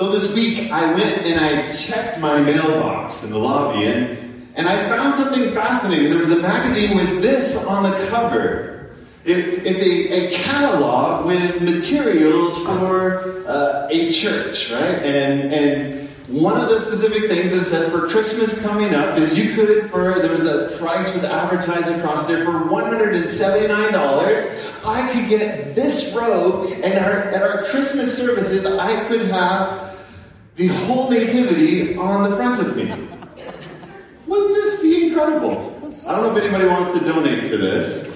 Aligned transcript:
So 0.00 0.10
this 0.10 0.34
week 0.34 0.72
I 0.72 0.94
went 0.94 1.26
and 1.26 1.38
I 1.38 1.70
checked 1.70 2.18
my 2.20 2.40
mailbox 2.40 3.22
in 3.22 3.28
the 3.28 3.38
lobby 3.38 3.84
and, 3.84 4.48
and 4.54 4.66
I 4.66 4.88
found 4.88 5.18
something 5.18 5.52
fascinating. 5.52 6.08
There 6.08 6.20
was 6.20 6.32
a 6.32 6.40
magazine 6.40 6.96
with 6.96 7.20
this 7.20 7.62
on 7.66 7.82
the 7.82 8.06
cover. 8.06 8.92
It, 9.26 9.66
it's 9.66 9.82
a, 9.82 10.08
a 10.10 10.32
catalog 10.38 11.26
with 11.26 11.60
materials 11.60 12.64
for 12.64 13.46
uh, 13.46 13.88
a 13.90 14.10
church, 14.10 14.72
right? 14.72 15.02
And, 15.02 15.52
and 15.52 16.08
one 16.28 16.58
of 16.58 16.70
the 16.70 16.80
specific 16.80 17.30
things 17.30 17.50
that 17.50 17.64
said 17.64 17.92
for 17.92 18.08
Christmas 18.08 18.58
coming 18.62 18.94
up 18.94 19.18
is 19.18 19.36
you 19.36 19.54
could, 19.54 19.90
for 19.90 20.18
there 20.18 20.32
was 20.32 20.44
a 20.44 20.74
price 20.78 21.12
with 21.12 21.24
advertising 21.24 22.00
across 22.00 22.26
there 22.26 22.46
for 22.46 22.52
$179. 22.52 24.56
I 24.82 25.12
could 25.12 25.28
get 25.28 25.74
this 25.74 26.14
robe, 26.14 26.72
and 26.82 26.98
our, 27.04 27.12
at 27.12 27.42
our 27.42 27.66
Christmas 27.66 28.16
services, 28.16 28.64
I 28.64 29.06
could 29.06 29.26
have 29.26 29.89
the 30.60 30.68
whole 30.84 31.10
nativity 31.10 31.96
on 31.96 32.28
the 32.28 32.36
front 32.36 32.60
of 32.60 32.76
me. 32.76 32.84
Wouldn't 34.26 34.54
this 34.54 34.82
be 34.82 35.06
incredible? 35.06 35.74
I 36.06 36.14
don't 36.14 36.22
know 36.22 36.36
if 36.36 36.42
anybody 36.44 36.66
wants 36.66 36.98
to 36.98 37.04
donate 37.04 37.48
to 37.48 37.56
this, 37.56 38.06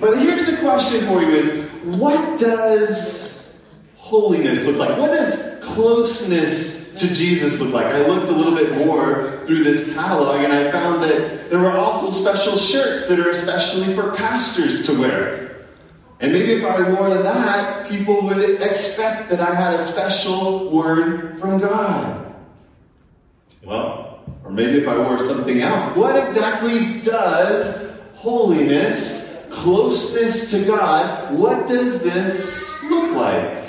but 0.00 0.18
here's 0.18 0.44
the 0.44 0.58
question 0.58 1.06
for 1.06 1.22
you: 1.22 1.30
Is 1.30 1.70
what 1.84 2.38
does 2.38 3.58
holiness 3.96 4.66
look 4.66 4.76
like? 4.76 4.98
What 4.98 5.12
does 5.12 5.64
closeness 5.64 6.92
to 7.00 7.08
Jesus 7.08 7.58
look 7.58 7.72
like? 7.72 7.86
I 7.86 8.06
looked 8.06 8.28
a 8.28 8.32
little 8.32 8.54
bit 8.54 8.76
more 8.86 9.42
through 9.46 9.64
this 9.64 9.94
catalog 9.94 10.44
and 10.44 10.52
I 10.52 10.70
found 10.70 11.02
that 11.04 11.48
there 11.48 11.58
were 11.58 11.72
also 11.72 12.10
special 12.10 12.58
shirts 12.58 13.08
that 13.08 13.18
are 13.18 13.30
especially 13.30 13.94
for 13.94 14.14
pastors 14.14 14.84
to 14.86 15.00
wear. 15.00 15.53
And 16.24 16.32
maybe 16.32 16.54
if 16.54 16.64
I 16.64 16.88
wore 16.88 17.10
that, 17.10 17.86
people 17.86 18.22
would 18.22 18.62
expect 18.62 19.28
that 19.28 19.40
I 19.40 19.54
had 19.54 19.74
a 19.74 19.78
special 19.78 20.70
word 20.70 21.38
from 21.38 21.58
God. 21.58 22.34
Well, 23.62 24.24
or 24.42 24.50
maybe 24.50 24.78
if 24.78 24.88
I 24.88 24.96
wore 24.96 25.18
something 25.18 25.60
else. 25.60 25.94
What 25.94 26.16
exactly 26.16 27.02
does 27.02 27.92
holiness, 28.14 29.46
closeness 29.50 30.50
to 30.52 30.64
God, 30.64 31.38
what 31.38 31.66
does 31.66 32.00
this 32.00 32.82
look 32.84 33.14
like? 33.14 33.63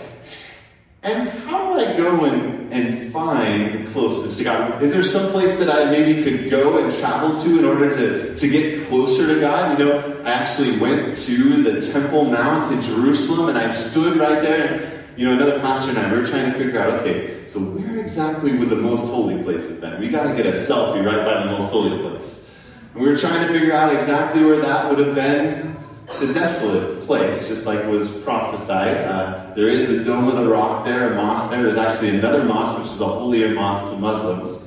And 1.06 1.30
how 1.30 1.72
do 1.72 1.80
I 1.80 1.96
go 1.96 2.26
and, 2.26 2.74
and 2.74 3.14
find 3.14 3.86
the 3.86 3.92
closeness 3.92 4.40
to 4.40 4.44
God? 4.44 4.82
Is 4.82 4.92
there 4.92 5.04
some 5.04 5.32
place 5.32 5.56
that 5.60 5.70
I 5.70 5.92
maybe 5.92 6.24
could 6.24 6.50
go 6.50 6.84
and 6.84 6.92
travel 6.98 7.40
to 7.44 7.60
in 7.60 7.64
order 7.64 7.92
to, 7.92 8.36
to 8.36 8.50
get 8.50 8.88
closer 8.88 9.28
to 9.32 9.40
God? 9.40 9.78
You 9.78 9.86
know, 9.86 10.22
I 10.26 10.32
actually 10.32 10.80
went 10.80 11.16
to 11.16 11.62
the 11.62 11.80
Temple 11.80 12.26
Mount 12.26 12.72
in 12.72 12.82
Jerusalem 12.82 13.50
and 13.50 13.58
I 13.58 13.70
stood 13.70 14.18
right 14.18 14.42
there 14.42 14.66
and 14.66 14.96
you 15.16 15.28
know, 15.28 15.36
another 15.36 15.60
pastor 15.60 15.92
and 15.92 16.00
I, 16.00 16.12
we 16.12 16.22
were 16.22 16.26
trying 16.26 16.52
to 16.52 16.58
figure 16.58 16.80
out, 16.82 17.02
okay, 17.02 17.48
so 17.48 17.60
where 17.60 18.00
exactly 18.00 18.58
would 18.58 18.70
the 18.70 18.76
most 18.76 19.02
holy 19.02 19.44
place 19.44 19.62
have 19.70 19.80
been? 19.80 20.00
We 20.00 20.10
got 20.10 20.24
to 20.24 20.36
get 20.36 20.48
a 20.48 20.54
selfie 20.54 21.06
right 21.06 21.24
by 21.24 21.44
the 21.44 21.52
most 21.52 21.72
holy 21.72 22.00
place. 22.00 22.50
And 22.96 23.04
we 23.04 23.12
were 23.12 23.18
trying 23.18 23.46
to 23.46 23.54
figure 23.54 23.74
out 23.74 23.96
exactly 23.96 24.44
where 24.44 24.60
that 24.60 24.90
would 24.90 24.98
have 25.06 25.14
been 25.14 25.78
the 26.20 26.34
desolate 26.34 27.04
place, 27.04 27.48
just 27.48 27.68
like 27.68 27.86
was 27.86 28.10
prophesied. 28.24 28.98
Uh, 28.98 29.45
there 29.56 29.70
is 29.70 29.88
the 29.88 30.04
Dome 30.04 30.28
of 30.28 30.36
the 30.36 30.48
Rock 30.48 30.86
there, 30.86 31.14
a 31.14 31.16
mosque 31.16 31.50
there. 31.50 31.64
There's 31.64 31.78
actually 31.78 32.10
another 32.10 32.44
mosque, 32.44 32.78
which 32.78 32.92
is 32.92 33.00
a 33.00 33.08
holier 33.08 33.54
mosque 33.54 33.90
to 33.92 33.98
Muslims. 33.98 34.62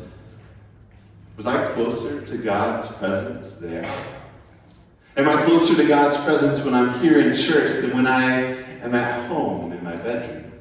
Was 1.36 1.47
I 1.47 1.72
closer 1.72 2.22
to 2.22 2.39
God's 2.39 2.86
presence 2.97 3.56
there? 3.56 3.84
Am 5.19 5.28
I 5.28 5.42
closer 5.44 5.77
to 5.77 5.86
God's 5.86 6.16
presence 6.25 6.64
when 6.64 6.75
I'm 6.75 6.98
here 7.00 7.20
in 7.20 7.34
church 7.34 7.83
than 7.83 7.94
when 7.94 8.06
I 8.06 8.56
am 8.83 8.94
at 8.94 9.28
home 9.28 9.72
in 9.72 9.84
my 9.84 9.94
bedroom? 9.97 10.53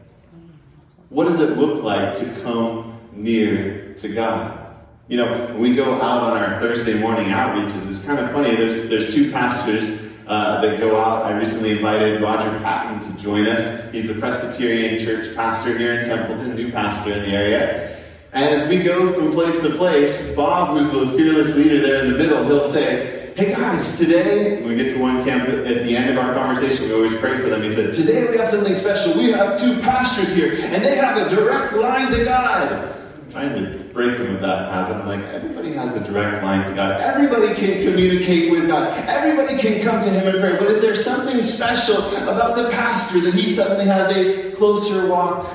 What 1.10 1.26
does 1.26 1.40
it 1.40 1.58
look 1.58 1.84
like 1.84 2.18
to 2.18 2.26
come 2.42 3.00
near 3.14 3.94
to 3.94 4.10
God? 4.10 4.76
You 5.08 5.18
know, 5.18 5.46
when 5.48 5.60
we 5.60 5.74
go 5.74 6.02
out 6.02 6.24
on 6.24 6.38
our 6.38 6.60
Thursday 6.60 7.00
morning 7.00 7.28
outreaches, 7.28 7.88
it's 7.88 8.04
kind 8.04 8.20
of 8.20 8.30
funny. 8.32 8.56
There's, 8.56 8.90
there's 8.90 9.16
two 9.16 9.32
pastors 9.32 10.07
uh, 10.28 10.62
that 10.62 10.80
go 10.80 11.00
out. 11.00 11.26
I 11.26 11.38
recently 11.38 11.72
invited 11.72 12.22
Roger 12.22 12.50
Patton 12.60 13.00
to 13.00 13.22
join 13.22 13.48
us. 13.48 13.90
He's 13.92 14.08
the 14.08 14.16
Presbyterian 14.16 15.00
Church 15.04 15.34
pastor 15.36 15.78
here 15.78 16.00
in 16.00 16.06
Templeton, 16.06 16.56
new 16.56 16.72
pastor 16.72 17.14
in 17.14 17.24
the 17.24 17.30
area. 17.30 17.98
And 18.34 18.62
as 18.62 18.70
we 18.70 18.84
go 18.84 19.14
from 19.14 19.32
place 19.32 19.60
to 19.62 19.70
place, 19.70 20.36
Bob, 20.36 20.78
who's 20.78 20.92
the 20.92 21.18
fearless 21.18 21.56
leader 21.56 21.82
there 21.82 22.04
in 22.04 22.12
the 22.12 22.18
middle, 22.18 22.44
he'll 22.46 22.64
say, 22.64 23.34
Hey 23.38 23.52
guys, 23.52 23.98
today, 23.98 24.62
when 24.62 24.70
we 24.70 24.76
get 24.76 24.94
to 24.94 25.00
one 25.00 25.24
camp 25.24 25.48
at 25.48 25.84
the 25.84 25.96
end 25.96 26.10
of 26.10 26.18
our 26.18 26.34
conversation, 26.34 26.88
we 26.88 26.96
always 26.96 27.16
pray 27.20 27.40
for 27.40 27.50
them. 27.50 27.62
He 27.62 27.72
said, 27.72 27.94
Today 27.94 28.30
we 28.30 28.38
have 28.38 28.50
something 28.50 28.74
special. 28.74 29.16
We 29.16 29.32
have 29.32 29.60
two 29.60 29.80
pastors 29.82 30.36
here, 30.36 30.54
and 30.54 30.84
they 30.84 30.96
have 30.96 31.18
a 31.18 31.30
direct 31.30 31.74
line 31.74 32.12
to 32.12 32.26
God. 32.26 32.96
Trying 33.32 33.56
to 33.56 33.84
break 33.94 34.18
him 34.18 34.36
of 34.36 34.42
that 34.42 34.72
habit. 34.72 34.98
I'm 34.98 35.08
like, 35.08 35.26
everybody 35.34 35.74
has 35.74 35.96
a 35.96 36.00
direct 36.00 36.44
line 36.44 36.68
to 36.70 36.76
God. 36.76 37.02
Everybody 37.02 37.54
can 37.56 37.84
communicate 37.84 38.52
with 38.52 38.68
God. 38.68 38.98
Everybody 39.08 39.58
can 39.58 39.82
come 39.84 40.02
to 40.02 40.10
Him 40.10 40.28
and 40.28 40.40
pray. 40.40 40.58
But 40.58 40.72
is 40.72 40.82
there 40.82 40.96
something 40.96 41.42
special 41.42 41.98
about 42.30 42.56
the 42.56 42.70
pastor 42.70 43.20
that 43.22 43.34
he 43.34 43.54
suddenly 43.54 43.86
has 43.86 44.16
a 44.16 44.52
closer 44.52 45.08
walk 45.08 45.54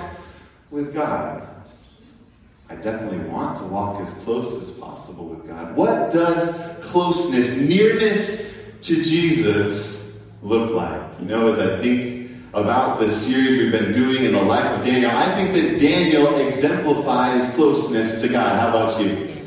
with 0.71 0.93
God? 0.93 1.49
I 2.69 2.75
definitely 2.77 3.19
want 3.29 3.59
to 3.59 3.65
walk 3.65 4.01
as 4.01 4.13
close 4.25 4.63
as 4.63 4.71
possible 4.73 5.29
with 5.29 5.47
God. 5.47 5.77
What 5.77 6.13
does 6.13 6.85
closeness, 6.85 7.69
nearness 7.69 8.67
to 8.83 9.03
Jesus 9.03 10.19
look 10.43 10.71
like? 10.73 11.03
You 11.21 11.27
know, 11.27 11.49
as 11.49 11.59
I 11.59 11.81
think 11.83 12.22
about 12.55 13.01
the 13.01 13.11
series 13.11 13.59
we've 13.59 13.73
been 13.73 13.93
doing 13.93 14.25
in 14.25 14.33
the 14.33 14.43
life 14.43 14.67
of 14.79 14.85
Daniel, 14.85 15.11
I 15.11 15.35
think 15.35 15.55
that 15.55 15.81
Daniel 15.81 16.37
exemplifies 16.39 17.49
closeness 17.55 18.21
to 18.21 18.29
God. 18.29 18.59
How 18.59 18.69
about 18.69 19.01
you? 19.01 19.39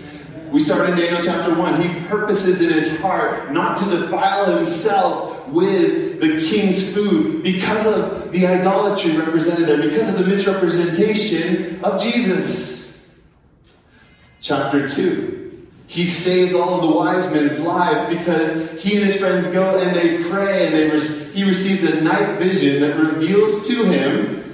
We 0.52 0.60
start 0.60 0.90
in 0.90 0.98
Daniel 0.98 1.22
chapter 1.22 1.54
1. 1.54 1.82
He 1.82 2.08
purposes 2.08 2.62
in 2.62 2.72
his 2.72 3.00
heart 3.00 3.52
not 3.52 3.78
to 3.78 3.86
defile 3.86 4.58
himself 4.58 5.48
with 5.50 6.20
the 6.20 6.48
king's 6.50 6.94
food 6.94 7.44
because 7.44 7.86
of 7.86 8.32
the 8.32 8.48
idolatry 8.48 9.16
represented 9.18 9.68
there, 9.68 9.78
because 9.78 10.10
of 10.10 10.18
the 10.18 10.26
misrepresentation 10.26 11.84
of 11.84 12.02
Jesus. 12.02 13.06
Chapter 14.40 14.88
2. 14.88 15.35
He 15.88 16.08
saves 16.08 16.54
all 16.54 16.76
of 16.76 16.82
the 16.82 16.92
wise 16.92 17.32
men's 17.32 17.60
lives 17.60 18.18
because 18.18 18.82
he 18.82 18.98
and 18.98 19.06
his 19.06 19.18
friends 19.18 19.48
go 19.48 19.78
and 19.80 19.96
they 19.96 20.24
pray 20.30 20.66
and 20.66 20.76
they 20.76 20.90
he 21.34 21.44
receives 21.44 21.84
a 21.84 22.02
night 22.02 22.40
vision 22.40 22.82
that 22.82 22.98
reveals 22.98 23.68
to 23.68 23.84
him 23.84 24.46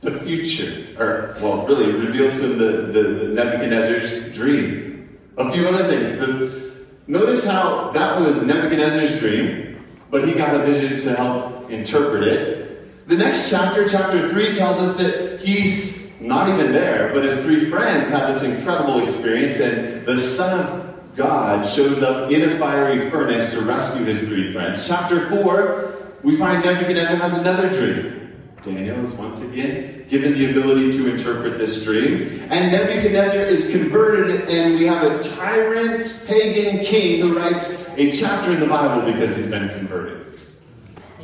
the 0.00 0.18
future. 0.20 0.86
Or, 0.98 1.36
well, 1.40 1.66
really, 1.66 1.92
reveals 1.92 2.32
to 2.34 2.52
him 2.52 2.58
the, 2.58 2.72
the, 2.92 3.02
the 3.02 3.28
Nebuchadnezzar's 3.28 4.34
dream. 4.34 5.18
A 5.36 5.50
few 5.52 5.66
other 5.68 5.86
things. 5.88 6.18
The, 6.18 6.72
notice 7.06 7.44
how 7.44 7.90
that 7.90 8.20
was 8.20 8.46
Nebuchadnezzar's 8.46 9.20
dream, 9.20 9.84
but 10.10 10.26
he 10.26 10.34
got 10.34 10.54
a 10.54 10.58
vision 10.60 10.96
to 10.96 11.16
help 11.16 11.70
interpret 11.70 12.24
it. 12.24 13.08
The 13.08 13.16
next 13.16 13.50
chapter, 13.50 13.88
chapter 13.88 14.28
3, 14.30 14.54
tells 14.54 14.78
us 14.78 14.96
that 14.96 15.40
he's 15.40 16.20
not 16.20 16.48
even 16.48 16.72
there, 16.72 17.12
but 17.12 17.24
his 17.24 17.38
three 17.44 17.68
friends 17.70 18.10
have 18.10 18.28
this 18.32 18.42
incredible 18.42 18.98
experience, 18.98 19.60
and 19.60 19.95
the 20.06 20.18
Son 20.18 20.60
of 20.60 21.16
God 21.16 21.66
shows 21.66 22.02
up 22.02 22.30
in 22.30 22.48
a 22.48 22.58
fiery 22.58 23.10
furnace 23.10 23.50
to 23.52 23.60
rescue 23.62 24.04
his 24.04 24.26
three 24.28 24.52
friends. 24.52 24.86
Chapter 24.86 25.28
4, 25.28 25.96
we 26.22 26.36
find 26.36 26.64
Nebuchadnezzar 26.64 27.16
has 27.16 27.38
another 27.38 27.68
dream. 27.68 28.32
Daniel 28.62 29.04
is 29.04 29.12
once 29.12 29.40
again 29.40 30.06
given 30.08 30.34
the 30.34 30.50
ability 30.50 30.92
to 30.92 31.12
interpret 31.12 31.58
this 31.58 31.82
dream. 31.82 32.40
And 32.50 32.70
Nebuchadnezzar 32.70 33.40
is 33.40 33.70
converted, 33.72 34.48
and 34.48 34.78
we 34.78 34.86
have 34.86 35.02
a 35.02 35.20
tyrant 35.20 36.22
pagan 36.28 36.84
king 36.84 37.20
who 37.20 37.36
writes 37.36 37.68
a 37.96 38.12
chapter 38.12 38.52
in 38.52 38.60
the 38.60 38.66
Bible 38.66 39.10
because 39.12 39.36
he's 39.36 39.48
been 39.48 39.68
converted. 39.70 40.38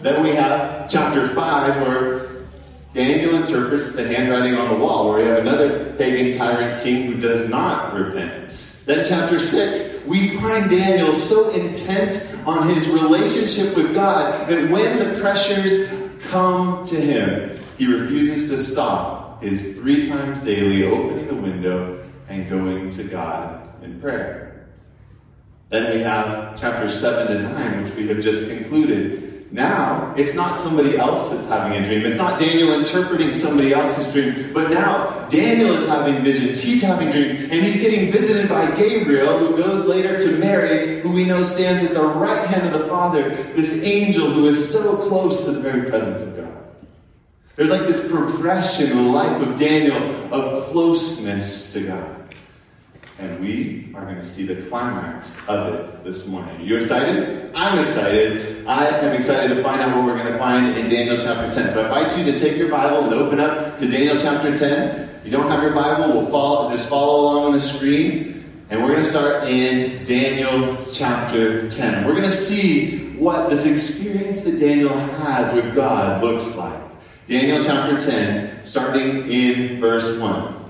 Then 0.01 0.25
we 0.25 0.31
have 0.31 0.91
chapter 0.91 1.29
5, 1.29 1.87
where 1.87 2.29
Daniel 2.93 3.37
interprets 3.37 3.95
the 3.95 4.05
handwriting 4.05 4.57
on 4.57 4.69
the 4.69 4.85
wall, 4.85 5.09
where 5.09 5.19
we 5.19 5.25
have 5.25 5.39
another 5.39 5.95
pagan 5.95 6.37
tyrant 6.37 6.83
king 6.83 7.13
who 7.13 7.21
does 7.21 7.49
not 7.49 7.95
repent. 7.95 8.72
Then, 8.85 9.05
chapter 9.05 9.39
6, 9.39 10.05
we 10.07 10.37
find 10.39 10.69
Daniel 10.69 11.15
so 11.15 11.51
intent 11.51 12.35
on 12.45 12.69
his 12.69 12.89
relationship 12.89 13.77
with 13.77 13.95
God 13.95 14.49
that 14.49 14.71
when 14.71 14.99
the 14.99 15.21
pressures 15.21 15.89
come 16.23 16.85
to 16.87 16.97
him, 16.97 17.59
he 17.79 17.87
refuses 17.87 18.51
to 18.51 18.59
stop 18.59 19.43
his 19.43 19.77
three 19.77 20.09
times 20.09 20.41
daily 20.41 20.85
opening 20.85 21.29
the 21.29 21.35
window 21.35 22.05
and 22.29 22.49
going 22.49 22.91
to 22.91 23.05
God 23.05 23.69
in 23.85 24.01
prayer. 24.01 24.69
Then 25.69 25.95
we 25.97 26.03
have 26.03 26.61
chapters 26.61 26.99
7 27.01 27.29
to 27.29 27.43
9, 27.43 27.83
which 27.83 27.95
we 27.95 28.09
have 28.09 28.21
just 28.21 28.49
concluded, 28.49 29.32
now, 29.53 30.15
it's 30.17 30.35
not 30.35 30.59
somebody 30.61 30.97
else 30.97 31.29
that's 31.31 31.47
having 31.47 31.77
a 31.77 31.85
dream. 31.85 32.07
It's 32.07 32.17
not 32.17 32.41
Daniel 32.41 32.73
interpreting 32.73 33.35
somebody 33.35 33.75
else's 33.75 34.11
dream. 34.11 34.51
But 34.55 34.71
now, 34.71 35.29
Daniel 35.29 35.75
is 35.75 35.87
having 35.87 36.25
visions. 36.25 36.63
He's 36.63 36.81
having 36.81 37.11
dreams. 37.11 37.51
And 37.51 37.63
he's 37.63 37.79
getting 37.79 38.11
visited 38.11 38.49
by 38.49 38.75
Gabriel, 38.75 39.37
who 39.39 39.63
goes 39.63 39.87
later 39.87 40.19
to 40.19 40.39
Mary, 40.39 41.03
who 41.03 41.13
we 41.13 41.27
know 41.27 41.43
stands 41.43 41.85
at 41.85 41.93
the 41.93 42.03
right 42.03 42.47
hand 42.47 42.75
of 42.75 42.81
the 42.81 42.89
Father, 42.89 43.29
this 43.53 43.83
angel 43.83 44.31
who 44.31 44.47
is 44.47 44.73
so 44.73 44.97
close 44.97 45.45
to 45.45 45.53
the 45.53 45.61
very 45.61 45.89
presence 45.91 46.23
of 46.23 46.35
God. 46.35 46.65
There's 47.57 47.69
like 47.69 47.83
this 47.83 48.11
progression 48.11 48.91
in 48.91 48.97
the 48.97 49.11
life 49.11 49.47
of 49.47 49.59
Daniel 49.59 49.99
of 50.33 50.65
closeness 50.65 51.75
to 51.75 51.87
God. 51.89 52.22
And 53.23 53.39
we 53.39 53.89
are 53.95 54.03
going 54.03 54.17
to 54.17 54.25
see 54.25 54.45
the 54.45 54.61
climax 54.69 55.49
of 55.49 55.75
it 55.75 56.03
this 56.03 56.27
morning. 56.27 56.61
You 56.61 56.77
excited? 56.77 57.53
I'm 57.55 57.79
excited. 57.79 58.67
I 58.67 58.85
am 58.85 59.15
excited 59.15 59.55
to 59.55 59.63
find 59.63 59.81
out 59.81 59.97
what 59.97 60.07
we're 60.07 60.19
going 60.19 60.33
to 60.33 60.39
find 60.41 60.77
in 60.77 60.91
Daniel 60.91 61.17
chapter 61.17 61.49
10. 61.49 61.73
So 61.73 61.83
I 61.83 61.85
invite 61.85 62.19
you 62.19 62.25
to 62.33 62.37
take 62.37 62.59
your 62.59 62.69
Bible 62.69 63.05
and 63.05 63.15
open 63.15 63.39
up 63.39 63.79
to 63.79 63.89
Daniel 63.89 64.19
chapter 64.19 64.59
10. 64.59 65.09
If 65.21 65.25
you 65.25 65.31
don't 65.31 65.49
have 65.49 65.63
your 65.63 65.73
Bible, 65.73 66.19
we'll 66.19 66.31
follow, 66.33 66.69
just 66.69 66.89
follow 66.89 67.21
along 67.21 67.45
on 67.45 67.53
the 67.53 67.61
screen. 67.61 68.65
And 68.71 68.83
we're 68.83 68.89
going 68.89 69.05
to 69.05 69.09
start 69.09 69.47
in 69.47 70.03
Daniel 70.03 70.85
chapter 70.93 71.71
10. 71.71 72.05
We're 72.05 72.17
going 72.17 72.25
to 72.25 72.31
see 72.33 73.11
what 73.13 73.51
this 73.51 73.67
experience 73.67 74.41
that 74.41 74.59
Daniel 74.59 74.99
has 74.99 75.55
with 75.55 75.77
God 75.77 76.25
looks 76.25 76.57
like. 76.57 76.83
Daniel 77.29 77.63
chapter 77.63 78.01
10, 78.01 78.65
starting 78.65 79.31
in 79.31 79.81
verse 79.81 80.19
1. 80.19 80.62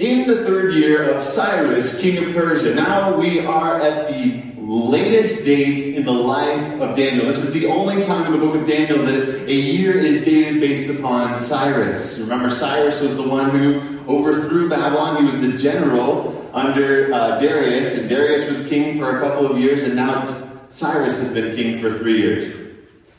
In 0.00 0.26
the 0.26 0.46
third 0.46 0.72
year 0.72 1.10
of 1.10 1.22
Cyrus, 1.22 2.00
king 2.00 2.24
of 2.24 2.32
Persia. 2.32 2.74
Now 2.74 3.18
we 3.18 3.44
are 3.44 3.82
at 3.82 4.08
the 4.08 4.42
latest 4.56 5.44
date 5.44 5.94
in 5.94 6.06
the 6.06 6.10
life 6.10 6.80
of 6.80 6.96
Daniel. 6.96 7.26
This 7.26 7.44
is 7.44 7.52
the 7.52 7.66
only 7.66 8.00
time 8.00 8.24
in 8.24 8.32
the 8.32 8.38
book 8.38 8.54
of 8.54 8.66
Daniel 8.66 9.04
that 9.04 9.46
a 9.46 9.54
year 9.54 9.98
is 9.98 10.24
dated 10.24 10.58
based 10.58 10.88
upon 10.88 11.36
Cyrus. 11.36 12.18
Remember, 12.18 12.48
Cyrus 12.48 13.02
was 13.02 13.14
the 13.14 13.28
one 13.28 13.50
who 13.50 14.00
overthrew 14.08 14.70
Babylon. 14.70 15.18
He 15.18 15.24
was 15.26 15.38
the 15.38 15.58
general 15.58 16.48
under 16.54 17.12
uh, 17.12 17.38
Darius, 17.38 17.98
and 17.98 18.08
Darius 18.08 18.48
was 18.48 18.66
king 18.70 18.98
for 18.98 19.18
a 19.18 19.20
couple 19.20 19.52
of 19.52 19.58
years, 19.58 19.82
and 19.82 19.96
now 19.96 20.24
Cyrus 20.70 21.18
has 21.18 21.30
been 21.34 21.54
king 21.54 21.78
for 21.82 21.98
three 21.98 22.22
years. 22.22 22.72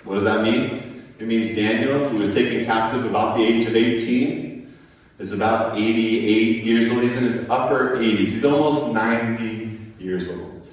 What 0.04 0.16
does 0.16 0.24
that 0.24 0.42
mean? 0.42 1.04
It 1.19 1.28
means 1.28 1.56
Daniel, 1.56 2.10
who 2.10 2.18
was 2.18 2.33
taken 2.33 2.66
captive 2.66 3.06
about 3.06 3.38
the 3.38 3.44
age 3.44 3.68
of 3.68 3.75
18, 3.75 4.50
is 5.21 5.31
about 5.31 5.77
88 5.77 6.63
years 6.63 6.91
old. 6.91 7.03
He's 7.03 7.15
in 7.15 7.31
his 7.31 7.50
upper 7.50 7.95
80s. 7.97 8.18
He's 8.18 8.44
almost 8.44 8.94
90 8.94 9.79
years 10.00 10.31
old. 10.31 10.68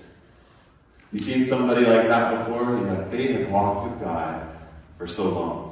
You've 1.13 1.23
seen 1.23 1.45
somebody 1.45 1.85
like 1.85 2.09
that 2.09 2.47
before? 2.47 2.63
You're 2.65 2.81
like, 2.81 3.11
they 3.11 3.33
have 3.33 3.51
walked 3.51 3.91
with 3.91 4.01
God 4.01 4.49
for 4.97 5.07
so 5.07 5.29
long. 5.29 5.65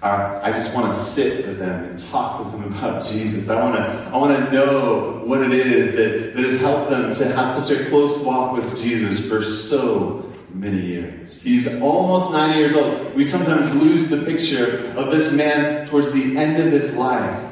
I 0.00 0.52
just 0.52 0.72
want 0.74 0.94
to 0.94 1.02
sit 1.02 1.44
with 1.46 1.58
them 1.58 1.84
and 1.84 1.98
talk 2.10 2.38
with 2.38 2.52
them 2.52 2.72
about 2.72 3.02
Jesus. 3.02 3.48
I 3.48 3.60
want 3.62 3.76
to, 3.76 3.82
I 4.12 4.16
want 4.16 4.36
to 4.36 4.52
know 4.52 5.22
what 5.24 5.42
it 5.42 5.52
is 5.52 5.92
that, 5.96 6.36
that 6.36 6.44
has 6.44 6.60
helped 6.60 6.90
them 6.90 7.14
to 7.14 7.34
have 7.34 7.64
such 7.64 7.76
a 7.76 7.84
close 7.86 8.18
walk 8.18 8.52
with 8.52 8.78
Jesus 8.80 9.26
for 9.28 9.42
so 9.42 10.30
many 10.54 10.80
years. 10.80 11.42
He's 11.42 11.80
almost 11.80 12.32
90 12.32 12.58
years 12.58 12.74
old. 12.74 13.14
We 13.14 13.24
sometimes 13.24 13.74
lose 13.82 14.08
the 14.08 14.18
picture 14.24 14.86
of 14.96 15.10
this 15.10 15.32
man 15.32 15.88
towards 15.88 16.12
the 16.12 16.36
end 16.36 16.62
of 16.62 16.70
his 16.70 16.94
life 16.94 17.47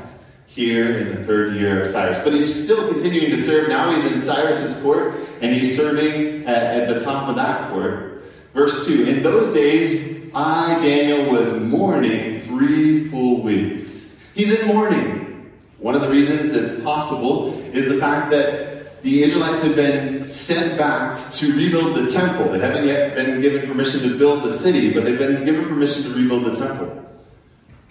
here 0.57 0.97
in 0.97 1.15
the 1.15 1.23
third 1.25 1.55
year 1.55 1.83
of 1.83 1.87
Cyrus. 1.87 2.19
But 2.25 2.33
he's 2.33 2.65
still 2.65 2.89
continuing 2.89 3.31
to 3.31 3.39
serve. 3.39 3.69
Now 3.69 3.95
he's 3.95 4.11
in 4.11 4.23
Cyrus's 4.23 4.81
court, 4.83 5.15
and 5.43 5.55
he's 5.55 5.77
serving 5.77 6.47
at, 6.47 6.81
at 6.81 6.89
the 6.89 7.05
top 7.05 7.29
of 7.29 7.37
that 7.37 7.71
court. 7.71 8.25
Verse 8.55 8.87
2 8.87 9.05
In 9.05 9.23
those 9.23 9.55
days, 9.55 10.35
I, 10.35 10.81
Daniel, 10.81 11.31
was 11.31 11.53
mourning 11.61 12.41
three 12.41 13.07
full 13.09 13.43
weeks. 13.43 14.17
He's 14.35 14.51
in 14.59 14.67
mourning. 14.67 15.53
One 15.79 15.95
of 15.95 16.01
the 16.01 16.11
reasons 16.11 16.53
that's 16.53 16.83
possible 16.83 17.61
is 17.75 17.89
the 17.91 17.99
fact 17.99 18.31
that 18.31 19.03
the 19.03 19.23
Israelites 19.23 19.63
have 19.63 19.77
been 19.77 20.27
sent 20.27 20.79
back 20.79 21.31
to 21.33 21.55
rebuild 21.55 21.97
the 21.97 22.11
temple. 22.11 22.51
They 22.51 22.59
haven't 22.59 22.87
yet 22.87 23.15
been 23.15 23.43
given 23.43 23.69
permission 23.69 24.11
to 24.11 24.19
build 24.19 24.43
the 24.43 24.57
city, 24.57 24.95
but 24.95 25.05
they've 25.05 25.19
been 25.19 25.45
given 25.45 25.67
permission 25.67 26.03
to 26.05 26.19
rebuild 26.19 26.47
the 26.47 26.57
temple. 26.57 27.05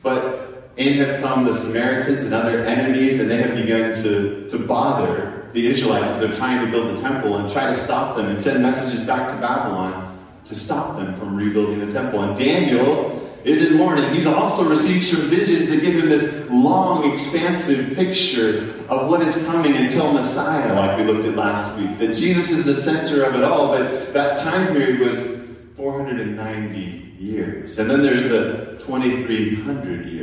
But 0.01 0.54
in 0.77 0.97
have 0.97 1.21
come 1.21 1.45
the 1.45 1.53
Samaritans 1.53 2.23
and 2.23 2.33
other 2.33 2.63
enemies, 2.63 3.19
and 3.19 3.29
they 3.29 3.37
have 3.37 3.55
begun 3.55 3.93
to, 4.03 4.47
to 4.49 4.57
bother 4.57 5.47
the 5.53 5.67
Israelites 5.67 6.09
as 6.09 6.19
they're 6.19 6.37
trying 6.37 6.65
to 6.65 6.71
build 6.71 6.95
the 6.95 7.01
temple 7.01 7.37
and 7.37 7.51
try 7.51 7.67
to 7.67 7.75
stop 7.75 8.17
them 8.17 8.27
and 8.27 8.41
send 8.41 8.61
messages 8.61 9.05
back 9.05 9.29
to 9.29 9.35
Babylon 9.39 10.19
to 10.45 10.55
stop 10.55 10.97
them 10.97 11.15
from 11.17 11.35
rebuilding 11.35 11.79
the 11.79 11.91
temple. 11.91 12.21
And 12.21 12.37
Daniel 12.37 13.25
is 13.45 13.71
in 13.71 13.77
mourning. 13.77 14.13
He's 14.13 14.27
also 14.27 14.67
received 14.67 15.05
some 15.05 15.29
visions 15.29 15.69
that 15.69 15.79
give 15.81 15.95
him 15.95 16.09
this 16.09 16.49
long, 16.49 17.11
expansive 17.11 17.95
picture 17.95 18.73
of 18.89 19.09
what 19.09 19.21
is 19.21 19.35
coming 19.45 19.75
until 19.77 20.11
Messiah, 20.11 20.73
like 20.75 20.97
we 20.97 21.05
looked 21.05 21.25
at 21.25 21.35
last 21.35 21.79
week. 21.79 21.97
That 21.99 22.13
Jesus 22.13 22.49
is 22.49 22.65
the 22.65 22.75
center 22.75 23.23
of 23.23 23.35
it 23.35 23.43
all, 23.43 23.69
but 23.69 24.13
that 24.13 24.39
time 24.39 24.73
period 24.73 24.99
was 24.99 25.39
490 25.77 27.13
years. 27.19 27.79
And 27.79 27.89
then 27.89 28.01
there's 28.01 28.23
the 28.23 28.77
2300 28.85 30.05
years. 30.07 30.14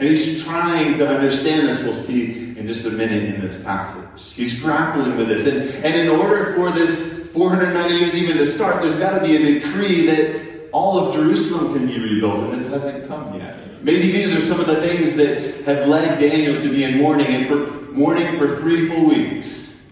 And 0.00 0.08
he's 0.08 0.42
trying 0.42 0.94
to 0.96 1.06
understand 1.06 1.68
this, 1.68 1.82
we'll 1.82 1.92
see 1.92 2.56
in 2.56 2.66
just 2.66 2.86
a 2.86 2.90
minute 2.90 3.34
in 3.34 3.40
this 3.42 3.62
passage. 3.62 4.32
He's 4.32 4.58
grappling 4.62 5.14
with 5.18 5.28
this. 5.28 5.46
And, 5.46 5.84
and 5.84 5.94
in 5.94 6.08
order 6.08 6.54
for 6.54 6.70
this 6.70 7.28
490 7.34 7.94
years 7.96 8.14
even 8.14 8.38
to 8.38 8.46
start, 8.46 8.80
there's 8.80 8.96
got 8.96 9.18
to 9.18 9.22
be 9.22 9.36
a 9.36 9.60
decree 9.60 10.06
that 10.06 10.70
all 10.72 10.98
of 10.98 11.14
Jerusalem 11.14 11.74
can 11.74 11.86
be 11.86 11.98
rebuilt, 11.98 12.50
and 12.50 12.54
this 12.54 12.66
hasn't 12.68 13.08
come 13.08 13.38
yet. 13.38 13.58
Maybe 13.82 14.10
these 14.10 14.34
are 14.34 14.40
some 14.40 14.58
of 14.58 14.66
the 14.66 14.80
things 14.80 15.16
that 15.16 15.66
have 15.66 15.86
led 15.86 16.18
Daniel 16.18 16.58
to 16.58 16.70
be 16.70 16.84
in 16.84 16.96
mourning 16.96 17.26
and 17.26 17.46
for 17.46 17.92
mourning 17.92 18.38
for 18.38 18.56
three 18.56 18.88
full 18.88 19.06
weeks. 19.06 19.84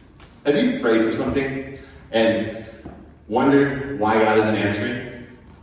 Have 0.46 0.56
you 0.56 0.80
prayed 0.80 1.02
for 1.02 1.12
something 1.12 1.78
and 2.12 2.64
wondered 3.28 4.00
why 4.00 4.22
God 4.22 4.38
isn't 4.38 4.56
answering? 4.56 5.07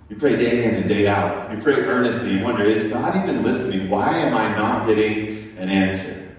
You 0.07 0.15
pray 0.17 0.35
day 0.35 0.65
in 0.65 0.75
and 0.75 0.87
day 0.87 1.07
out. 1.07 1.51
You 1.51 1.57
pray 1.61 1.75
earnestly. 1.75 2.37
You 2.37 2.43
wonder, 2.43 2.63
is 2.63 2.91
God 2.91 3.15
even 3.15 3.41
listening? 3.41 3.89
Why 3.89 4.15
am 4.19 4.35
I 4.35 4.55
not 4.55 4.85
getting 4.85 5.57
an 5.57 5.69
answer? 5.69 6.31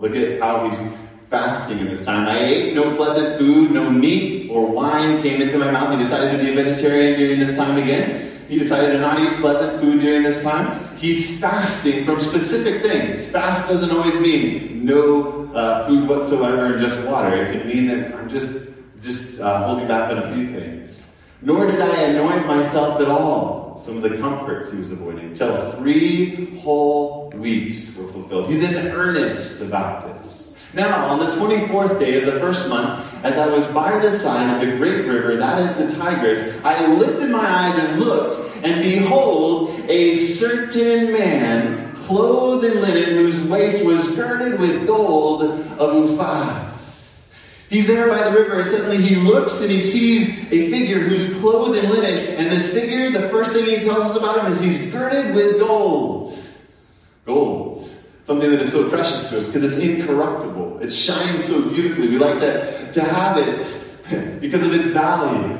Look 0.00 0.16
at 0.16 0.40
how 0.40 0.68
he's 0.68 0.92
fasting 1.30 1.78
in 1.78 1.86
this 1.86 2.04
time. 2.04 2.28
I 2.28 2.40
ate 2.40 2.74
no 2.74 2.96
pleasant 2.96 3.38
food, 3.38 3.70
no 3.70 3.88
meat 3.88 4.50
or 4.50 4.66
wine 4.66 5.22
came 5.22 5.40
into 5.40 5.56
my 5.58 5.70
mouth. 5.70 5.96
He 5.96 6.02
decided 6.02 6.36
to 6.36 6.44
be 6.44 6.50
a 6.50 6.64
vegetarian 6.64 7.18
during 7.18 7.38
this 7.38 7.56
time 7.56 7.78
again. 7.78 8.32
He 8.48 8.58
decided 8.58 8.92
to 8.92 8.98
not 8.98 9.20
eat 9.20 9.38
pleasant 9.38 9.80
food 9.80 10.00
during 10.00 10.24
this 10.24 10.42
time. 10.42 10.96
He's 10.96 11.40
fasting 11.40 12.04
from 12.04 12.20
specific 12.20 12.82
things. 12.82 13.28
Fast 13.28 13.68
doesn't 13.68 13.90
always 13.90 14.18
mean 14.20 14.84
no 14.84 15.48
uh, 15.54 15.86
food 15.86 16.08
whatsoever 16.08 16.66
and 16.66 16.80
just 16.80 17.06
water. 17.06 17.34
It 17.34 17.56
can 17.56 17.68
mean 17.68 17.86
that 17.86 18.14
I'm 18.16 18.28
just 18.28 18.70
just 19.00 19.40
uh, 19.40 19.66
holding 19.66 19.86
back 19.86 20.10
on 20.10 20.18
a 20.18 20.34
few 20.34 20.52
things. 20.52 21.01
Nor 21.42 21.66
did 21.66 21.80
I 21.80 22.02
anoint 22.02 22.46
myself 22.46 23.00
at 23.00 23.08
all. 23.08 23.80
Some 23.84 23.96
of 23.96 24.02
the 24.02 24.16
comforts 24.18 24.70
he 24.70 24.78
was 24.78 24.92
avoiding. 24.92 25.26
Until 25.26 25.72
three 25.72 26.56
whole 26.58 27.30
weeks 27.30 27.96
were 27.96 28.06
fulfilled. 28.12 28.48
He's 28.48 28.62
in 28.62 28.86
earnest 28.92 29.60
about 29.60 30.22
this. 30.22 30.56
Now, 30.74 31.06
on 31.06 31.18
the 31.18 31.26
24th 31.36 32.00
day 32.00 32.18
of 32.18 32.32
the 32.32 32.40
first 32.40 32.68
month, 32.68 33.06
as 33.24 33.36
I 33.36 33.46
was 33.46 33.66
by 33.66 33.98
the 33.98 34.18
side 34.18 34.54
of 34.54 34.66
the 34.66 34.76
great 34.78 35.06
river, 35.06 35.36
that 35.36 35.58
is 35.58 35.76
the 35.76 35.86
Tigris, 35.98 36.64
I 36.64 36.86
lifted 36.94 37.28
my 37.28 37.46
eyes 37.46 37.78
and 37.78 38.00
looked, 38.00 38.64
and 38.64 38.82
behold, 38.82 39.70
a 39.88 40.16
certain 40.16 41.12
man, 41.12 41.94
clothed 41.94 42.64
in 42.64 42.80
linen, 42.80 43.16
whose 43.16 43.42
waist 43.48 43.84
was 43.84 44.14
girded 44.16 44.58
with 44.58 44.86
gold 44.86 45.42
of 45.42 45.90
Uphaz. 45.90 46.71
He's 47.72 47.86
there 47.86 48.06
by 48.06 48.28
the 48.28 48.38
river, 48.38 48.60
and 48.60 48.70
suddenly 48.70 48.98
he 48.98 49.14
looks 49.14 49.62
and 49.62 49.70
he 49.70 49.80
sees 49.80 50.28
a 50.52 50.70
figure 50.70 50.98
who's 50.98 51.40
clothed 51.40 51.82
in 51.82 51.88
linen. 51.88 52.36
And 52.36 52.50
this 52.50 52.70
figure, 52.70 53.10
the 53.10 53.30
first 53.30 53.54
thing 53.54 53.64
he 53.64 53.76
tells 53.76 54.10
us 54.10 54.16
about 54.18 54.44
him 54.44 54.52
is 54.52 54.60
he's 54.60 54.90
girded 54.92 55.34
with 55.34 55.58
gold. 55.58 56.38
Gold. 57.24 57.90
Something 58.26 58.50
that 58.50 58.60
is 58.60 58.72
so 58.72 58.90
precious 58.90 59.30
to 59.30 59.38
us 59.38 59.46
because 59.46 59.64
it's 59.64 59.82
incorruptible. 59.82 60.80
It 60.80 60.92
shines 60.92 61.46
so 61.46 61.66
beautifully. 61.70 62.08
We 62.08 62.18
like 62.18 62.38
to, 62.40 62.92
to 62.92 63.00
have 63.04 63.38
it 63.38 64.40
because 64.42 64.66
of 64.66 64.74
its 64.74 64.88
value. 64.88 65.58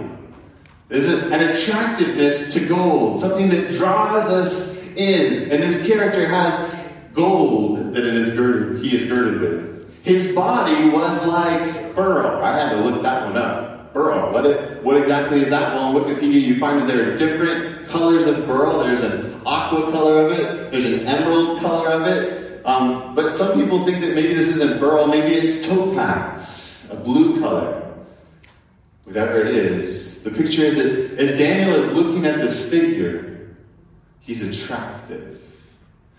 There's 0.88 1.08
an 1.08 1.48
attractiveness 1.48 2.52
to 2.52 2.68
gold, 2.68 3.22
something 3.22 3.48
that 3.48 3.70
draws 3.78 4.24
us 4.24 4.76
in. 4.96 5.50
And 5.50 5.62
this 5.62 5.86
character 5.86 6.28
has 6.28 6.74
gold 7.14 7.94
that 7.94 8.04
it 8.04 8.14
is 8.14 8.36
girded, 8.36 8.84
he 8.84 8.98
is 8.98 9.08
girded 9.08 9.40
with. 9.40 9.81
His 10.02 10.34
body 10.34 10.88
was 10.90 11.26
like 11.26 11.94
beryl. 11.94 12.42
I 12.42 12.58
had 12.58 12.70
to 12.70 12.76
look 12.76 13.02
that 13.02 13.26
one 13.26 13.36
up. 13.36 13.94
Beryl. 13.94 14.32
What, 14.32 14.46
it, 14.46 14.82
what 14.82 14.96
exactly 14.96 15.42
is 15.42 15.50
that? 15.50 15.74
Well, 15.74 15.96
on 15.96 16.02
Wikipedia, 16.02 16.40
you 16.40 16.58
find 16.58 16.80
that 16.80 16.86
there 16.86 17.12
are 17.12 17.16
different 17.16 17.88
colors 17.88 18.26
of 18.26 18.46
beryl. 18.46 18.80
There's 18.80 19.02
an 19.02 19.40
aqua 19.46 19.92
color 19.92 20.26
of 20.26 20.32
it. 20.32 20.70
There's 20.70 20.86
an 20.86 21.06
emerald 21.06 21.60
color 21.60 21.90
of 21.90 22.06
it. 22.06 22.64
Um, 22.64 23.14
but 23.14 23.34
some 23.34 23.60
people 23.60 23.84
think 23.84 24.00
that 24.00 24.14
maybe 24.14 24.34
this 24.34 24.48
isn't 24.48 24.80
beryl. 24.80 25.06
Maybe 25.06 25.34
it's 25.34 25.66
topaz, 25.66 26.88
a 26.90 26.96
blue 26.96 27.40
color. 27.40 27.78
Whatever 29.04 29.42
it 29.42 29.54
is, 29.54 30.22
the 30.22 30.30
picture 30.30 30.62
is 30.62 30.76
that 30.76 31.18
as 31.18 31.38
Daniel 31.38 31.76
is 31.76 31.92
looking 31.92 32.24
at 32.24 32.38
this 32.38 32.68
figure, 32.68 33.56
he's 34.20 34.42
attractive. 34.42 35.40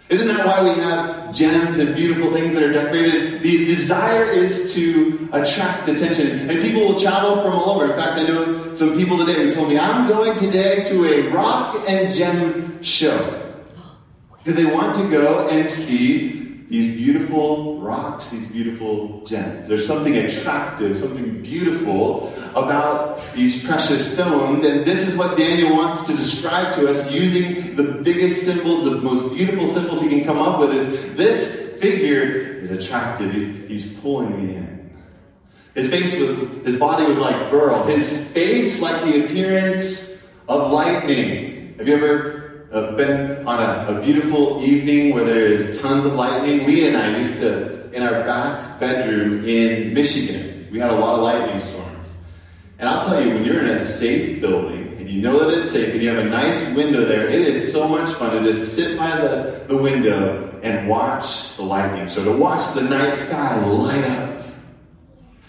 Isn't 0.10 0.28
that 0.28 0.46
why 0.46 0.64
we 0.64 0.70
have 0.82 1.34
gems 1.34 1.80
and 1.80 1.96
beautiful 1.96 2.32
things 2.34 2.54
that 2.54 2.62
are 2.62 2.72
decorated? 2.72 3.42
The 3.42 3.66
desire 3.66 4.26
is 4.26 4.74
to 4.76 5.30
attract 5.32 5.88
attention. 5.88 6.50
And 6.50 6.62
people 6.62 6.82
will 6.82 7.00
travel 7.00 7.42
from 7.42 7.54
all 7.54 7.72
over. 7.72 7.86
In 7.86 7.98
fact, 7.98 8.20
I 8.20 8.24
know 8.24 8.76
some 8.76 8.96
people 8.96 9.18
today 9.18 9.46
who 9.46 9.56
told 9.56 9.70
me, 9.70 9.80
I'm 9.80 10.08
going 10.08 10.38
today 10.38 10.84
to 10.84 11.06
a 11.06 11.30
rock 11.30 11.84
and 11.88 12.14
gem 12.14 12.84
show. 12.84 13.40
Because 14.44 14.62
they 14.62 14.66
want 14.76 14.94
to 14.96 15.10
go 15.10 15.48
and 15.48 15.70
see 15.70 16.43
these 16.70 16.96
beautiful 16.96 17.80
rocks, 17.80 18.30
these 18.30 18.48
beautiful 18.48 19.24
gems. 19.26 19.68
There's 19.68 19.86
something 19.86 20.16
attractive, 20.16 20.98
something 20.98 21.42
beautiful 21.42 22.34
about 22.56 23.22
these 23.34 23.66
precious 23.66 24.14
stones, 24.14 24.64
and 24.64 24.86
this 24.86 25.08
is 25.08 25.18
what 25.18 25.38
Daniel 25.38 25.76
wants 25.76 26.08
to 26.08 26.16
describe 26.16 26.74
to 26.76 26.88
us 26.88 27.12
using 27.12 27.76
the 27.76 27.84
biggest 27.84 28.44
symbols, 28.44 28.84
the 28.84 29.02
most 29.02 29.36
beautiful 29.36 29.68
symbols 29.68 30.02
he 30.02 30.10
can 30.10 30.24
come 30.24 30.40
up 30.40 30.60
with 30.60 30.74
is 30.74 31.16
this 31.16 31.80
figure 31.80 32.24
is 32.24 32.72
attractive. 32.72 33.34
He's, 33.34 33.68
he's 33.68 33.94
pulling 34.00 34.46
me 34.46 34.56
in. 34.56 34.74
His 35.76 35.90
face 35.90 36.18
was, 36.20 36.38
his 36.66 36.78
body 36.78 37.06
was 37.06 37.18
like 37.18 37.50
beryl. 37.50 37.84
His 37.84 38.28
face 38.30 38.80
like 38.80 39.04
the 39.04 39.26
appearance 39.26 40.26
of 40.48 40.72
lightning. 40.72 41.76
Have 41.78 41.88
you 41.88 41.96
ever 41.96 42.33
uh, 42.74 42.96
been 42.96 43.46
on 43.48 43.60
a, 43.60 43.98
a, 43.98 44.02
beautiful 44.02 44.64
evening 44.64 45.14
where 45.14 45.24
there 45.24 45.48
is 45.48 45.80
tons 45.82 46.06
of 46.06 46.14
lightning? 46.14 46.66
Leah 46.68 46.90
and 46.90 46.98
I 46.98 47.18
used 47.18 47.40
to, 47.40 47.92
in 47.92 48.04
our 48.04 48.24
back 48.24 48.80
bedroom 48.80 49.46
in 49.46 49.94
Michigan, 49.94 50.68
we 50.72 50.80
had 50.80 50.90
a 50.90 50.96
lot 50.96 51.16
of 51.16 51.22
lightning 51.22 51.60
storms. 51.60 52.10
And 52.80 52.90
I'll 52.90 53.06
tell 53.06 53.24
you, 53.24 53.34
when 53.34 53.46
you're 53.46 53.60
in 53.60 53.70
a 53.70 53.80
safe 53.80 54.42
building 54.42 54.96
and 54.98 55.10
you 55.10 55.22
know 55.22 55.38
that 55.40 55.58
it's 55.58 55.72
safe 55.72 55.94
and 55.94 56.02
you 56.02 56.10
have 56.10 56.26
a 56.26 56.30
nice 56.30 56.74
window 56.76 57.06
there, 57.06 57.30
it 57.30 57.42
is 57.42 57.72
so 57.72 57.88
much 57.88 58.12
fun 58.16 58.36
to 58.36 58.52
just 58.52 58.76
sit 58.76 58.98
by 58.98 59.16
the, 59.18 59.64
the 59.68 59.78
window 59.78 60.60
and 60.64 60.90
watch 60.90 61.56
the 61.58 61.64
lightning 61.64 62.10
show, 62.10 62.24
to 62.24 62.32
watch 62.32 62.74
the 62.74 62.82
night 62.82 63.14
sky 63.16 63.64
light 63.66 64.04
up 64.10 64.34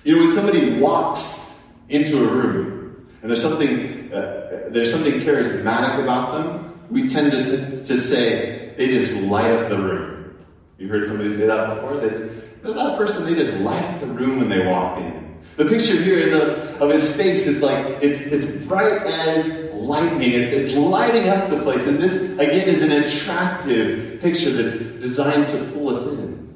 you 0.04 0.14
know, 0.14 0.25
when 0.25 0.33
somebody 0.33 0.78
walks 0.78 1.59
into 1.88 2.23
a 2.23 2.26
room 2.26 3.09
and 3.23 3.31
there's 3.31 3.43
something 3.43 4.12
uh, 4.12 4.69
there's 4.69 4.93
something 4.93 5.14
charismatic 5.14 6.02
about 6.02 6.35
them, 6.35 6.63
we 6.95 7.09
tend 7.09 7.33
to, 7.33 7.85
to, 7.85 7.99
say 7.99 8.73
they 8.79 8.87
just 8.87 9.21
light 9.23 9.51
up 9.51 9.69
the 9.69 9.77
room. 9.77 10.37
You 10.79 10.87
heard 10.87 11.05
somebody 11.07 11.29
say 11.31 11.47
that 11.49 11.75
before? 11.75 11.97
They, 11.97 12.31
that 12.63 12.97
person, 12.97 13.25
they 13.25 13.35
just 13.35 13.53
light 13.55 13.83
up 13.83 14.01
the 14.01 14.07
room 14.07 14.39
when 14.39 14.49
they 14.49 14.65
walk 14.65 14.99
in. 15.01 15.43
The 15.57 15.65
picture 15.65 16.01
here 16.01 16.19
is 16.19 16.33
of, 16.33 16.81
of 16.81 16.91
his 16.93 17.15
face. 17.17 17.49
It's 17.49 17.61
like 17.61 17.85
it's, 18.01 18.23
it's 18.23 18.67
bright 18.67 19.03
as 19.03 19.73
lightning. 19.75 20.31
It's, 20.31 20.53
it's 20.53 20.75
lighting 20.77 21.29
up 21.29 21.51
the 21.51 21.61
place. 21.63 21.85
And 21.89 21.99
this 21.99 22.15
again 22.39 22.69
is 22.69 22.85
an 22.85 22.93
attractive 22.93 24.21
picture 24.21 24.51
that's 24.51 24.79
designed 25.01 25.49
to 25.49 25.59
pull 25.73 25.97
us 25.97 26.07
in 26.07 26.55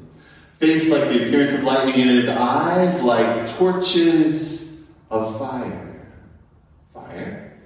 face 0.58 0.88
like 0.88 1.08
the 1.08 1.26
appearance 1.26 1.54
of 1.54 1.64
lightning, 1.64 1.98
in 1.98 2.08
his 2.08 2.28
eyes 2.28 3.02
like 3.02 3.48
torches 3.56 4.84
of 5.10 5.36
fire. 5.38 6.04
Fire? 6.94 7.58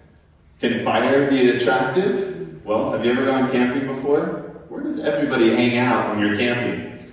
Can 0.61 0.85
fire 0.85 1.31
be 1.31 1.51
attractive? 1.51 2.32
Well, 2.65 2.93
have 2.93 3.05
you 3.05 3.11
ever 3.11 3.25
gone 3.25 3.51
camping 3.51 3.89
before? 3.89 4.55
Where 4.69 4.83
does 4.83 5.01
everybody 5.01 5.51
hang 5.51 5.79
out 5.79 6.11
when 6.11 6.25
you're 6.25 6.37
camping? 6.37 7.13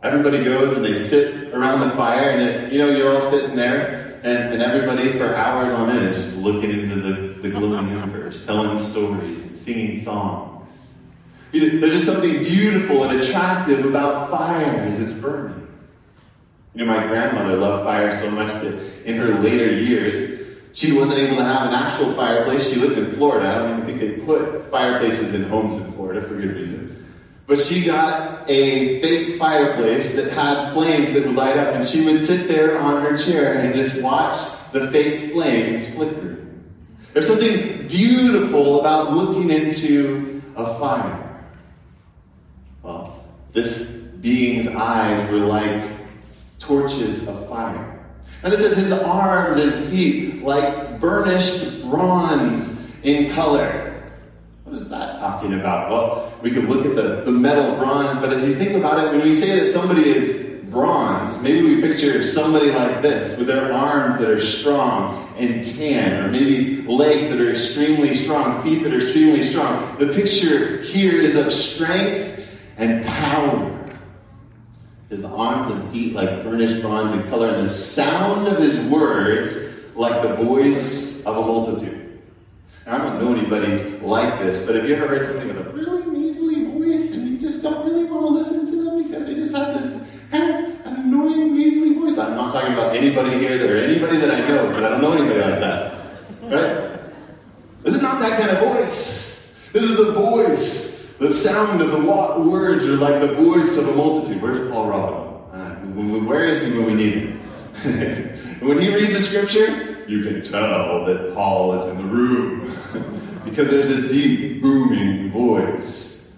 Everybody 0.00 0.44
goes 0.44 0.76
and 0.76 0.84
they 0.84 0.96
sit 0.96 1.52
around 1.52 1.80
the 1.80 1.90
fire, 1.96 2.30
and 2.30 2.42
it, 2.42 2.72
you 2.72 2.78
know, 2.78 2.88
you're 2.88 3.12
all 3.12 3.30
sitting 3.30 3.56
there, 3.56 4.20
and, 4.22 4.52
and 4.52 4.62
everybody 4.62 5.12
for 5.12 5.34
hours 5.34 5.72
on 5.72 5.90
end 5.90 6.14
is 6.14 6.24
just 6.24 6.36
looking 6.36 6.70
into 6.70 6.96
the, 6.96 7.12
the 7.40 7.50
glowing 7.50 7.90
embers, 8.00 8.46
telling 8.46 8.80
stories 8.80 9.42
and 9.42 9.56
singing 9.56 10.00
songs. 10.00 10.92
There's 11.52 11.92
just 11.92 12.06
something 12.06 12.44
beautiful 12.44 13.04
and 13.04 13.20
attractive 13.20 13.84
about 13.84 14.30
fire 14.30 14.80
as 14.82 15.00
it's 15.00 15.12
burning. 15.20 15.68
You 16.74 16.84
know, 16.84 16.94
my 16.94 17.06
grandmother 17.06 17.56
loved 17.56 17.84
fire 17.84 18.18
so 18.18 18.30
much 18.30 18.52
that 18.62 19.04
in 19.04 19.18
her 19.18 19.34
later 19.40 19.70
years, 19.70 20.31
she 20.72 20.96
wasn't 20.96 21.18
able 21.18 21.36
to 21.36 21.44
have 21.44 21.68
an 21.68 21.74
actual 21.74 22.14
fireplace. 22.14 22.72
She 22.72 22.80
lived 22.80 22.98
in 22.98 23.12
Florida. 23.12 23.48
I 23.48 23.58
don't 23.58 23.80
even 23.80 23.86
think 23.86 24.00
they 24.00 24.24
put 24.24 24.70
fireplaces 24.70 25.34
in 25.34 25.44
homes 25.44 25.74
in 25.82 25.92
Florida 25.92 26.22
for 26.22 26.34
good 26.34 26.54
reason. 26.54 26.88
But 27.46 27.60
she 27.60 27.84
got 27.84 28.48
a 28.48 29.00
fake 29.02 29.38
fireplace 29.38 30.14
that 30.16 30.32
had 30.32 30.72
flames 30.72 31.12
that 31.12 31.26
would 31.26 31.34
light 31.34 31.58
up, 31.58 31.74
and 31.74 31.86
she 31.86 32.04
would 32.06 32.20
sit 32.20 32.48
there 32.48 32.78
on 32.78 33.02
her 33.02 33.16
chair 33.16 33.58
and 33.58 33.74
just 33.74 34.02
watch 34.02 34.40
the 34.72 34.90
fake 34.90 35.32
flames 35.32 35.92
flicker. 35.94 36.38
There's 37.12 37.26
something 37.26 37.88
beautiful 37.88 38.80
about 38.80 39.12
looking 39.12 39.50
into 39.50 40.40
a 40.56 40.78
fire. 40.78 41.44
Well, 42.82 43.22
this 43.52 43.90
being's 43.90 44.68
eyes 44.68 45.30
were 45.30 45.38
like 45.38 45.90
torches 46.58 47.28
of 47.28 47.48
fire. 47.48 48.01
And 48.42 48.52
it 48.52 48.58
says 48.58 48.76
his 48.76 48.92
arms 48.92 49.56
and 49.56 49.88
feet 49.88 50.42
like 50.42 51.00
burnished 51.00 51.82
bronze 51.82 52.80
in 53.02 53.30
color. 53.30 54.02
What 54.64 54.74
is 54.74 54.88
that 54.88 55.18
talking 55.18 55.54
about? 55.54 55.90
Well, 55.90 56.32
we 56.42 56.50
could 56.50 56.64
look 56.64 56.84
at 56.86 56.96
the, 56.96 57.22
the 57.24 57.30
metal 57.30 57.76
bronze, 57.76 58.18
but 58.20 58.32
as 58.32 58.42
you 58.42 58.54
think 58.54 58.72
about 58.72 59.04
it, 59.04 59.10
when 59.12 59.22
we 59.22 59.34
say 59.34 59.60
that 59.60 59.72
somebody 59.72 60.08
is 60.08 60.50
bronze, 60.70 61.40
maybe 61.42 61.62
we 61.62 61.80
picture 61.80 62.24
somebody 62.24 62.70
like 62.70 63.02
this 63.02 63.36
with 63.38 63.46
their 63.46 63.72
arms 63.72 64.18
that 64.18 64.30
are 64.30 64.40
strong 64.40 65.28
and 65.38 65.64
tan, 65.64 66.24
or 66.24 66.30
maybe 66.30 66.82
legs 66.82 67.28
that 67.28 67.40
are 67.40 67.50
extremely 67.50 68.14
strong, 68.14 68.62
feet 68.62 68.82
that 68.82 68.92
are 68.92 69.00
extremely 69.00 69.42
strong. 69.42 69.96
The 69.98 70.08
picture 70.12 70.80
here 70.82 71.20
is 71.20 71.36
of 71.36 71.52
strength 71.52 72.48
and 72.78 73.04
power. 73.04 73.78
His 75.12 75.26
arms 75.26 75.68
and 75.70 75.92
feet 75.92 76.14
like 76.14 76.42
burnished 76.42 76.80
bronze 76.80 77.12
in 77.12 77.22
color, 77.28 77.50
and 77.50 77.62
the 77.62 77.68
sound 77.68 78.48
of 78.48 78.56
his 78.56 78.78
words 78.86 79.54
like 79.94 80.22
the 80.22 80.34
voice 80.36 81.22
of 81.26 81.36
a 81.36 81.40
multitude. 81.42 82.18
Now, 82.86 82.94
I 82.94 82.98
don't 82.98 83.20
know 83.20 83.38
anybody 83.38 83.98
like 83.98 84.38
this, 84.38 84.64
but 84.64 84.74
have 84.74 84.88
you 84.88 84.94
ever 84.94 85.08
heard 85.08 85.26
somebody 85.26 85.48
with 85.48 85.66
a 85.66 85.70
really 85.70 86.06
measly 86.06 86.64
voice 86.64 87.12
and 87.12 87.28
you 87.28 87.36
just 87.36 87.62
don't 87.62 87.84
really 87.84 88.04
want 88.04 88.22
to 88.22 88.28
listen 88.28 88.70
to 88.70 88.84
them 88.84 89.02
because 89.06 89.26
they 89.26 89.34
just 89.34 89.54
have 89.54 89.82
this 89.82 90.02
kind 90.30 90.64
of 90.64 90.86
annoying 90.86 91.58
measly 91.58 91.92
voice? 91.92 92.16
I'm 92.16 92.34
not 92.34 92.54
talking 92.54 92.72
about 92.72 92.96
anybody 92.96 93.32
here 93.32 93.58
that 93.58 93.68
or 93.68 93.76
anybody 93.76 94.16
that 94.16 94.30
I 94.30 94.40
know, 94.48 94.66
because 94.68 94.82
I 94.82 94.88
don't 94.88 95.02
know 95.02 95.12
anybody 95.12 95.40
like 95.40 95.60
that. 95.60 95.94
Right? 96.44 97.12
This 97.82 97.96
is 97.96 98.00
not 98.00 98.18
that 98.20 98.40
kind 98.40 98.50
of 98.56 98.60
voice. 98.66 99.54
This 99.74 99.82
is 99.82 99.98
the 99.98 100.12
voice 100.12 100.91
the 101.22 101.32
sound 101.32 101.80
of 101.80 101.92
the 101.92 102.00
words 102.00 102.84
are 102.84 102.96
like 102.96 103.20
the 103.20 103.34
voice 103.34 103.76
of 103.76 103.88
a 103.88 103.94
multitude. 103.94 104.42
Where's 104.42 104.68
Paul 104.68 104.88
Robin? 104.88 105.60
Uh, 105.60 105.76
where 106.26 106.46
is 106.46 106.60
he 106.62 106.72
when 106.76 106.86
we 106.86 106.94
need 106.94 107.14
him? 107.14 107.38
when 108.60 108.80
he 108.80 108.92
reads 108.92 109.12
the 109.12 109.22
scripture, 109.22 110.04
you 110.08 110.24
can 110.24 110.42
tell 110.42 111.04
that 111.04 111.32
Paul 111.32 111.80
is 111.80 111.88
in 111.88 111.98
the 111.98 112.12
room 112.12 112.76
because 113.44 113.70
there's 113.70 113.90
a 113.90 114.08
deep, 114.08 114.60
booming 114.60 115.30
voice. 115.30 116.32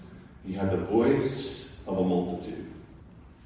He 0.47 0.53
had 0.53 0.71
the 0.71 0.77
voice 0.77 1.81
of 1.87 1.99
a 1.99 2.05
multitude. 2.05 2.71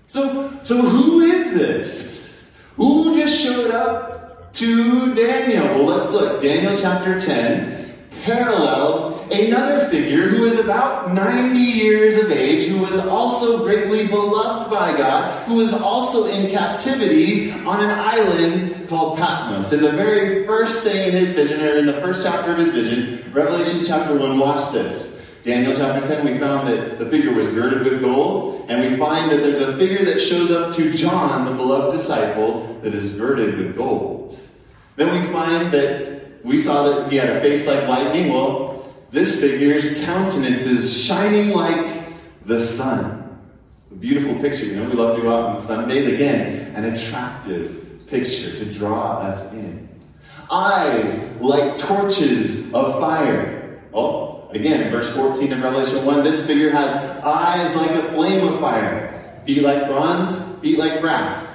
So, 0.08 0.50
so 0.64 0.80
who 0.82 1.20
is 1.20 1.54
this? 1.54 2.50
Who 2.76 3.16
just 3.16 3.40
showed 3.40 3.70
up 3.70 4.52
to 4.54 5.14
Daniel? 5.14 5.66
Well, 5.66 5.84
let's 5.84 6.10
look. 6.10 6.42
Daniel 6.42 6.74
chapter 6.74 7.20
10 7.20 7.94
parallels 8.24 9.17
another 9.30 9.88
figure 9.88 10.28
who 10.28 10.44
is 10.44 10.58
about 10.58 11.12
90 11.12 11.58
years 11.58 12.16
of 12.16 12.30
age, 12.30 12.66
who 12.66 12.80
was 12.82 12.98
also 13.06 13.64
greatly 13.64 14.06
beloved 14.06 14.70
by 14.70 14.96
God, 14.96 15.46
who 15.46 15.56
was 15.56 15.72
also 15.72 16.26
in 16.26 16.50
captivity 16.50 17.52
on 17.52 17.82
an 17.82 17.90
island 17.90 18.88
called 18.88 19.18
Patmos. 19.18 19.72
And 19.72 19.82
the 19.82 19.92
very 19.92 20.46
first 20.46 20.82
thing 20.82 21.08
in 21.08 21.12
his 21.12 21.30
vision, 21.30 21.62
or 21.62 21.76
in 21.76 21.86
the 21.86 22.00
first 22.00 22.26
chapter 22.26 22.52
of 22.52 22.58
his 22.58 22.70
vision, 22.70 23.32
Revelation 23.32 23.84
chapter 23.86 24.16
1, 24.16 24.38
watch 24.38 24.72
this. 24.72 25.24
Daniel 25.42 25.74
chapter 25.74 26.06
10, 26.06 26.26
we 26.26 26.38
found 26.38 26.66
that 26.68 26.98
the 26.98 27.06
figure 27.06 27.32
was 27.32 27.46
girded 27.48 27.84
with 27.84 28.00
gold, 28.02 28.66
and 28.68 28.90
we 28.90 28.96
find 28.98 29.30
that 29.30 29.38
there's 29.38 29.60
a 29.60 29.76
figure 29.76 30.04
that 30.04 30.20
shows 30.20 30.50
up 30.50 30.74
to 30.74 30.92
John, 30.92 31.44
the 31.44 31.52
beloved 31.52 31.96
disciple, 31.96 32.78
that 32.82 32.94
is 32.94 33.12
girded 33.12 33.56
with 33.56 33.76
gold. 33.76 34.38
Then 34.96 35.14
we 35.14 35.32
find 35.32 35.72
that 35.72 36.18
we 36.44 36.58
saw 36.58 36.82
that 36.88 37.10
he 37.10 37.16
had 37.16 37.30
a 37.30 37.40
face 37.40 37.66
like 37.66 37.86
lightning. 37.88 38.32
Well, 38.32 38.67
this 39.10 39.40
figure's 39.40 40.04
countenance 40.04 40.66
is 40.66 41.02
shining 41.02 41.50
like 41.50 42.04
the 42.44 42.60
sun. 42.60 43.40
A 43.90 43.94
beautiful 43.94 44.34
picture. 44.40 44.66
You 44.66 44.76
know, 44.76 44.88
we 44.88 44.94
love 44.94 45.16
to 45.16 45.22
go 45.22 45.34
out 45.34 45.58
and 45.58 45.68
sunbathe. 45.68 46.14
Again, 46.14 46.74
an 46.74 46.84
attractive 46.84 48.06
picture 48.06 48.54
to 48.56 48.64
draw 48.66 49.20
us 49.20 49.50
in. 49.52 49.88
Eyes 50.50 51.40
like 51.40 51.78
torches 51.78 52.72
of 52.74 52.98
fire. 53.00 53.80
Oh, 53.94 54.48
again, 54.50 54.82
in 54.82 54.90
verse 54.90 55.10
14 55.14 55.52
of 55.52 55.62
Revelation 55.62 56.04
1, 56.04 56.22
this 56.22 56.46
figure 56.46 56.70
has 56.70 56.90
eyes 57.22 57.74
like 57.76 57.90
a 57.90 58.02
flame 58.12 58.46
of 58.46 58.60
fire, 58.60 59.42
feet 59.46 59.62
like 59.62 59.86
bronze, 59.86 60.36
feet 60.60 60.78
like 60.78 61.00
brass. 61.00 61.46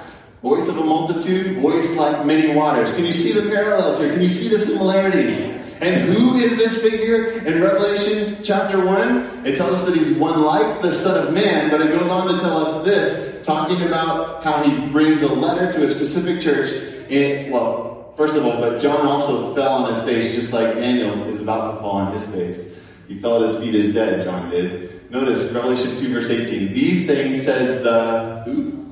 Voice 0.42 0.68
of 0.68 0.76
a 0.76 0.84
multitude, 0.84 1.58
voice 1.58 1.96
like 1.96 2.26
many 2.26 2.54
waters. 2.54 2.94
Can 2.94 3.04
you 3.04 3.12
see 3.12 3.32
the 3.32 3.48
parallels 3.48 3.98
here? 3.98 4.12
Can 4.12 4.20
you 4.20 4.28
see 4.28 4.48
the 4.48 4.58
similarities? 4.58 5.63
And 5.80 6.02
who 6.02 6.36
is 6.36 6.56
this 6.56 6.80
figure 6.80 7.26
in 7.26 7.62
Revelation 7.62 8.36
chapter 8.42 8.84
1? 8.84 9.46
It 9.46 9.56
tells 9.56 9.72
us 9.72 9.84
that 9.84 9.96
he's 9.96 10.16
one 10.16 10.42
like 10.42 10.82
the 10.82 10.92
Son 10.92 11.26
of 11.26 11.34
Man, 11.34 11.70
but 11.70 11.80
it 11.80 11.88
goes 11.98 12.08
on 12.08 12.32
to 12.32 12.38
tell 12.38 12.58
us 12.58 12.84
this, 12.84 13.44
talking 13.44 13.82
about 13.82 14.44
how 14.44 14.62
he 14.62 14.86
brings 14.90 15.22
a 15.22 15.28
letter 15.28 15.72
to 15.72 15.82
a 15.82 15.88
specific 15.88 16.40
church. 16.40 16.70
In, 17.10 17.50
well, 17.50 18.14
first 18.16 18.36
of 18.36 18.44
all, 18.44 18.60
but 18.60 18.80
John 18.80 19.06
also 19.06 19.54
fell 19.54 19.84
on 19.84 19.94
his 19.94 20.02
face 20.04 20.34
just 20.34 20.52
like 20.52 20.74
Daniel 20.74 21.24
is 21.24 21.40
about 21.40 21.72
to 21.72 21.80
fall 21.80 21.96
on 21.96 22.12
his 22.12 22.24
face. 22.26 22.74
He 23.08 23.18
fell 23.20 23.42
at 23.42 23.50
his 23.50 23.60
feet 23.60 23.74
as 23.74 23.92
dead, 23.92 24.24
John 24.24 24.50
did. 24.50 25.10
Notice 25.10 25.50
Revelation 25.52 25.90
2, 25.98 26.14
verse 26.14 26.30
18. 26.30 26.72
These 26.72 27.06
things 27.06 27.44
says 27.44 27.82
the 27.82 28.42
who? 28.46 28.84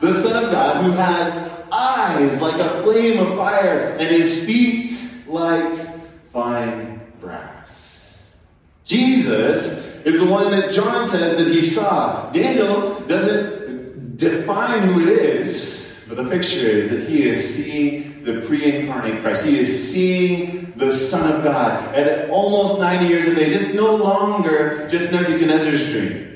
The 0.00 0.12
Son 0.12 0.44
of 0.44 0.50
God, 0.50 0.84
who 0.84 0.90
has 0.92 1.52
eyes 1.72 2.40
like 2.40 2.60
a 2.60 2.82
flame 2.82 3.18
of 3.18 3.36
fire, 3.36 3.96
and 3.98 4.08
his 4.08 4.44
feet 4.44 5.05
like 5.28 6.32
fine 6.32 7.00
brass. 7.20 8.22
Jesus 8.84 9.84
is 10.04 10.20
the 10.20 10.26
one 10.26 10.50
that 10.50 10.72
John 10.72 11.08
says 11.08 11.36
that 11.38 11.52
he 11.52 11.64
saw. 11.64 12.30
Daniel 12.30 13.00
doesn't 13.00 14.16
define 14.16 14.82
who 14.82 15.00
it 15.00 15.08
is, 15.08 16.04
but 16.08 16.16
the 16.16 16.28
picture 16.28 16.58
is 16.58 16.90
that 16.90 17.08
he 17.08 17.24
is 17.24 17.54
seeing 17.54 18.22
the 18.22 18.42
pre-incarnate 18.46 19.22
Christ. 19.22 19.44
He 19.44 19.58
is 19.58 19.92
seeing 19.92 20.72
the 20.76 20.92
Son 20.92 21.32
of 21.32 21.42
God 21.42 21.94
at 21.94 22.30
almost 22.30 22.80
90 22.80 23.06
years 23.08 23.26
of 23.26 23.38
age. 23.38 23.52
It's 23.54 23.74
no 23.74 23.96
longer 23.96 24.88
just 24.88 25.12
Nebuchadnezzar's 25.12 25.90
dream. 25.90 26.26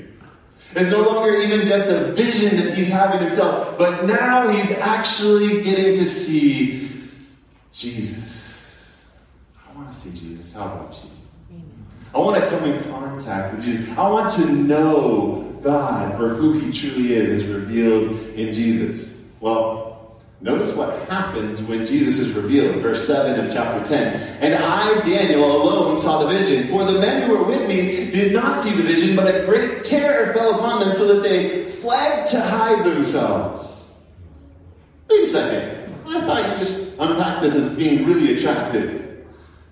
It's 0.73 0.89
no 0.89 1.01
longer 1.01 1.35
even 1.35 1.65
just 1.65 1.89
a 1.89 2.13
vision 2.13 2.57
that 2.57 2.73
he's 2.75 2.87
having 2.87 3.21
himself, 3.21 3.77
but 3.77 4.05
now 4.05 4.47
he's 4.49 4.71
actually 4.71 5.61
getting 5.63 5.93
to 5.95 6.05
see 6.05 6.89
Jesus. 7.73 8.40
To 9.91 9.97
see 9.97 10.11
Jesus. 10.11 10.53
How 10.53 10.63
about 10.63 10.97
you? 11.03 11.61
I 12.15 12.17
want 12.17 12.41
to 12.41 12.49
come 12.49 12.63
in 12.63 12.81
contact 12.89 13.53
with 13.53 13.65
Jesus. 13.65 13.89
I 13.97 14.09
want 14.09 14.31
to 14.35 14.51
know 14.53 15.59
God 15.61 16.17
for 16.17 16.29
who 16.29 16.59
he 16.59 16.71
truly 16.71 17.13
is 17.13 17.29
as 17.43 17.45
revealed 17.53 18.17
in 18.35 18.53
Jesus. 18.53 19.21
Well, 19.41 20.21
notice 20.39 20.73
what 20.77 20.97
happens 21.09 21.61
when 21.63 21.85
Jesus 21.85 22.19
is 22.19 22.37
revealed. 22.41 22.81
Verse 22.81 23.05
7 23.05 23.45
of 23.45 23.51
chapter 23.53 23.83
10. 23.85 24.13
And 24.41 24.53
I, 24.53 25.01
Daniel, 25.01 25.43
alone 25.43 25.99
saw 25.99 26.23
the 26.23 26.37
vision. 26.37 26.69
For 26.69 26.85
the 26.85 26.97
men 26.97 27.27
who 27.27 27.37
were 27.37 27.43
with 27.43 27.67
me 27.67 28.11
did 28.11 28.31
not 28.31 28.61
see 28.61 28.71
the 28.71 28.83
vision, 28.83 29.13
but 29.13 29.27
a 29.27 29.45
great 29.45 29.83
terror 29.83 30.33
fell 30.33 30.55
upon 30.55 30.79
them 30.79 30.95
so 30.95 31.13
that 31.13 31.21
they 31.21 31.69
fled 31.69 32.29
to 32.29 32.39
hide 32.39 32.85
themselves. 32.85 33.87
Wait 35.09 35.23
a 35.23 35.27
second. 35.27 35.93
I 36.07 36.21
thought 36.21 36.49
you 36.49 36.57
just 36.59 36.97
unpacked 36.97 37.41
this 37.41 37.55
as 37.55 37.75
being 37.75 38.05
really 38.05 38.37
attractive. 38.37 39.00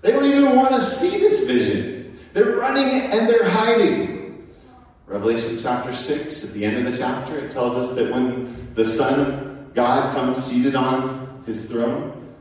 They 0.02 0.12
don't 0.12 0.24
even 0.24 0.56
want 0.56 0.74
to 0.74 0.82
see 0.82 1.18
this 1.18 1.46
vision. 1.46 2.18
They're 2.32 2.56
running 2.56 2.88
and 2.88 3.28
they're 3.28 3.48
hiding. 3.48 4.48
Revelation 5.06 5.58
chapter 5.60 5.94
6, 5.94 6.44
at 6.44 6.52
the 6.52 6.64
end 6.64 6.86
of 6.86 6.92
the 6.92 6.96
chapter, 6.96 7.38
it 7.38 7.50
tells 7.50 7.74
us 7.74 7.96
that 7.96 8.12
when 8.12 8.72
the 8.74 8.84
Son 8.84 9.20
of 9.20 9.74
God 9.74 10.14
comes 10.14 10.42
seated 10.42 10.76
on 10.76 11.42
his 11.46 11.68
throne, 11.68 12.34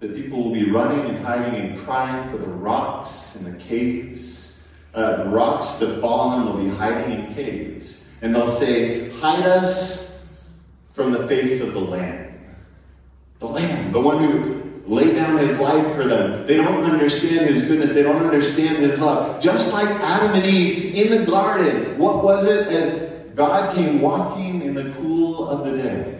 that 0.00 0.14
people 0.14 0.44
will 0.44 0.52
be 0.52 0.70
running 0.70 1.00
and 1.00 1.24
hiding 1.24 1.54
and 1.54 1.78
crying 1.80 2.30
for 2.30 2.38
the 2.38 2.48
rocks 2.48 3.36
and 3.36 3.46
the 3.46 3.58
caves. 3.58 4.52
Uh, 4.94 5.24
rocks 5.28 5.78
to 5.78 5.86
fall 6.00 6.20
on 6.20 6.46
them, 6.46 6.56
they'll 6.56 6.70
be 6.70 6.76
hiding 6.76 7.12
in 7.12 7.34
caves. 7.34 8.04
And 8.22 8.34
they'll 8.34 8.48
say, 8.48 9.10
Hide 9.10 9.44
us 9.44 10.50
from 10.94 11.12
the 11.12 11.26
face 11.28 11.60
of 11.60 11.74
the 11.74 11.80
Lamb. 11.80 12.34
The 13.40 13.46
Lamb, 13.46 13.92
the 13.92 14.00
one 14.00 14.18
who 14.18 14.65
lay 14.86 15.14
down 15.14 15.36
his 15.38 15.58
life 15.58 15.94
for 15.94 16.04
them. 16.04 16.46
They 16.46 16.56
don't 16.56 16.84
understand 16.84 17.50
his 17.50 17.62
goodness. 17.62 17.92
They 17.92 18.02
don't 18.02 18.24
understand 18.24 18.78
his 18.78 18.98
love. 18.98 19.40
Just 19.42 19.72
like 19.72 19.88
Adam 19.88 20.34
and 20.34 20.44
Eve 20.44 20.94
in 20.94 21.10
the 21.10 21.26
garden. 21.26 21.98
What 21.98 22.22
was 22.22 22.46
it 22.46 22.68
as 22.68 23.12
God 23.34 23.74
came 23.74 24.00
walking 24.00 24.62
in 24.62 24.74
the 24.74 24.92
cool 24.98 25.48
of 25.48 25.64
the 25.64 25.76
day? 25.76 26.16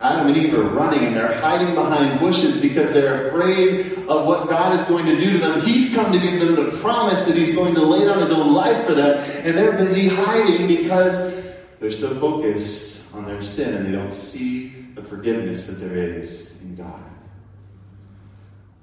Adam 0.00 0.26
and 0.26 0.36
Eve 0.36 0.52
are 0.52 0.62
running 0.62 1.04
and 1.04 1.16
they're 1.16 1.40
hiding 1.40 1.74
behind 1.74 2.20
bushes 2.20 2.60
because 2.60 2.92
they're 2.92 3.28
afraid 3.28 3.92
of 4.08 4.26
what 4.26 4.46
God 4.48 4.78
is 4.78 4.84
going 4.86 5.06
to 5.06 5.16
do 5.16 5.32
to 5.32 5.38
them. 5.38 5.62
He's 5.62 5.94
come 5.94 6.12
to 6.12 6.18
give 6.18 6.38
them 6.38 6.54
the 6.54 6.76
promise 6.78 7.24
that 7.24 7.34
He's 7.34 7.54
going 7.54 7.74
to 7.74 7.82
lay 7.82 8.04
down 8.04 8.20
His 8.20 8.30
own 8.30 8.52
life 8.52 8.86
for 8.86 8.92
them, 8.92 9.18
and 9.42 9.56
they're 9.56 9.72
busy 9.72 10.08
hiding 10.08 10.66
because 10.66 11.42
they're 11.80 11.90
so 11.90 12.14
focused 12.16 13.04
on 13.14 13.24
their 13.24 13.40
sin 13.40 13.74
and 13.74 13.86
they 13.86 13.92
don't 13.92 14.12
see 14.12 14.68
the 14.94 15.02
forgiveness 15.02 15.66
that 15.66 15.74
there 15.74 15.96
is 15.96 16.60
in 16.60 16.76
God. 16.76 17.00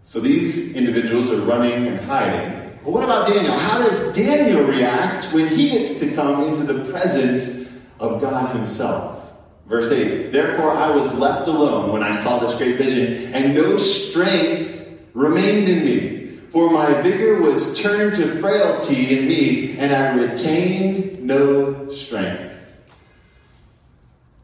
So 0.04 0.20
these 0.20 0.76
individuals 0.76 1.32
are 1.32 1.42
running 1.42 1.88
and 1.88 2.00
hiding. 2.02 2.78
But 2.84 2.92
what 2.92 3.04
about 3.06 3.30
Daniel? 3.30 3.58
How 3.58 3.80
does 3.80 4.14
Daniel 4.14 4.66
react 4.66 5.32
when 5.34 5.48
he 5.48 5.70
gets 5.70 5.98
to 6.02 6.12
come 6.14 6.44
into 6.44 6.64
the 6.64 6.92
presence 6.92 7.70
of 8.00 8.20
God 8.20 8.54
Himself? 8.54 9.24
Verse 9.66 9.92
8 9.92 10.32
Therefore 10.32 10.72
I 10.72 10.90
was 10.90 11.18
left 11.18 11.48
alone 11.48 11.94
when 11.94 12.04
I 12.04 12.12
saw 12.12 12.40
this 12.40 12.56
great 12.58 12.78
vision, 12.78 13.34
and 13.34 13.56
no 13.56 13.78
strength 13.78 15.00
remained 15.14 15.70
in 15.70 15.86
me. 15.86 16.38
For 16.52 16.70
my 16.70 17.02
vigor 17.02 17.42
was 17.42 17.80
turned 17.80 18.14
to 18.16 18.28
frailty 18.40 19.18
in 19.18 19.28
me, 19.28 19.78
and 19.78 19.94
I 19.94 20.16
retained 20.16 21.24
no 21.24 21.90
strength. 21.92 22.54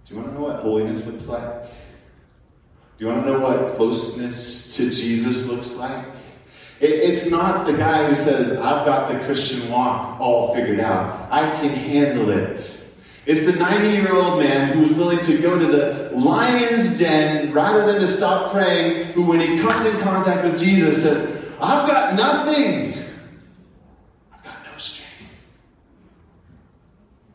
Do 0.06 0.16
you 0.16 0.22
want 0.22 0.32
to 0.32 0.40
know 0.40 0.48
what 0.48 0.62
holiness 0.62 1.06
looks 1.06 1.28
like? 1.28 1.66
Do 3.00 3.06
you 3.06 3.12
want 3.14 3.26
to 3.26 3.32
know 3.32 3.40
what 3.40 3.78
closeness 3.78 4.76
to 4.76 4.90
Jesus 4.90 5.48
looks 5.48 5.76
like? 5.76 6.06
it's 6.82 7.30
not 7.30 7.66
the 7.66 7.74
guy 7.74 8.08
who 8.08 8.16
says, 8.16 8.58
I've 8.58 8.86
got 8.86 9.12
the 9.12 9.20
Christian 9.26 9.70
walk 9.70 10.18
all 10.20 10.54
figured 10.54 10.80
out. 10.80 11.28
I 11.30 11.50
can 11.60 11.72
handle 11.72 12.30
it. 12.30 12.86
It's 13.26 13.46
the 13.46 13.52
90 13.60 13.90
year 13.90 14.16
old 14.16 14.40
man 14.40 14.70
who's 14.70 14.94
willing 14.94 15.20
to 15.20 15.38
go 15.42 15.60
to 15.60 15.68
the 15.68 16.12
lion's 16.14 16.98
den 16.98 17.52
rather 17.54 17.86
than 17.86 18.02
to 18.02 18.08
stop 18.08 18.52
praying, 18.54 19.12
who, 19.14 19.24
when 19.24 19.42
he 19.42 19.60
comes 19.60 19.86
in 19.86 20.00
contact 20.00 20.46
with 20.46 20.58
Jesus, 20.60 21.04
says, 21.04 21.54
I've 21.62 21.88
got 21.88 22.16
nothing. 22.16 22.94
I've 24.32 24.44
got 24.44 24.58
no 24.66 24.78
strength. 24.78 25.38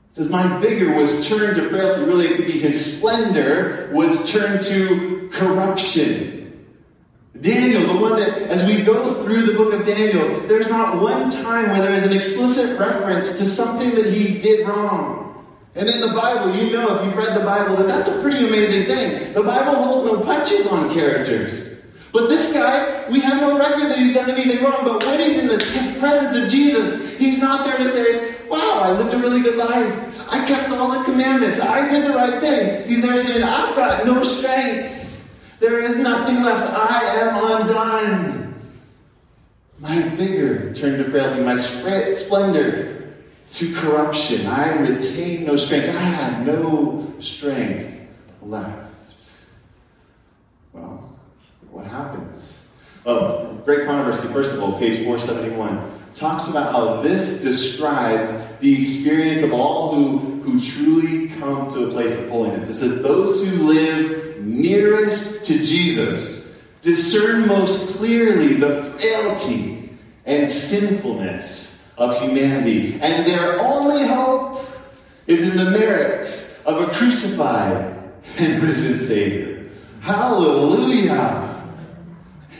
It 0.03 0.04
says, 0.15 0.31
My 0.31 0.59
vigor 0.59 0.95
was 0.95 1.29
turned 1.29 1.57
to 1.57 1.69
frailty. 1.69 2.05
Really, 2.05 2.27
it 2.27 2.37
could 2.37 2.47
be 2.47 2.59
his 2.59 2.97
splendor 2.97 3.91
was 3.93 4.31
turned 4.31 4.63
to 4.63 5.29
corruption. 5.33 6.41
Daniel, 7.41 7.83
the 7.93 8.01
one 8.01 8.17
that, 8.17 8.43
as 8.43 8.65
we 8.65 8.83
go 8.83 9.23
through 9.25 9.43
the 9.43 9.53
book 9.53 9.75
of 9.75 9.85
Daniel, 9.85 10.41
there's 10.47 10.69
not 10.69 11.03
one 11.03 11.29
time 11.29 11.71
where 11.71 11.83
there 11.83 11.93
is 11.93 12.05
an 12.05 12.13
explicit 12.13 12.79
reference 12.79 13.39
to 13.39 13.45
something 13.45 13.95
that 13.97 14.07
he 14.07 14.39
did 14.39 14.67
wrong. 14.67 15.45
And 15.75 15.89
in 15.89 16.01
the 16.01 16.15
Bible, 16.15 16.55
you 16.55 16.71
know, 16.73 16.97
if 16.97 17.05
you've 17.05 17.17
read 17.17 17.37
the 17.37 17.45
Bible, 17.45 17.75
that 17.77 17.89
that's 17.89 18.07
a 18.07 18.23
pretty 18.23 18.47
amazing 18.47 18.87
thing. 18.87 19.33
The 19.33 19.43
Bible 19.43 19.75
holds 19.75 20.13
no 20.13 20.21
punches 20.21 20.69
on 20.69 20.95
characters. 20.95 21.85
But 22.13 22.29
this 22.29 22.53
guy, 22.53 23.11
we 23.11 23.19
have 23.21 23.41
no 23.41 23.59
record 23.59 23.91
that 23.91 23.99
he's 23.99 24.15
done 24.15 24.31
anything 24.31 24.63
wrong. 24.63 24.85
But 24.85 25.05
when 25.05 25.19
he's 25.19 25.37
in 25.37 25.49
the 25.49 25.59
presence 25.99 26.37
of 26.37 26.49
Jesus, 26.49 27.19
he's 27.19 27.41
not 27.41 27.67
there 27.67 27.77
to 27.77 27.89
say, 27.89 28.34
wow, 28.55 28.81
I 28.85 28.93
lived 28.93 29.13
a 29.13 29.19
really 29.19 29.43
good 29.43 29.57
life. 29.57 30.33
I 30.33 30.47
kept 30.47 30.71
all 30.71 30.91
the 30.97 31.05
commandments. 31.05 31.61
I 31.61 31.89
did 31.89 32.05
the 32.05 32.15
right 32.15 32.41
thing. 32.41 32.89
He's 32.89 33.03
there 33.03 33.17
saying, 33.17 33.43
I've 33.43 33.75
got 33.77 34.07
no 34.07 34.23
strength. 34.23 35.23
There 35.61 35.81
is 35.81 35.97
nothing 35.97 36.43
left. 36.43 36.73
I 36.73 37.05
am 37.05 37.61
undone. 37.61 38.55
My 39.81 40.01
vigor 40.11 40.73
turned 40.73 41.05
to 41.05 41.11
frailty, 41.11 41.43
my 41.43 41.57
splendor 41.57 43.15
to 43.51 43.75
corruption. 43.75 44.47
I 44.47 44.73
retain 44.79 45.45
no 45.45 45.57
strength. 45.57 45.89
I 45.89 46.01
had 46.01 46.47
no 46.47 47.13
strength 47.21 48.09
left. 48.43 48.91
Well, 50.73 51.17
what 51.71 51.87
happens? 51.87 52.59
Oh, 53.07 53.61
great 53.65 53.87
controversy, 53.87 54.29
first 54.33 54.55
of 54.55 54.63
all, 54.63 54.79
page 54.79 55.05
471, 55.05 55.91
talks 56.15 56.49
about 56.49 56.73
how 56.73 57.03
this 57.03 57.43
describes 57.43 58.35
the 58.59 58.77
experience 58.79 59.43
of 59.43 59.53
all 59.53 59.95
who, 59.95 60.19
who 60.43 60.61
truly 60.61 61.29
come 61.41 61.73
to 61.73 61.89
a 61.89 61.91
place 61.91 62.17
of 62.17 62.29
holiness. 62.29 62.69
It 62.69 62.75
says, 62.75 63.03
Those 63.03 63.47
who 63.47 63.67
live 63.67 64.45
nearest 64.45 65.47
to 65.47 65.59
Jesus 65.59 66.63
discern 66.83 67.47
most 67.49 67.97
clearly 67.97 68.55
the 68.55 68.83
frailty 68.99 69.91
and 70.25 70.49
sinfulness 70.49 71.85
of 71.97 72.19
humanity. 72.21 72.99
And 73.01 73.27
their 73.27 73.61
only 73.61 74.07
hope 74.07 74.67
is 75.27 75.49
in 75.49 75.57
the 75.57 75.71
merit 75.71 76.59
of 76.65 76.89
a 76.89 76.93
crucified 76.93 78.03
and 78.39 78.63
risen 78.63 78.99
Savior. 78.99 79.71
Hallelujah! 80.01 81.51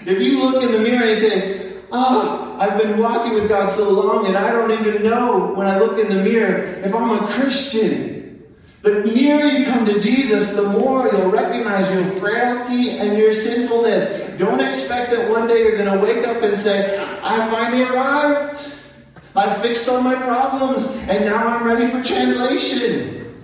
If 0.07 0.21
you 0.21 0.43
look 0.43 0.63
in 0.63 0.73
the 0.73 0.81
mirror 0.81 1.07
and 1.07 1.21
say, 1.21 1.73
Oh, 1.93 2.44
I've 2.59 2.79
been 2.79 2.99
walking 2.99 3.35
with 3.35 3.49
God 3.49 3.73
so 3.73 3.91
long 3.91 4.27
and 4.27 4.37
I 4.37 4.53
don't 4.53 4.71
even 4.71 5.03
know 5.03 5.53
when 5.55 5.67
I 5.67 5.79
look 5.79 5.99
in 5.99 6.09
the 6.09 6.23
mirror 6.23 6.65
if 6.85 6.95
I'm 6.95 7.25
a 7.25 7.29
Christian. 7.29 8.15
The 8.83 9.03
nearer 9.03 9.47
you 9.47 9.65
come 9.65 9.87
to 9.87 9.99
Jesus, 9.99 10.55
the 10.55 10.69
more 10.69 11.09
you'll 11.11 11.31
recognize 11.31 11.91
your 11.95 12.05
frailty 12.21 12.91
and 12.99 13.17
your 13.17 13.33
sinfulness. 13.33 14.39
Don't 14.39 14.61
expect 14.61 15.11
that 15.13 15.31
one 15.31 15.49
day 15.49 15.63
you're 15.63 15.79
going 15.79 15.99
to 15.99 16.05
wake 16.05 16.27
up 16.27 16.43
and 16.43 16.61
say, 16.61 16.95
I 17.23 17.51
finally 17.51 17.83
arrived. 17.85 18.75
I 19.35 19.55
fixed 19.63 19.89
all 19.89 20.03
my 20.03 20.15
problems, 20.15 20.87
and 21.09 21.25
now 21.25 21.47
I'm 21.47 21.65
ready 21.65 21.91
for 21.91 22.03
translation. 22.05 23.43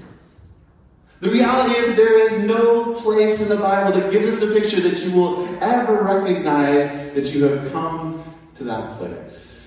The 1.21 1.31
reality 1.31 1.75
is, 1.75 1.97
there 1.97 2.19
is 2.19 2.45
no 2.45 2.95
place 3.01 3.41
in 3.41 3.49
the 3.49 3.57
Bible 3.57 3.99
that 3.99 4.13
gives 4.13 4.43
us 4.43 4.49
a 4.49 4.53
picture 4.53 4.81
that 4.83 5.03
you 5.05 5.19
will 5.19 5.49
ever 5.63 6.03
recognize 6.03 6.91
that 7.15 7.35
you 7.35 7.45
have 7.45 7.73
come 7.73 8.20
to 8.61 8.65
that 8.65 8.99
place. 8.99 9.67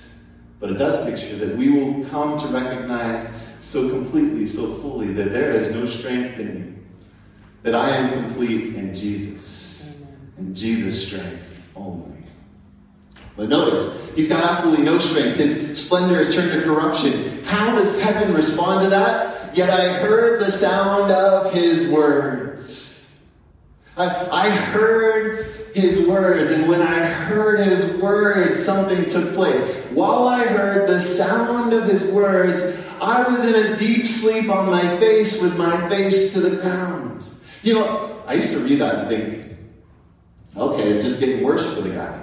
But 0.60 0.70
it 0.70 0.78
does 0.78 1.04
picture 1.04 1.36
that 1.38 1.58
we 1.58 1.70
will 1.70 2.06
come 2.10 2.40
to 2.40 2.48
recognize 2.48 3.34
so 3.62 3.90
completely, 3.90 4.48
so 4.48 4.76
fully, 4.76 5.12
that 5.14 5.34
there 5.34 5.54
is 5.54 5.74
no 5.74 5.88
strength 5.88 6.40
in 6.40 6.54
me, 6.54 6.80
that 7.64 7.74
I 7.74 7.90
am 7.90 8.24
complete 8.24 8.76
in 8.76 8.94
Jesus, 8.94 9.90
and 10.38 10.56
Jesus' 10.56 11.08
strength 11.08 11.44
only. 11.76 12.20
But 13.36 13.50
notice, 13.50 14.00
he's 14.16 14.30
got 14.30 14.44
absolutely 14.44 14.86
no 14.86 15.00
strength. 15.00 15.38
His 15.38 15.84
splendor 15.84 16.20
is 16.20 16.36
turned 16.36 16.52
to 16.52 16.62
corruption. 16.62 17.44
How 17.46 17.74
does 17.74 18.00
heaven 18.00 18.34
respond 18.36 18.84
to 18.84 18.90
that? 18.92 19.58
Yet 19.58 19.72
I 19.72 19.94
heard 19.94 20.40
the 20.40 20.52
sound 20.52 21.12
of 21.12 21.52
his 21.52 21.90
words. 21.90 22.83
I, 23.96 24.48
I 24.48 24.50
heard 24.50 25.46
his 25.76 26.08
words, 26.08 26.52
and 26.52 26.68
when 26.68 26.82
I 26.82 27.04
heard 27.04 27.60
his 27.60 28.02
words, 28.02 28.64
something 28.64 29.06
took 29.06 29.34
place. 29.34 29.60
While 29.92 30.28
I 30.28 30.46
heard 30.46 30.88
the 30.88 31.02
sound 31.02 31.74
of 31.74 31.86
his 31.86 32.04
words, 32.06 32.64
I 33.02 33.28
was 33.28 33.46
in 33.46 33.54
a 33.56 33.76
deep 33.76 34.08
sleep 34.08 34.50
on 34.50 34.70
my 34.70 34.82
face 34.98 35.42
with 35.42 35.58
my 35.58 35.90
face 35.90 36.34
to 36.34 36.40
the 36.40 36.62
ground. 36.62 37.24
You 37.62 37.76
know, 37.76 38.24
I 38.26 38.36
used 38.36 38.52
to 38.52 38.60
read 38.60 38.80
that 38.80 38.96
and 38.96 39.08
think, 39.10 39.58
okay, 40.56 40.90
it's 40.90 41.04
just 41.04 41.20
getting 41.20 41.44
worse 41.44 41.66
for 41.74 41.82
the 41.82 41.90
guy. 41.90 42.20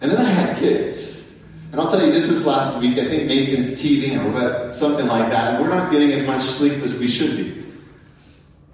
And 0.00 0.10
then 0.10 0.18
I 0.18 0.30
had 0.30 0.56
kids. 0.58 1.28
And 1.72 1.80
I'll 1.80 1.88
tell 1.88 2.04
you, 2.04 2.12
just 2.12 2.28
this 2.28 2.44
last 2.44 2.80
week, 2.80 2.98
I 2.98 3.06
think 3.06 3.28
Nathan's 3.28 3.80
teething 3.80 4.18
or 4.18 4.72
something 4.72 5.06
like 5.06 5.30
that, 5.30 5.54
and 5.54 5.62
we're 5.62 5.72
not 5.72 5.92
getting 5.92 6.10
as 6.12 6.26
much 6.26 6.42
sleep 6.42 6.82
as 6.82 6.94
we 6.94 7.06
should 7.06 7.36
be. 7.36 7.59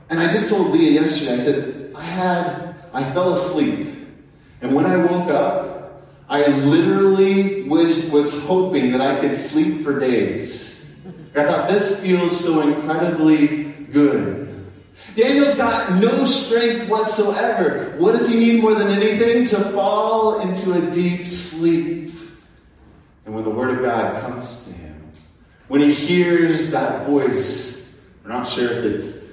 And 0.09 0.21
I 0.21 0.33
just 0.33 0.49
told 0.49 0.71
Leah 0.71 1.01
yesterday, 1.01 1.35
I 1.35 1.37
said, 1.37 1.93
I 1.95 2.03
had, 2.03 2.75
I 2.93 3.03
fell 3.13 3.35
asleep. 3.35 3.89
And 4.61 4.75
when 4.75 4.87
I 4.87 4.97
woke 4.97 5.29
up, 5.31 6.03
I 6.29 6.47
literally 6.47 7.63
was, 7.65 8.07
was 8.07 8.33
hoping 8.45 8.93
that 8.93 9.01
I 9.01 9.21
could 9.21 9.37
sleep 9.37 9.83
for 9.85 9.99
days. 9.99 10.89
I 11.35 11.45
thought, 11.45 11.69
this 11.69 12.01
feels 12.01 12.43
so 12.43 12.63
incredibly 12.63 13.65
good. 13.93 14.67
Daniel's 15.15 15.55
got 15.55 16.01
no 16.01 16.25
strength 16.25 16.89
whatsoever. 16.89 17.95
What 17.99 18.13
does 18.13 18.29
he 18.29 18.39
need 18.39 18.63
more 18.63 18.75
than 18.75 18.89
anything? 18.89 19.45
To 19.47 19.57
fall 19.57 20.41
into 20.41 20.73
a 20.73 20.91
deep 20.91 21.27
sleep. 21.27 22.13
And 23.25 23.35
when 23.35 23.45
the 23.45 23.51
Word 23.51 23.79
of 23.79 23.85
God 23.85 24.23
comes 24.23 24.67
to 24.67 24.73
him, 24.73 25.13
when 25.69 25.81
he 25.81 25.93
hears 25.93 26.71
that 26.71 27.07
voice, 27.07 27.97
we're 28.23 28.31
not 28.31 28.49
sure 28.49 28.71
if 28.71 28.85
it's 28.85 29.26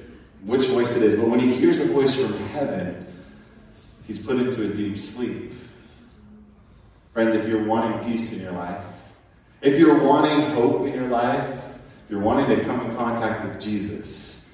which 0.46 0.66
voice 0.68 0.96
it 0.96 1.04
is, 1.04 1.20
but 1.20 1.28
when 1.28 1.40
he 1.40 1.54
hears 1.56 1.80
a 1.80 1.86
voice 1.86 2.16
from 2.16 2.38
heaven, 2.50 3.06
he's 4.06 4.20
put 4.20 4.38
into 4.38 4.70
a 4.70 4.74
deep 4.74 4.98
sleep. 4.98 5.54
Friend, 7.14 7.30
if 7.30 7.48
you're 7.48 7.64
wanting 7.64 8.12
peace 8.12 8.34
in 8.34 8.42
your 8.42 8.54
life, 8.54 8.84
if 9.62 9.80
you're 9.80 10.04
wanting 10.04 10.52
hope 10.52 10.86
in 10.86 10.94
your 10.94 11.08
life, 11.08 11.50
if 12.06 12.12
you're 12.12 12.20
wanting 12.20 12.58
to 12.58 12.64
come 12.66 12.82
in 12.90 12.96
contact 12.98 13.46
with 13.46 13.62
Jesus, 13.62 14.50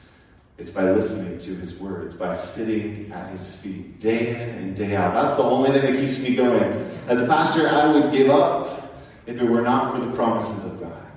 it's 0.60 0.70
by 0.70 0.92
listening 0.92 1.40
to 1.40 1.56
his 1.56 1.80
words, 1.80 2.14
by 2.14 2.36
sitting 2.36 3.12
at 3.12 3.32
his 3.32 3.56
feet 3.56 4.00
day 4.00 4.30
in 4.30 4.50
and 4.50 4.76
day 4.76 4.96
out. 4.96 5.14
That's 5.14 5.38
the 5.38 5.44
only 5.44 5.72
thing 5.72 5.94
that 5.94 6.00
keeps 6.00 6.20
me 6.20 6.36
going. 6.36 6.62
As 7.08 7.18
a 7.18 7.26
pastor, 7.26 7.70
I 7.70 7.92
would 7.92 8.12
give 8.12 8.30
up 8.30 8.94
if 9.26 9.42
it 9.42 9.46
were 9.46 9.62
not 9.62 9.96
for 9.96 10.02
the 10.06 10.12
promises 10.12 10.72
of 10.72 10.82
God. 10.82 11.09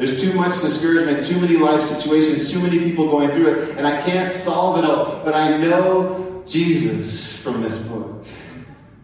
There's 0.00 0.18
too 0.18 0.32
much 0.32 0.58
discouragement, 0.62 1.22
too 1.22 1.38
many 1.42 1.58
life 1.58 1.82
situations, 1.82 2.50
too 2.50 2.62
many 2.62 2.78
people 2.78 3.10
going 3.10 3.28
through 3.32 3.52
it, 3.52 3.76
and 3.76 3.86
I 3.86 4.00
can't 4.00 4.32
solve 4.32 4.78
it 4.78 4.84
all. 4.86 5.20
But 5.22 5.34
I 5.34 5.58
know 5.58 6.42
Jesus 6.46 7.42
from 7.42 7.60
this 7.60 7.76
book, 7.86 8.24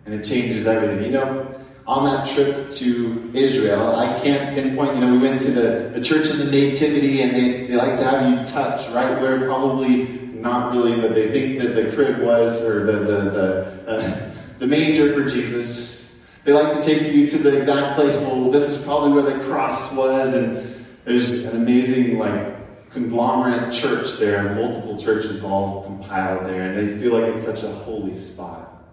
and 0.06 0.14
it 0.14 0.24
changes 0.24 0.66
everything. 0.66 1.04
You 1.04 1.10
know, 1.10 1.54
on 1.86 2.06
that 2.06 2.26
trip 2.26 2.70
to 2.70 3.30
Israel, 3.34 3.94
I 3.94 4.18
can't 4.20 4.54
pinpoint, 4.54 4.94
you 4.94 5.02
know, 5.02 5.12
we 5.12 5.18
went 5.18 5.38
to 5.42 5.50
the, 5.50 5.90
the 5.92 6.00
Church 6.00 6.30
of 6.30 6.38
the 6.38 6.46
Nativity, 6.46 7.20
and 7.20 7.32
they, 7.32 7.66
they 7.66 7.76
like 7.76 7.98
to 7.98 8.04
have 8.04 8.30
you 8.30 8.46
touch 8.46 8.88
right 8.94 9.20
where 9.20 9.44
probably 9.44 10.04
not 10.32 10.72
really, 10.72 10.98
but 10.98 11.14
they 11.14 11.30
think 11.30 11.58
that 11.58 11.74
the 11.74 11.94
crib 11.94 12.22
was, 12.22 12.58
or 12.62 12.86
the, 12.86 12.92
the, 12.92 13.30
the, 13.30 13.86
uh, 13.86 14.32
the 14.60 14.66
manger 14.66 15.12
for 15.12 15.28
Jesus. 15.28 16.16
They 16.44 16.54
like 16.54 16.72
to 16.72 16.82
take 16.82 17.12
you 17.12 17.28
to 17.28 17.36
the 17.36 17.58
exact 17.58 17.96
place, 17.96 18.14
well, 18.22 18.50
this 18.50 18.70
is 18.70 18.82
probably 18.82 19.12
where 19.12 19.36
the 19.36 19.44
cross 19.44 19.92
was, 19.92 20.32
and 20.32 20.75
there's 21.06 21.46
an 21.46 21.62
amazing, 21.62 22.18
like, 22.18 22.90
conglomerate 22.90 23.72
church 23.72 24.18
there, 24.18 24.54
multiple 24.54 24.98
churches 24.98 25.42
all 25.42 25.84
compiled 25.84 26.46
there, 26.46 26.62
and 26.66 26.76
they 26.76 27.02
feel 27.02 27.18
like 27.18 27.34
it's 27.34 27.46
such 27.46 27.62
a 27.62 27.72
holy 27.72 28.18
spot. 28.18 28.84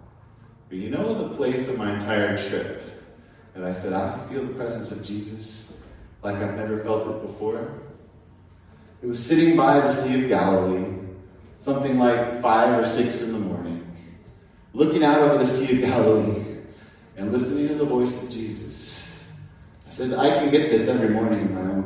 But 0.70 0.78
you 0.78 0.88
know 0.88 1.28
the 1.28 1.36
place 1.36 1.68
of 1.68 1.76
my 1.76 1.94
entire 1.94 2.38
trip 2.38 2.82
that 3.54 3.64
I 3.64 3.74
said, 3.74 3.92
I 3.92 4.16
feel 4.28 4.44
the 4.44 4.54
presence 4.54 4.90
of 4.90 5.04
Jesus 5.04 5.64
like 6.24 6.36
I've 6.36 6.56
never 6.56 6.78
felt 6.78 7.06
it 7.06 7.22
before? 7.22 7.70
It 9.02 9.06
was 9.06 9.24
sitting 9.24 9.56
by 9.56 9.80
the 9.80 9.92
Sea 9.92 10.22
of 10.22 10.28
Galilee, 10.28 10.98
something 11.58 11.98
like 11.98 12.40
five 12.40 12.80
or 12.80 12.86
six 12.86 13.20
in 13.22 13.32
the 13.32 13.38
morning, 13.38 13.86
looking 14.72 15.04
out 15.04 15.20
over 15.20 15.44
the 15.44 15.46
Sea 15.46 15.74
of 15.74 15.80
Galilee 15.82 16.42
and 17.16 17.30
listening 17.30 17.68
to 17.68 17.74
the 17.74 17.84
voice 17.84 18.24
of 18.24 18.30
Jesus. 18.30 19.20
I 19.86 19.90
said, 19.90 20.14
I 20.14 20.30
can 20.30 20.50
get 20.50 20.70
this 20.70 20.88
every 20.88 21.10
morning 21.10 21.40
in 21.40 21.54
my 21.54 21.60
own. 21.60 21.83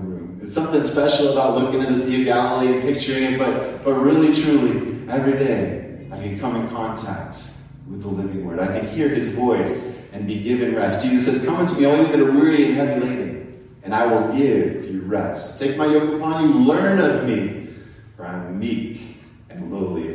It's 0.49 0.55
something 0.55 0.83
special 0.83 1.33
about 1.33 1.59
looking 1.59 1.83
at 1.83 1.95
the 1.95 2.03
Sea 2.03 2.21
of 2.21 2.25
Galilee 2.25 2.73
and 2.73 2.81
picturing 2.81 3.35
it, 3.35 3.39
but, 3.39 3.85
but 3.85 3.93
really, 3.97 4.33
truly, 4.33 5.07
every 5.07 5.33
day 5.33 5.99
I 6.11 6.17
can 6.17 6.41
come 6.41 6.57
in 6.57 6.71
contact 6.71 7.43
with 7.87 8.01
the 8.01 8.09
living 8.09 8.47
word. 8.47 8.59
I 8.59 8.79
can 8.79 8.89
hear 8.89 9.11
his 9.11 9.29
voice 9.29 10.03
and 10.15 10.27
be 10.27 10.41
given 10.41 10.75
rest. 10.75 11.05
Jesus 11.05 11.27
says, 11.27 11.45
Come 11.45 11.57
unto 11.57 11.79
me, 11.79 11.85
all 11.85 11.99
you 11.99 12.07
that 12.07 12.19
are 12.19 12.33
weary 12.33 12.65
and 12.65 12.75
heavy 12.77 12.99
laden, 12.99 13.69
and 13.83 13.95
I 13.95 14.07
will 14.07 14.35
give 14.35 14.87
you 14.91 15.03
rest. 15.03 15.59
Take 15.59 15.77
my 15.77 15.85
yoke 15.85 16.15
upon 16.15 16.49
you, 16.49 16.61
learn 16.61 16.99
of 16.99 17.27
me, 17.27 17.69
for 18.17 18.25
I 18.25 18.33
am 18.33 18.59
meek 18.59 19.19
and 19.51 19.71
lowly. 19.71 20.08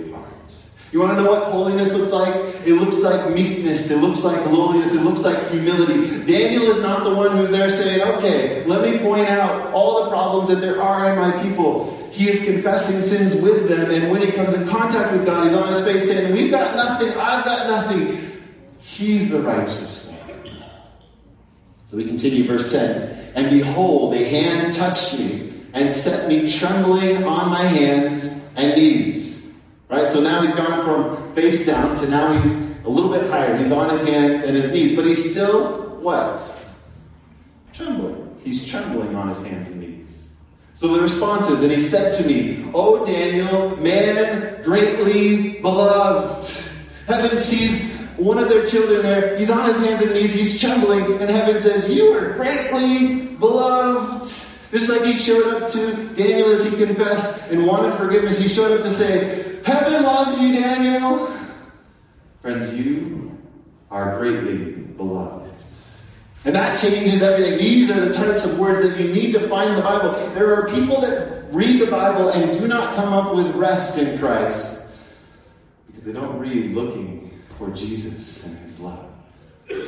You 0.94 1.00
want 1.00 1.18
to 1.18 1.24
know 1.24 1.32
what 1.32 1.52
holiness 1.52 1.92
looks 1.96 2.12
like? 2.12 2.36
It 2.68 2.76
looks 2.76 3.00
like 3.00 3.34
meekness. 3.34 3.90
It 3.90 3.98
looks 3.98 4.22
like 4.22 4.46
lowliness. 4.46 4.94
It 4.94 5.02
looks 5.02 5.22
like 5.22 5.50
humility. 5.50 6.24
Daniel 6.24 6.70
is 6.70 6.80
not 6.82 7.04
the 7.04 7.16
one 7.16 7.36
who's 7.36 7.50
there 7.50 7.68
saying, 7.72 8.04
okay, 8.04 8.64
let 8.66 8.88
me 8.88 9.00
point 9.00 9.28
out 9.28 9.74
all 9.74 10.04
the 10.04 10.12
problems 10.12 10.50
that 10.50 10.62
there 10.62 10.80
are 10.80 11.12
in 11.12 11.18
my 11.18 11.42
people. 11.42 12.00
He 12.12 12.30
is 12.30 12.46
confessing 12.46 13.02
sins 13.02 13.34
with 13.42 13.68
them, 13.68 13.90
and 13.90 14.12
when 14.12 14.22
he 14.22 14.32
comes 14.32 14.54
in 14.54 14.68
contact 14.68 15.12
with 15.14 15.26
God, 15.26 15.48
he's 15.48 15.58
on 15.58 15.74
his 15.74 15.84
face 15.84 16.08
saying, 16.08 16.32
We've 16.32 16.52
got 16.52 16.76
nothing, 16.76 17.10
I've 17.10 17.44
got 17.44 17.66
nothing. 17.66 18.32
He's 18.78 19.32
the 19.32 19.40
righteous 19.40 20.12
one. 20.12 20.38
So 21.90 21.98
we 21.98 22.06
continue, 22.06 22.46
verse 22.46 22.72
10. 22.72 23.34
And 23.34 23.50
behold, 23.50 24.14
a 24.14 24.24
hand 24.30 24.76
touched 24.76 25.20
me 25.20 25.54
and 25.74 25.92
set 25.92 26.30
me 26.30 26.48
trembling 26.48 27.24
on 27.24 27.50
my 27.50 27.64
hands 27.64 28.48
and 28.56 28.76
knees. 28.76 29.23
Right? 29.94 30.10
So 30.10 30.22
now 30.22 30.42
he's 30.42 30.56
gone 30.56 30.84
from 30.84 31.36
face 31.36 31.68
down 31.68 31.96
to 31.98 32.10
now 32.10 32.34
he's 32.42 32.56
a 32.84 32.90
little 32.90 33.12
bit 33.12 33.30
higher. 33.30 33.56
He's 33.56 33.72
on 33.72 33.92
his 33.92 34.04
hands 34.08 34.42
and 34.42 34.58
his 34.58 34.72
knees, 34.72 34.96
but 34.96 35.06
he's 35.06 35.32
still 35.32 36.00
what? 36.00 36.42
Trembling. 37.74 38.36
He's 38.44 38.68
trembling 38.68 39.16
on 39.16 39.30
his 39.30 39.46
hands 39.46 39.68
and 39.68 39.80
knees. 39.80 40.30
So 40.74 40.88
the 40.88 41.00
response 41.00 41.48
is, 41.48 41.62
and 41.62 41.72
he 41.72 41.84
said 41.84 42.12
to 42.14 42.28
me, 42.28 42.68
O 42.74 43.06
Daniel, 43.06 43.78
man 43.78 44.64
greatly 44.64 45.62
beloved. 45.62 46.50
Heaven 47.06 47.40
sees 47.40 47.80
one 48.18 48.40
of 48.40 48.50
their 48.50 48.66
children 48.66 49.04
there. 49.04 49.38
He's 49.38 49.52
on 49.52 49.72
his 49.72 49.78
hands 49.78 50.02
and 50.02 50.16
knees. 50.16 50.34
He's 50.34 50.60
trembling. 50.60 51.22
And 51.22 51.30
heaven 51.30 51.62
says, 51.62 51.88
You 51.94 52.14
are 52.14 52.34
greatly 52.34 53.28
beloved. 53.36 54.28
Just 54.72 54.90
like 54.90 55.04
he 55.04 55.14
showed 55.14 55.62
up 55.62 55.72
to 55.74 56.16
Daniel 56.16 56.52
as 56.52 56.64
he 56.64 56.84
confessed 56.84 57.52
and 57.52 57.68
wanted 57.68 57.96
forgiveness, 57.96 58.40
he 58.40 58.48
showed 58.48 58.76
up 58.76 58.84
to 58.84 58.90
say, 58.90 59.53
Heaven 59.64 60.04
loves 60.04 60.42
you, 60.42 60.60
Daniel. 60.60 61.32
Friends, 62.42 62.76
you 62.76 63.38
are 63.90 64.18
greatly 64.18 64.72
beloved. 64.72 65.52
And 66.46 66.56
that 66.56 66.78
changes 66.78 67.22
everything. 67.22 67.58
These 67.58 67.90
are 67.90 68.02
the 68.02 68.14
types 68.14 68.44
of 68.44 68.60
words 68.60 68.88
that 68.88 69.00
you 69.00 69.14
need 69.14 69.32
to 69.32 69.48
find 69.48 69.70
in 69.70 69.76
the 69.78 69.82
Bible. 69.82 70.12
There 70.34 70.54
are 70.54 70.68
people 70.68 71.00
that 71.02 71.46
read 71.54 71.80
the 71.80 71.88
Bible 71.90 72.30
and 72.30 72.52
do 72.60 72.68
not 72.68 72.96
come 72.96 73.14
up 73.14 73.34
with 73.34 73.56
rest 73.56 73.98
in 73.98 74.20
Christ 74.20 74.92
because 75.88 76.04
they 76.04 76.12
don't 76.12 76.38
read 76.38 76.72
looking 76.72 77.32
for 77.58 77.70
Jesus. 77.70 78.54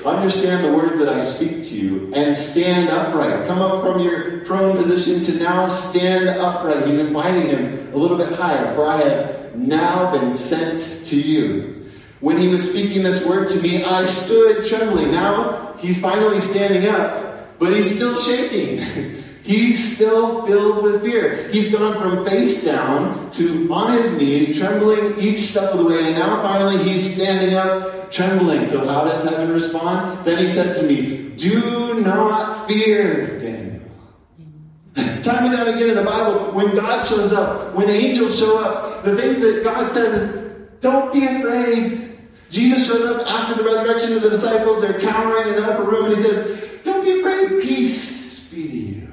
Understand 0.06 0.63
the 0.63 0.71
words 0.71 0.98
that 0.98 1.10
I 1.10 1.19
speak 1.19 1.63
to 1.65 1.76
you 1.76 2.13
and 2.13 2.36
stand 2.36 2.89
upright. 2.89 3.48
Come 3.48 3.60
up 3.60 3.82
from 3.82 4.02
your 4.02 4.41
prone 4.41 4.78
position 4.78 5.24
to 5.24 5.43
now 5.43 5.67
stand 5.67 6.30
upright. 6.30 6.86
He's 6.88 7.00
inviting 7.00 7.48
him 7.48 7.91
a 7.93 7.98
little 7.98 8.17
bit 8.17 8.32
higher. 8.34 8.74
For 8.76 8.86
I 8.86 8.98
have 8.98 9.56
now 9.56 10.12
been 10.12 10.34
sent 10.34 11.06
to 11.06 11.19
you. 11.19 11.89
When 12.19 12.38
he 12.38 12.48
was 12.48 12.69
speaking 12.69 13.04
this 13.04 13.26
word 13.26 13.48
to 13.50 13.62
me, 13.62 13.84
I 13.84 14.06
stood 14.06 14.65
trembling. 14.65 15.12
Now 15.12 15.76
he's 15.80 16.00
finally 16.00 16.41
standing 16.41 16.88
up, 16.88 17.60
but 17.60 17.76
he's 17.76 17.95
still 17.95 18.17
shaking. 18.17 19.21
He's 19.45 19.95
still 19.95 20.43
filled 20.47 20.84
with 20.84 21.03
fear. 21.03 21.47
He's 21.49 21.71
gone 21.71 22.01
from 22.01 22.25
face 22.25 22.65
down 22.65 23.29
to 23.31 23.71
on 23.71 23.93
his 23.93 24.17
knees, 24.17 24.58
trembling 24.58 25.19
each 25.19 25.39
step 25.39 25.71
of 25.71 25.77
the 25.77 25.86
way, 25.86 26.03
and 26.03 26.15
now 26.15 26.41
finally 26.41 26.81
he's 26.84 27.13
standing 27.13 27.53
up, 27.53 28.12
trembling. 28.12 28.65
So 28.65 28.88
how 28.88 29.05
does 29.05 29.23
heaven 29.23 29.51
respond? 29.51 30.25
Then 30.25 30.39
he 30.39 30.47
said 30.47 30.75
to 30.77 30.88
me, 30.88 31.29
Do 31.38 32.01
not 32.01 32.67
fear, 32.67 33.38
Daniel. 33.38 33.81
Time 34.95 35.45
and 35.45 35.55
time 35.55 35.67
again 35.67 35.89
in 35.89 35.95
the 35.95 36.03
Bible, 36.03 36.51
when 36.51 36.75
God 36.75 37.05
shows 37.05 37.31
up, 37.31 37.75
when 37.75 37.88
angels 37.88 38.39
show 38.39 38.58
up, 38.58 39.03
the 39.03 39.15
things 39.15 39.41
that 39.41 39.63
God 39.63 39.91
says 39.91 40.23
is, 40.23 40.45
don't 40.79 41.13
be 41.13 41.23
afraid. 41.23 42.17
Jesus 42.49 42.88
shows 42.88 43.05
up 43.05 43.27
after 43.27 43.62
the 43.62 43.63
resurrection 43.63 44.13
of 44.13 44.23
the 44.23 44.31
disciples. 44.31 44.81
They're 44.81 44.99
cowering 44.99 45.49
in 45.49 45.55
the 45.55 45.71
upper 45.71 45.84
room, 45.84 46.05
and 46.05 46.15
he 46.15 46.23
says, 46.23 46.84
Don't 46.84 47.03
be 47.03 47.19
afraid. 47.19 47.62
Peace 47.62 48.49
be 48.49 48.67
to 48.67 48.77
you. 48.77 49.05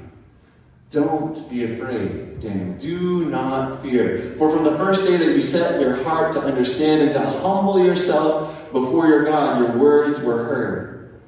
Don't 0.93 1.49
be 1.49 1.65
afraid, 1.65 2.39
Daniel. 2.41 2.77
Do 2.77 3.25
not 3.25 3.81
fear. 3.81 4.35
For 4.37 4.51
from 4.51 4.63
the 4.63 4.77
first 4.77 5.07
day 5.07 5.17
that 5.17 5.35
you 5.35 5.41
set 5.41 5.81
your 5.81 5.97
heart 6.05 6.35
to 6.35 6.41
understand 6.41 7.01
and 7.01 7.13
to 7.13 7.21
humble 7.21 7.83
yourself 7.83 8.71
before 8.73 9.07
your 9.07 9.25
God, 9.25 9.61
your 9.61 9.79
words 9.79 10.21
were 10.21 10.45
heard. 10.45 11.23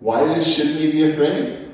Why 0.00 0.40
shouldn't 0.40 0.80
you 0.80 0.90
be 0.90 1.12
afraid? 1.12 1.68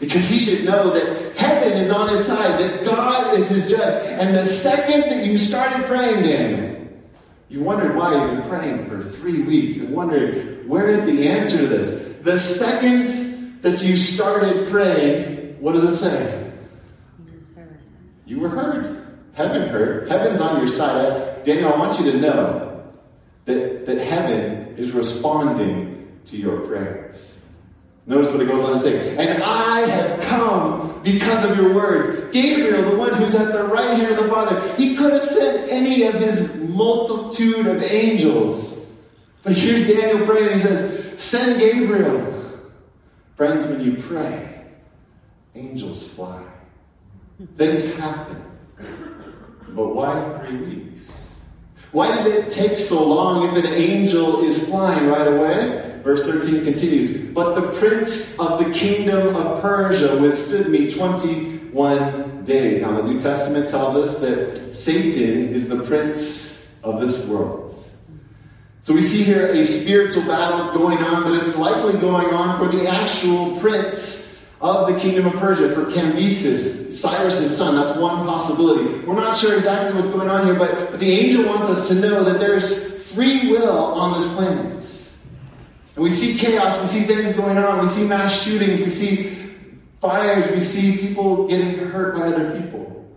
Because 0.00 0.26
he 0.26 0.40
should 0.40 0.64
know 0.64 0.90
that 0.90 1.36
heaven 1.36 1.74
is 1.74 1.92
on 1.92 2.08
his 2.08 2.26
side, 2.26 2.58
that 2.58 2.84
God 2.84 3.38
is 3.38 3.46
his 3.48 3.70
judge. 3.70 4.04
And 4.08 4.34
the 4.34 4.46
second 4.46 5.02
that 5.02 5.24
you 5.24 5.38
started 5.38 5.86
praying, 5.86 6.24
Daniel, 6.24 6.88
you 7.48 7.62
wondered 7.62 7.94
why 7.94 8.14
you've 8.14 8.38
been 8.40 8.48
praying 8.48 8.88
for 8.88 9.04
three 9.04 9.42
weeks 9.42 9.78
and 9.78 9.94
wondered, 9.94 10.66
where 10.66 10.90
is 10.90 11.04
the 11.04 11.28
answer 11.28 11.58
to 11.58 11.66
this? 11.68 12.16
The 12.22 12.40
second 12.40 13.60
that 13.62 13.84
you 13.84 13.96
started 13.96 14.68
praying, 14.68 15.41
what 15.62 15.74
does 15.74 15.84
it 15.84 15.96
say? 15.96 16.50
You 18.26 18.40
were 18.40 18.48
heard. 18.48 19.06
Heaven 19.34 19.68
heard. 19.68 20.10
Heaven's 20.10 20.40
on 20.40 20.58
your 20.58 20.66
side. 20.66 21.44
Daniel, 21.44 21.72
I 21.72 21.78
want 21.78 22.00
you 22.00 22.10
to 22.10 22.18
know 22.18 22.82
that, 23.44 23.86
that 23.86 23.98
heaven 23.98 24.74
is 24.76 24.90
responding 24.90 26.20
to 26.26 26.36
your 26.36 26.62
prayers. 26.62 27.38
Notice 28.06 28.32
what 28.32 28.42
it 28.42 28.46
goes 28.46 28.60
on 28.62 28.72
to 28.72 28.80
say. 28.80 29.16
And 29.16 29.40
I 29.44 29.82
have 29.82 30.20
come 30.22 31.00
because 31.04 31.48
of 31.48 31.56
your 31.56 31.72
words. 31.72 32.08
Gabriel, 32.32 32.90
the 32.90 32.96
one 32.96 33.14
who's 33.14 33.36
at 33.36 33.52
the 33.52 33.62
right 33.62 33.96
hand 33.96 34.18
of 34.18 34.24
the 34.24 34.28
Father, 34.28 34.74
he 34.74 34.96
could 34.96 35.12
have 35.12 35.24
sent 35.24 35.70
any 35.70 36.02
of 36.02 36.14
his 36.14 36.56
multitude 36.56 37.68
of 37.68 37.80
angels. 37.84 38.84
But 39.44 39.56
here's 39.56 39.86
Daniel 39.86 40.26
praying. 40.26 40.54
He 40.54 40.58
says, 40.58 41.22
Send 41.22 41.60
Gabriel. 41.60 42.30
Friends, 43.36 43.64
when 43.66 43.80
you 43.80 44.02
pray, 44.02 44.51
angels 45.54 46.08
fly. 46.08 46.42
Things 47.56 47.94
happen. 47.96 48.42
But 49.68 49.94
why 49.94 50.38
three 50.38 50.56
weeks? 50.58 51.10
Why 51.92 52.22
did 52.22 52.34
it 52.34 52.50
take 52.50 52.78
so 52.78 53.06
long 53.06 53.48
if 53.48 53.64
an 53.64 53.70
angel 53.70 54.44
is 54.44 54.68
flying 54.68 55.08
right 55.08 55.26
away? 55.26 56.00
Verse 56.02 56.22
13 56.22 56.64
continues, 56.64 57.32
But 57.32 57.54
the 57.54 57.78
prince 57.78 58.38
of 58.38 58.64
the 58.64 58.72
kingdom 58.72 59.36
of 59.36 59.60
Persia 59.60 60.20
withstood 60.20 60.68
me 60.68 60.90
21 60.90 62.44
days. 62.44 62.82
Now, 62.82 62.96
the 62.96 63.02
New 63.04 63.20
Testament 63.20 63.68
tells 63.68 63.96
us 63.96 64.20
that 64.20 64.74
Satan 64.74 65.54
is 65.54 65.68
the 65.68 65.82
prince 65.82 66.74
of 66.82 67.00
this 67.00 67.26
world. 67.26 67.60
So 68.80 68.92
we 68.92 69.02
see 69.02 69.22
here 69.22 69.46
a 69.46 69.64
spiritual 69.64 70.24
battle 70.24 70.72
going 70.76 70.98
on, 70.98 71.22
but 71.22 71.34
it's 71.34 71.56
likely 71.56 72.00
going 72.00 72.34
on 72.34 72.58
for 72.58 72.74
the 72.74 72.88
actual 72.88 73.60
prince 73.60 74.31
of 74.62 74.92
the 74.92 74.98
kingdom 74.98 75.26
of 75.26 75.34
Persia, 75.34 75.74
for 75.74 75.86
Cambyses, 75.86 76.92
Cyrus's 76.92 77.56
son. 77.56 77.74
That's 77.74 77.98
one 77.98 78.24
possibility. 78.24 79.04
We're 79.04 79.16
not 79.16 79.36
sure 79.36 79.56
exactly 79.56 80.00
what's 80.00 80.12
going 80.14 80.28
on 80.28 80.46
here, 80.46 80.54
but, 80.54 80.92
but 80.92 81.00
the 81.00 81.10
angel 81.10 81.46
wants 81.46 81.68
us 81.68 81.88
to 81.88 81.94
know 81.94 82.22
that 82.22 82.38
there's 82.38 83.02
free 83.12 83.50
will 83.50 83.76
on 83.76 84.18
this 84.18 84.32
planet. 84.34 84.72
And 85.96 86.04
we 86.04 86.10
see 86.10 86.38
chaos, 86.38 86.80
we 86.80 86.86
see 86.86 87.00
things 87.00 87.36
going 87.36 87.58
on, 87.58 87.82
we 87.82 87.88
see 87.88 88.06
mass 88.06 88.42
shootings, 88.42 88.80
we 88.80 88.88
see 88.88 89.36
fires, 90.00 90.50
we 90.52 90.60
see 90.60 90.96
people 90.96 91.48
getting 91.48 91.76
hurt 91.88 92.14
by 92.14 92.28
other 92.28 92.60
people. 92.60 93.10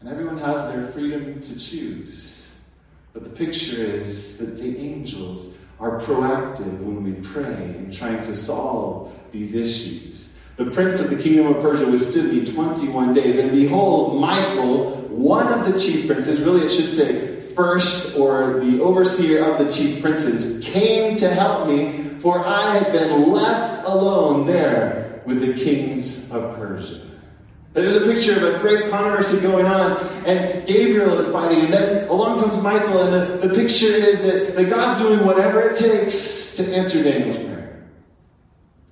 And 0.00 0.08
everyone 0.08 0.38
has 0.38 0.72
their 0.72 0.86
freedom 0.88 1.40
to 1.40 1.58
choose. 1.58 2.46
But 3.14 3.24
the 3.24 3.30
picture 3.30 3.82
is 3.82 4.36
that 4.38 4.58
the 4.58 4.78
angels 4.78 5.56
are 5.80 5.98
proactive 6.00 6.78
when 6.80 7.02
we 7.02 7.12
pray 7.26 7.74
in 7.78 7.90
trying 7.90 8.22
to 8.22 8.34
solve 8.34 9.12
these 9.32 9.54
issues. 9.54 10.36
The 10.56 10.70
prince 10.70 11.00
of 11.00 11.10
the 11.10 11.22
kingdom 11.22 11.46
of 11.46 11.62
Persia 11.62 11.90
withstood 11.90 12.32
me 12.32 12.44
21 12.44 13.14
days, 13.14 13.38
and 13.38 13.50
behold, 13.50 14.20
Michael, 14.20 14.92
one 15.08 15.50
of 15.52 15.72
the 15.72 15.78
chief 15.78 16.06
princes, 16.06 16.42
really 16.42 16.66
it 16.66 16.70
should 16.70 16.92
say, 16.92 17.40
first, 17.54 18.16
or 18.18 18.60
the 18.60 18.80
overseer 18.82 19.44
of 19.44 19.64
the 19.64 19.72
chief 19.72 20.02
princes, 20.02 20.62
came 20.64 21.16
to 21.16 21.28
help 21.28 21.66
me, 21.66 22.10
for 22.20 22.38
I 22.46 22.76
had 22.76 22.92
been 22.92 23.32
left 23.32 23.86
alone 23.86 24.46
there 24.46 25.22
with 25.24 25.40
the 25.40 25.54
kings 25.54 26.30
of 26.30 26.56
Persia. 26.56 27.00
There's 27.72 27.94
a 27.94 28.00
picture 28.00 28.36
of 28.36 28.54
a 28.54 28.58
great 28.58 28.90
controversy 28.90 29.40
going 29.40 29.64
on, 29.64 30.04
and 30.26 30.66
Gabriel 30.66 31.18
is 31.20 31.32
fighting, 31.32 31.60
and 31.60 31.72
then 31.72 32.08
along 32.08 32.40
comes 32.40 32.60
Michael, 32.62 33.00
and 33.00 33.14
the, 33.14 33.48
the 33.48 33.54
picture 33.54 33.86
is 33.86 34.20
that, 34.22 34.56
that 34.56 34.68
God's 34.68 35.00
doing 35.00 35.24
whatever 35.24 35.70
it 35.70 35.76
takes 35.76 36.54
to 36.56 36.74
answer 36.74 37.02
Daniel's 37.02 37.36
prayer. 37.36 37.59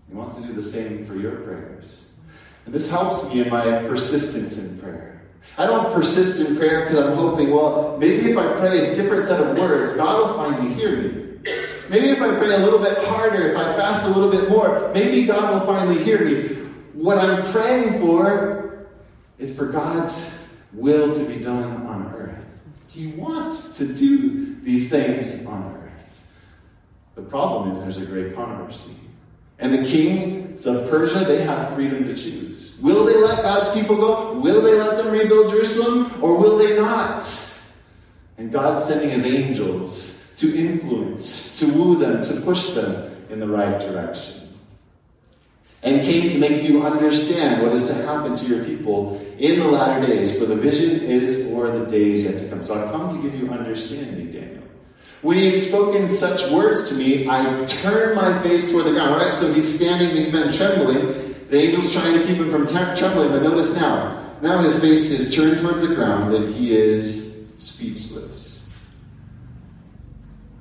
He 0.09 0.15
wants 0.15 0.37
to 0.37 0.43
do 0.43 0.53
the 0.53 0.63
same 0.63 1.05
for 1.07 1.15
your 1.15 1.37
prayers. 1.37 2.05
And 2.67 2.75
this 2.75 2.91
helps 2.91 3.25
me 3.33 3.41
in 3.41 3.51
my 3.51 3.63
persistence 3.63 4.59
in 4.59 4.79
prayer. 4.79 5.23
I 5.57 5.67
don't 5.67 5.93
persist 5.93 6.49
in 6.49 6.57
prayer 6.57 6.85
because 6.85 6.99
I'm 6.99 7.17
hoping, 7.17 7.51
well, 7.51 7.97
maybe 7.99 8.31
if 8.31 8.39
I 8.39 8.53
pray 8.59 8.91
a 8.91 8.95
different 8.95 9.27
set 9.27 9.41
of 9.41 9.59
words, 9.59 9.95
God 9.95 10.19
will 10.19 10.35
finally 10.37 10.75
hear 10.75 10.97
me. 10.97 11.25
Maybe 11.89 12.11
if 12.11 12.21
I 12.21 12.37
pray 12.37 12.55
a 12.55 12.59
little 12.59 12.79
bit 12.79 12.99
harder, 13.05 13.53
if 13.53 13.57
I 13.57 13.73
fast 13.75 14.05
a 14.05 14.09
little 14.09 14.31
bit 14.31 14.51
more, 14.51 14.91
maybe 14.93 15.27
God 15.27 15.55
will 15.55 15.67
finally 15.67 16.03
hear 16.05 16.25
me. 16.25 16.49
What 16.93 17.19
I'm 17.19 17.51
praying 17.51 18.01
for 18.01 18.87
is 19.39 19.57
for 19.57 19.67
God's 19.67 20.31
will 20.73 21.15
to 21.15 21.25
be 21.25 21.43
done 21.43 21.87
on 21.87 22.15
earth. 22.15 22.45
He 22.89 23.09
wants 23.09 23.77
to 23.79 23.87
do 23.87 24.57
these 24.57 24.91
things 24.91 25.47
on 25.47 25.75
earth. 25.75 26.05
The 27.15 27.23
problem 27.23 27.73
is 27.73 27.85
there's 27.85 27.99
a 27.99 28.07
great 28.07 28.35
controversy. 28.35 28.95
And 29.59 29.75
the 29.75 29.85
kings 29.85 30.67
of 30.67 30.89
Persia, 30.89 31.21
they 31.21 31.43
have 31.43 31.75
freedom 31.75 32.05
to 32.05 32.15
choose. 32.15 32.77
Will 32.81 33.05
they 33.05 33.17
let 33.17 33.43
God's 33.43 33.71
people 33.79 33.97
go? 33.97 34.39
Will 34.39 34.61
they 34.61 34.75
let 34.75 34.97
them 34.97 35.11
rebuild 35.11 35.51
Jerusalem? 35.51 36.13
Or 36.23 36.39
will 36.39 36.59
they 36.59 36.77
not? 36.77 37.25
And 38.37 38.53
God's 38.53 38.85
sending 38.85 39.11
his 39.11 39.25
angels 39.27 40.25
to 40.37 40.57
influence, 40.57 41.59
to 41.59 41.67
woo 41.73 41.97
them, 41.97 42.23
to 42.23 42.41
push 42.43 42.69
them 42.69 43.17
in 43.31 43.41
the 43.41 43.49
right 43.49 43.81
direction. 43.81 44.49
And 45.83 46.03
came 46.03 46.31
to 46.31 46.39
make 46.39 46.63
you 46.63 46.85
understand 46.85 47.63
what 47.63 47.73
is 47.73 47.89
to 47.89 47.95
happen 47.95 48.37
to 48.37 48.45
your 48.47 48.65
people 48.65 49.21
in 49.39 49.59
the 49.59 49.67
latter 49.67 50.07
days, 50.07 50.37
for 50.39 50.47
the 50.47 50.57
vision 50.57 51.03
is 51.03 51.49
for 51.49 51.71
the 51.71 51.87
days 51.87 52.25
yet 52.25 52.39
to 52.39 52.49
come. 52.49 52.63
So 52.63 52.75
I've 52.75 52.93
come 52.93 53.11
to 53.11 53.23
give 53.23 53.39
you 53.41 53.51
understanding. 53.51 54.38
When 55.23 55.37
he 55.37 55.51
had 55.51 55.59
spoken 55.59 56.09
such 56.09 56.51
words 56.53 56.89
to 56.91 56.95
me, 56.95 57.29
I 57.29 57.65
turned 57.65 58.15
my 58.15 58.41
face 58.43 58.71
toward 58.71 58.85
the 58.85 58.93
ground. 58.93 59.15
All 59.15 59.19
right, 59.19 59.37
so 59.37 59.53
he's 59.53 59.75
standing, 59.75 60.15
he's 60.15 60.31
been 60.31 60.53
trembling. 60.53 61.35
The 61.51 61.61
angel's 61.61 61.93
trying 61.93 62.19
to 62.19 62.27
keep 62.27 62.37
him 62.37 62.51
from 62.51 62.67
trembling, 62.67 63.31
but 63.31 63.43
notice 63.43 63.81
now. 63.81 64.37
Now 64.43 64.61
his 64.61 64.79
face 64.81 65.11
is 65.11 65.35
turned 65.35 65.61
toward 65.61 65.81
the 65.81 65.95
ground 65.95 66.35
and 66.35 66.55
he 66.55 66.77
is 66.77 67.47
speechless. 67.59 68.69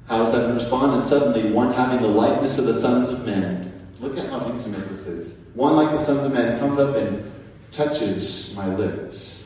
How 0.08 0.24
does 0.24 0.34
heaven 0.34 0.56
respond? 0.56 0.94
And 0.94 1.04
suddenly, 1.04 1.52
one 1.52 1.74
having 1.74 2.02
the 2.02 2.08
likeness 2.08 2.58
of 2.58 2.66
the 2.66 2.80
sons 2.80 3.10
of 3.10 3.26
men. 3.26 3.88
Look 4.00 4.18
at 4.18 4.30
how 4.30 4.40
intimate 4.50 4.88
this 4.90 5.06
is. 5.06 5.38
One 5.54 5.76
like 5.76 5.92
the 5.92 6.04
sons 6.04 6.24
of 6.24 6.34
men 6.34 6.58
comes 6.60 6.80
up 6.80 6.96
and 6.96 7.32
touches 7.72 8.56
my 8.56 8.74
lips. 8.76 9.37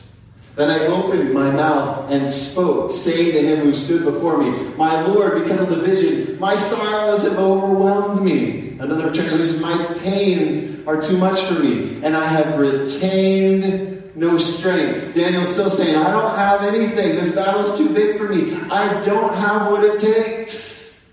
Then 0.54 0.68
I 0.68 0.86
opened 0.86 1.32
my 1.32 1.50
mouth 1.50 2.10
and 2.10 2.28
spoke, 2.28 2.92
saying 2.92 3.32
to 3.32 3.42
him 3.42 3.60
who 3.60 3.74
stood 3.74 4.04
before 4.04 4.36
me, 4.36 4.50
My 4.76 5.00
Lord, 5.06 5.42
because 5.42 5.60
of 5.62 5.70
the 5.70 5.76
vision, 5.76 6.38
my 6.38 6.56
sorrows 6.56 7.22
have 7.22 7.38
overwhelmed 7.38 8.22
me. 8.22 8.76
Another 8.78 9.12
translation, 9.12 9.62
my 9.62 9.94
pains 10.00 10.86
are 10.86 11.00
too 11.00 11.16
much 11.16 11.40
for 11.42 11.54
me, 11.54 12.02
and 12.02 12.16
I 12.16 12.26
have 12.26 12.58
retained 12.58 14.14
no 14.14 14.36
strength. 14.36 15.14
Daniel's 15.14 15.48
still 15.48 15.70
saying, 15.70 15.96
I 15.96 16.10
don't 16.10 16.36
have 16.36 16.62
anything. 16.62 17.16
This 17.16 17.34
battle's 17.34 17.78
too 17.78 17.92
big 17.94 18.18
for 18.18 18.28
me. 18.28 18.54
I 18.70 19.00
don't 19.02 19.34
have 19.34 19.70
what 19.70 19.84
it 19.84 19.98
takes. 19.98 21.10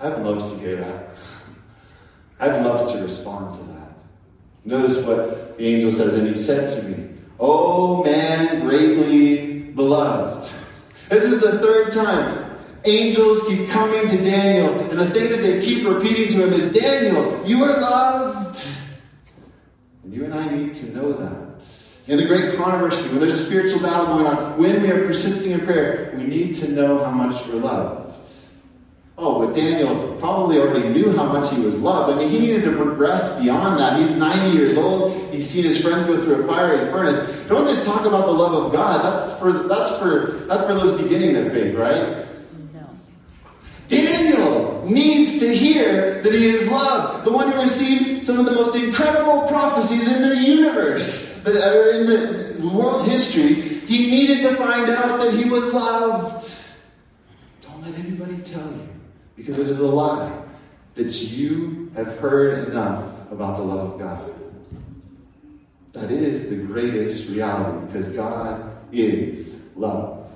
I'd 0.00 0.18
love 0.18 0.40
to 0.50 0.58
hear 0.58 0.76
that. 0.76 1.10
I'd 2.40 2.64
love 2.64 2.92
to 2.92 3.02
respond 3.02 3.58
to 3.58 3.64
that. 3.72 3.92
Notice 4.64 5.04
what 5.06 5.58
the 5.58 5.66
angel 5.66 5.90
says, 5.90 6.14
and 6.14 6.26
he 6.26 6.34
said 6.34 6.68
to 6.68 6.88
me, 6.88 7.13
Oh 7.38 8.04
man, 8.04 8.60
greatly 8.60 9.60
beloved. 9.60 10.50
This 11.08 11.24
is 11.24 11.40
the 11.40 11.58
third 11.58 11.92
time 11.92 12.44
angels 12.84 13.42
keep 13.46 13.68
coming 13.70 14.06
to 14.06 14.16
Daniel, 14.18 14.78
and 14.90 14.98
the 14.98 15.08
thing 15.10 15.30
that 15.30 15.38
they 15.38 15.60
keep 15.62 15.86
repeating 15.86 16.28
to 16.28 16.46
him 16.46 16.52
is 16.52 16.72
Daniel, 16.72 17.46
you 17.46 17.64
are 17.64 17.80
loved. 17.80 18.66
And 20.02 20.12
you 20.12 20.24
and 20.24 20.34
I 20.34 20.48
need 20.50 20.74
to 20.74 20.94
know 20.94 21.12
that. 21.12 21.64
In 22.06 22.18
the 22.18 22.26
great 22.26 22.56
controversy, 22.56 23.08
when 23.08 23.20
there's 23.20 23.34
a 23.34 23.44
spiritual 23.44 23.80
battle 23.80 24.06
going 24.06 24.26
on, 24.26 24.58
when 24.58 24.82
we 24.82 24.90
are 24.90 25.06
persisting 25.06 25.52
in 25.52 25.60
prayer, 25.60 26.12
we 26.16 26.24
need 26.24 26.54
to 26.56 26.70
know 26.70 27.02
how 27.02 27.10
much 27.10 27.46
we're 27.46 27.54
loved. 27.54 28.03
Oh, 29.16 29.46
but 29.46 29.54
Daniel 29.54 30.16
probably 30.18 30.58
already 30.58 30.88
knew 30.88 31.16
how 31.16 31.26
much 31.26 31.54
he 31.54 31.64
was 31.64 31.76
loved. 31.76 32.12
I 32.12 32.18
mean, 32.18 32.30
he 32.30 32.40
needed 32.40 32.64
to 32.64 32.76
progress 32.76 33.38
beyond 33.40 33.78
that. 33.78 34.00
He's 34.00 34.10
90 34.16 34.50
years 34.50 34.76
old. 34.76 35.32
He's 35.32 35.48
seen 35.48 35.62
his 35.62 35.80
friends 35.80 36.06
go 36.06 36.20
through 36.20 36.42
a 36.42 36.46
fiery 36.48 36.90
furnace. 36.90 37.18
Don't 37.48 37.66
just 37.68 37.86
talk 37.86 38.04
about 38.04 38.26
the 38.26 38.32
love 38.32 38.52
of 38.52 38.72
God. 38.72 39.04
That's 39.04 39.38
for 39.38 39.52
that's 39.68 39.96
for 39.98 40.44
that's 40.48 40.64
for 40.66 40.74
those 40.74 41.00
beginning 41.00 41.34
their 41.34 41.48
faith, 41.50 41.76
right? 41.76 42.26
No. 42.74 42.88
Daniel 43.86 44.84
needs 44.84 45.38
to 45.38 45.54
hear 45.54 46.20
that 46.22 46.34
he 46.34 46.48
is 46.48 46.68
loved. 46.68 47.24
The 47.24 47.32
one 47.32 47.52
who 47.52 47.60
received 47.60 48.26
some 48.26 48.40
of 48.40 48.46
the 48.46 48.52
most 48.52 48.74
incredible 48.74 49.46
prophecies 49.46 50.08
in 50.08 50.22
the 50.22 50.36
universe, 50.36 51.40
that 51.44 51.54
are 51.56 51.90
in 51.90 52.06
the 52.06 52.68
world 52.68 53.06
history. 53.06 53.54
He 53.54 54.10
needed 54.10 54.42
to 54.42 54.56
find 54.56 54.90
out 54.90 55.20
that 55.20 55.34
he 55.34 55.48
was 55.48 55.72
loved. 55.72 56.50
Don't 57.62 57.82
let 57.82 57.96
anybody 57.98 58.38
tell 58.38 58.66
you 58.72 58.93
because 59.36 59.58
it 59.58 59.68
is 59.68 59.80
a 59.80 59.86
lie 59.86 60.42
that 60.94 61.22
you 61.22 61.90
have 61.94 62.18
heard 62.18 62.68
enough 62.68 63.30
about 63.30 63.58
the 63.58 63.64
love 63.64 63.92
of 63.92 63.98
God. 63.98 64.34
That 65.92 66.10
is 66.10 66.48
the 66.48 66.56
greatest 66.56 67.28
reality 67.28 67.86
because 67.86 68.08
God 68.08 68.76
is 68.92 69.56
love. 69.76 70.28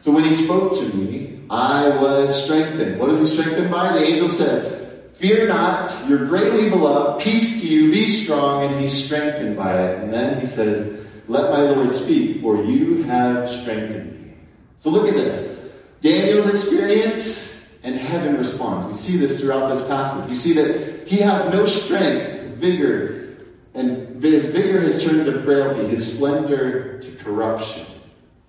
So 0.00 0.12
when 0.12 0.24
he 0.24 0.34
spoke 0.34 0.76
to 0.78 0.96
me, 0.96 1.40
I 1.48 1.88
was 2.00 2.44
strengthened. 2.44 2.98
What 2.98 3.10
is 3.10 3.20
he 3.20 3.26
strengthened 3.26 3.70
by? 3.70 3.92
The 3.92 4.04
angel 4.04 4.28
said, 4.28 5.12
Fear 5.14 5.48
not, 5.48 5.94
you're 6.08 6.26
greatly 6.26 6.68
beloved, 6.68 7.22
peace 7.22 7.60
to 7.60 7.68
you, 7.68 7.90
be 7.90 8.08
strong, 8.08 8.64
and 8.64 8.80
he's 8.80 9.04
strengthened 9.04 9.56
by 9.56 9.80
it. 9.80 10.02
And 10.02 10.12
then 10.12 10.40
he 10.40 10.46
says, 10.46 11.06
Let 11.28 11.50
my 11.50 11.60
Lord 11.60 11.92
speak, 11.92 12.40
for 12.40 12.62
you 12.62 13.02
have 13.04 13.48
strengthened 13.50 14.12
me. 14.22 14.34
So 14.78 14.90
look 14.90 15.06
at 15.08 15.14
this. 15.14 15.72
Daniel's 16.00 16.48
experience 16.48 17.53
and 17.84 17.96
heaven 17.96 18.36
responds. 18.38 18.88
We 18.88 18.94
see 18.94 19.18
this 19.18 19.40
throughout 19.40 19.68
this 19.68 19.86
passage. 19.86 20.28
We 20.28 20.34
see 20.34 20.54
that 20.54 21.06
he 21.06 21.18
has 21.18 21.52
no 21.52 21.66
strength, 21.66 22.56
vigor, 22.56 23.36
and 23.74 24.22
his 24.22 24.46
vigor 24.46 24.80
has 24.80 25.04
turned 25.04 25.26
to 25.26 25.42
frailty, 25.42 25.86
his 25.86 26.16
splendor 26.16 26.98
to 26.98 27.16
corruption. 27.16 27.84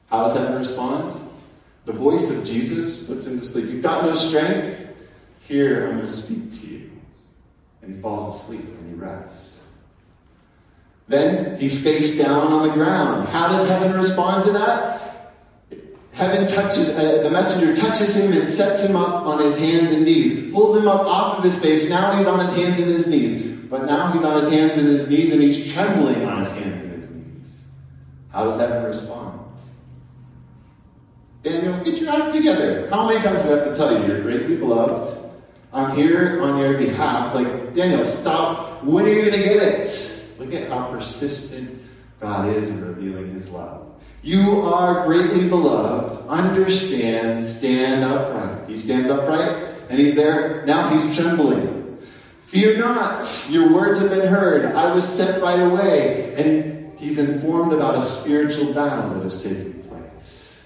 How 0.07 0.23
does 0.23 0.37
heaven 0.37 0.55
respond? 0.57 1.21
The 1.83 1.91
voice 1.93 2.31
of 2.31 2.45
Jesus 2.45 3.05
puts 3.05 3.27
him 3.27 3.39
to 3.39 3.45
sleep. 3.45 3.65
You've 3.65 3.83
got 3.83 4.05
no 4.05 4.15
strength? 4.15 4.87
Here, 5.41 5.87
I'm 5.87 5.97
going 5.97 6.07
to 6.07 6.09
speak 6.09 6.51
to 6.61 6.67
you. 6.67 6.91
And 7.81 7.95
he 7.95 8.01
falls 8.01 8.41
asleep 8.41 8.61
and 8.61 8.89
he 8.89 8.95
rests. 8.95 9.59
Then 11.07 11.59
he's 11.59 11.83
face 11.83 12.17
down 12.17 12.51
on 12.51 12.67
the 12.67 12.73
ground. 12.73 13.27
How 13.27 13.49
does 13.49 13.69
heaven 13.69 13.93
respond 13.93 14.43
to 14.45 14.51
that? 14.53 15.04
Heaven 16.15 16.47
touches, 16.47 16.89
uh, 16.97 17.23
the 17.23 17.29
messenger 17.29 17.75
touches 17.75 18.15
him 18.15 18.41
and 18.41 18.49
sets 18.49 18.81
him 18.81 18.95
up 18.95 19.25
on 19.25 19.43
his 19.43 19.57
hands 19.57 19.91
and 19.91 20.05
knees, 20.05 20.53
pulls 20.53 20.77
him 20.77 20.87
up 20.87 21.01
off 21.01 21.37
of 21.37 21.43
his 21.43 21.61
face. 21.61 21.89
Now 21.89 22.17
he's 22.17 22.25
on 22.25 22.39
his 22.39 22.55
hands 22.55 22.79
and 22.79 22.89
his 22.89 23.05
knees. 23.05 23.59
But 23.69 23.85
now 23.85 24.13
he's 24.13 24.23
on 24.23 24.41
his 24.41 24.49
hands 24.49 24.77
and 24.77 24.87
his 24.87 25.09
knees 25.09 25.33
and 25.33 25.41
he's 25.41 25.73
trembling 25.73 26.23
on 26.23 26.39
his 26.39 26.51
hands 26.53 26.81
and 26.83 26.93
his 26.93 27.09
knees. 27.09 27.65
How 28.29 28.45
does 28.45 28.57
heaven 28.57 28.83
respond? 28.85 29.41
Daniel, 31.43 31.83
get 31.83 31.99
your 31.99 32.09
act 32.11 32.33
together. 32.33 32.89
How 32.89 33.07
many 33.07 33.21
times 33.21 33.43
do 33.43 33.49
I 33.53 33.57
have 33.57 33.65
to 33.65 33.75
tell 33.75 33.99
you 33.99 34.07
you're 34.07 34.21
greatly 34.21 34.55
beloved? 34.55 35.21
I'm 35.73 35.97
here 35.97 36.41
on 36.41 36.59
your 36.59 36.77
behalf. 36.77 37.35
Like, 37.35 37.73
Daniel, 37.73 38.05
stop. 38.05 38.81
When 38.85 39.05
are 39.05 39.09
you 39.09 39.25
going 39.25 39.33
to 39.33 39.43
get 39.43 39.57
it? 39.57 40.25
Look 40.39 40.53
at 40.53 40.69
how 40.69 40.89
persistent 40.89 41.83
God 42.21 42.47
is 42.55 42.69
in 42.69 42.85
revealing 42.85 43.33
his 43.33 43.49
love. 43.49 43.84
You 44.25 44.63
are 44.63 45.05
greatly 45.05 45.47
beloved. 45.47 46.27
Understand, 46.27 47.45
stand 47.45 48.03
upright. 48.03 48.67
He 48.67 48.75
stands 48.75 49.07
upright 49.07 49.51
and 49.87 49.99
he's 49.99 50.15
there. 50.15 50.65
Now 50.65 50.89
he's 50.89 51.15
trembling. 51.15 51.99
Fear 52.45 52.79
not, 52.79 53.23
your 53.51 53.71
words 53.71 53.99
have 53.99 54.09
been 54.09 54.27
heard. 54.27 54.65
I 54.65 54.91
was 54.95 55.07
sent 55.07 55.43
right 55.43 55.59
away. 55.59 56.33
And 56.37 56.97
he's 56.97 57.19
informed 57.19 57.71
about 57.71 57.99
a 57.99 58.03
spiritual 58.03 58.73
battle 58.73 59.11
that 59.11 59.27
is 59.27 59.43
taking 59.43 59.83
place. 59.83 60.63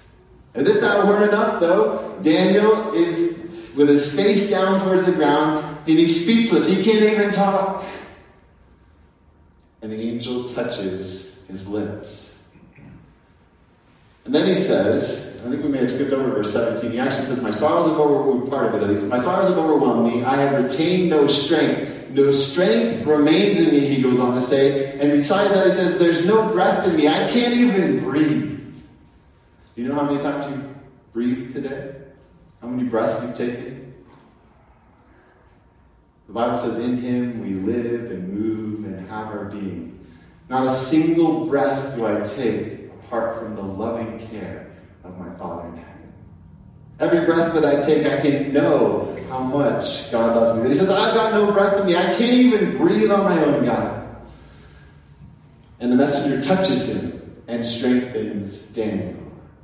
As 0.54 0.66
if 0.66 0.80
that 0.80 1.06
weren't 1.06 1.30
enough, 1.30 1.60
though, 1.60 2.18
Daniel 2.24 2.94
is 2.94 3.40
with 3.76 3.90
his 3.90 4.16
face 4.16 4.50
down 4.50 4.86
towards 4.86 5.06
the 5.06 5.12
ground 5.12 5.80
and 5.86 6.00
he's 6.00 6.24
speechless. 6.24 6.66
He 6.66 6.82
can't 6.82 7.04
even 7.04 7.32
talk. 7.32 7.84
And 9.82 9.92
the 9.92 10.02
angel 10.02 10.48
touches 10.48 11.44
his 11.50 11.68
lips. 11.68 12.29
And 14.26 14.36
then 14.36 14.46
he 14.46 14.62
says, 14.62 15.42
I 15.46 15.50
think 15.50 15.64
we 15.64 15.70
may 15.70 15.80
have 15.80 15.92
skipped 15.92 16.12
over 16.12 16.30
verse 16.30 16.52
17. 16.52 16.92
He 16.92 17.00
actually 17.00 17.26
says, 17.26 17.42
My 17.42 17.52
sorrows 17.52 17.88
have 17.88 17.98
overwhelmed, 17.98 18.50
part 18.50 18.68
of 18.68 18.76
it 18.76 18.84
at 18.84 18.90
least, 18.90 19.04
my 19.04 19.22
sorrows 19.22 19.48
have 19.48 19.58
overwhelmed 19.58 20.14
me. 20.14 20.24
I 20.24 20.36
have 20.38 20.62
retained 20.62 21.10
no 21.10 21.28
strength. 21.28 22.10
No 22.12 22.32
strength 22.32 23.06
remains 23.06 23.60
in 23.60 23.72
me, 23.72 23.82
he 23.82 24.02
goes 24.02 24.20
on 24.20 24.36
to 24.36 24.42
say. 24.42 25.00
And 25.00 25.12
besides 25.12 25.54
that, 25.54 25.68
he 25.68 25.74
says, 25.74 25.98
There's 25.98 26.28
no 26.28 26.52
breath 26.52 26.88
in 26.88 26.96
me. 26.96 27.08
I 27.08 27.30
can't 27.30 27.54
even 27.54 28.04
breathe. 28.04 28.60
Do 29.76 29.82
you 29.82 29.88
know 29.88 29.96
how 29.96 30.04
many 30.04 30.20
times 30.20 30.52
you've 30.52 31.14
breathed 31.14 31.54
today? 31.54 31.96
How 32.62 32.68
many 32.68 32.90
breaths 32.90 33.22
you've 33.24 33.38
taken? 33.38 33.94
The 36.28 36.34
Bible 36.34 36.58
says, 36.58 36.80
In 36.80 36.98
him 36.98 37.42
we 37.42 37.54
live 37.54 38.12
and 38.12 38.34
move 38.34 38.86
and 38.86 39.08
have 39.08 39.28
our 39.28 39.46
being. 39.46 40.06
Not 40.50 40.68
a 40.68 40.72
single 40.72 41.46
breath 41.46 41.96
do 41.96 42.06
I 42.06 42.22
take 42.22 42.79
apart 43.10 43.40
from 43.40 43.56
the 43.56 43.62
loving 43.64 44.20
care 44.30 44.68
of 45.04 45.18
my 45.18 45.34
Father 45.38 45.68
in 45.70 45.78
heaven. 45.78 46.14
Every 47.00 47.26
breath 47.26 47.56
that 47.56 47.66
I 47.66 47.80
take, 47.80 48.06
I 48.06 48.22
can 48.22 48.54
know 48.54 49.18
how 49.30 49.40
much 49.40 50.12
God 50.12 50.36
loves 50.36 50.58
me. 50.58 50.64
But 50.64 50.72
he 50.72 50.78
says, 50.78 50.90
I've 50.90 51.16
got 51.16 51.34
no 51.34 51.52
breath 51.52 51.80
in 51.80 51.88
me. 51.88 51.96
I 51.96 52.14
can't 52.14 52.34
even 52.34 52.78
breathe 52.78 53.10
on 53.10 53.24
my 53.24 53.44
own, 53.44 53.66
God. 53.66 54.16
And 55.80 55.92
the 55.92 55.96
messenger 55.96 56.40
touches 56.48 56.94
him 56.94 57.44
and 57.48 57.66
strengthens 57.66 58.68
Daniel. 58.68 59.16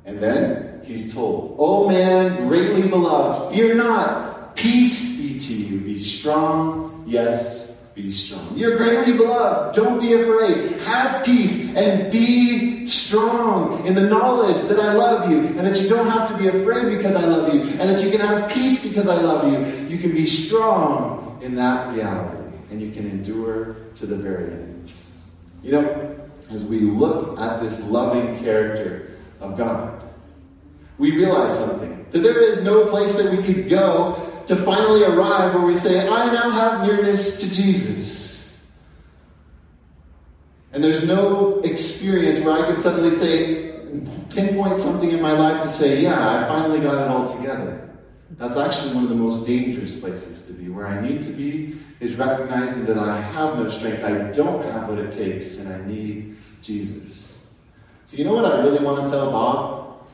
And 0.04 0.18
then 0.18 0.80
he's 0.84 1.14
told, 1.14 1.54
O 1.60 1.88
man, 1.88 2.48
greatly 2.48 2.88
beloved, 2.88 3.54
fear 3.54 3.76
not. 3.76 4.56
Peace 4.56 5.18
be 5.18 5.38
to 5.38 5.54
you. 5.54 5.80
Be 5.82 6.02
strong. 6.02 7.04
Yes, 7.06 7.76
be 7.94 8.10
strong. 8.10 8.56
You're 8.56 8.76
greatly 8.76 9.16
beloved. 9.16 9.76
Don't 9.76 10.00
be 10.00 10.14
afraid. 10.14 10.72
Have 10.80 11.24
peace 11.24 11.76
and 11.76 12.10
be 12.10 12.75
strong 12.88 13.86
in 13.86 13.94
the 13.94 14.02
knowledge 14.02 14.62
that 14.64 14.78
I 14.78 14.92
love 14.92 15.30
you 15.30 15.38
and 15.38 15.60
that 15.60 15.80
you 15.80 15.88
don't 15.88 16.06
have 16.08 16.28
to 16.30 16.36
be 16.38 16.48
afraid 16.48 16.96
because 16.96 17.14
I 17.14 17.24
love 17.24 17.54
you 17.54 17.62
and 17.62 17.90
that 17.90 18.02
you 18.02 18.10
can 18.10 18.20
have 18.20 18.50
peace 18.50 18.82
because 18.82 19.08
I 19.08 19.20
love 19.20 19.52
you. 19.52 19.86
You 19.88 19.98
can 19.98 20.12
be 20.12 20.26
strong 20.26 21.38
in 21.42 21.54
that 21.56 21.94
reality 21.94 22.56
and 22.70 22.80
you 22.80 22.90
can 22.92 23.08
endure 23.08 23.76
to 23.96 24.06
the 24.06 24.16
very 24.16 24.52
end. 24.52 24.92
You 25.62 25.72
know, 25.72 26.16
as 26.50 26.64
we 26.64 26.80
look 26.80 27.38
at 27.40 27.60
this 27.62 27.82
loving 27.84 28.38
character 28.38 29.10
of 29.40 29.56
God, 29.56 30.02
we 30.98 31.12
realize 31.12 31.56
something 31.58 32.06
that 32.10 32.20
there 32.20 32.40
is 32.40 32.62
no 32.64 32.86
place 32.86 33.14
that 33.16 33.30
we 33.30 33.42
could 33.42 33.68
go 33.68 34.22
to 34.46 34.56
finally 34.56 35.04
arrive 35.04 35.54
where 35.54 35.66
we 35.66 35.76
say, 35.78 36.08
I 36.08 36.32
now 36.32 36.50
have 36.50 36.86
nearness 36.86 37.40
to 37.40 37.52
Jesus. 37.52 38.25
And 40.76 40.84
there's 40.84 41.08
no 41.08 41.60
experience 41.60 42.44
where 42.44 42.62
I 42.62 42.70
can 42.70 42.82
suddenly 42.82 43.16
say, 43.16 43.80
pinpoint 44.28 44.78
something 44.78 45.10
in 45.10 45.22
my 45.22 45.32
life 45.32 45.62
to 45.62 45.70
say, 45.70 46.02
yeah, 46.02 46.44
I 46.44 46.46
finally 46.46 46.80
got 46.80 47.02
it 47.02 47.08
all 47.08 47.34
together. 47.34 47.88
That's 48.32 48.58
actually 48.58 48.94
one 48.94 49.04
of 49.04 49.08
the 49.08 49.16
most 49.16 49.46
dangerous 49.46 49.98
places 49.98 50.46
to 50.48 50.52
be. 50.52 50.68
Where 50.68 50.86
I 50.86 51.00
need 51.00 51.22
to 51.22 51.30
be 51.30 51.78
is 52.00 52.16
recognizing 52.16 52.84
that 52.84 52.98
I 52.98 53.18
have 53.18 53.56
no 53.56 53.70
strength, 53.70 54.04
I 54.04 54.30
don't 54.32 54.62
have 54.64 54.90
what 54.90 54.98
it 54.98 55.12
takes, 55.12 55.60
and 55.60 55.72
I 55.72 55.82
need 55.86 56.36
Jesus. 56.60 57.48
So, 58.04 58.18
you 58.18 58.26
know 58.26 58.34
what 58.34 58.44
I 58.44 58.60
really 58.60 58.84
want 58.84 59.02
to 59.02 59.10
tell 59.10 59.30
Bob? 59.30 60.06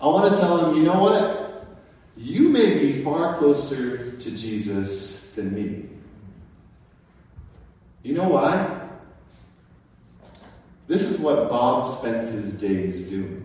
I 0.00 0.06
want 0.06 0.32
to 0.32 0.40
tell 0.40 0.70
him, 0.70 0.76
you 0.78 0.84
know 0.84 1.02
what? 1.02 1.38
you 2.16 2.48
may 2.48 2.78
be 2.78 3.04
far 3.04 3.36
closer 3.36 4.12
to 4.12 4.30
Jesus 4.30 5.32
than 5.32 5.54
me. 5.54 5.84
You 8.02 8.14
know 8.14 8.28
why? 8.30 8.77
What 11.18 11.48
Bob 11.48 11.98
spends 11.98 12.30
his 12.30 12.52
days 12.52 13.02
doing. 13.08 13.44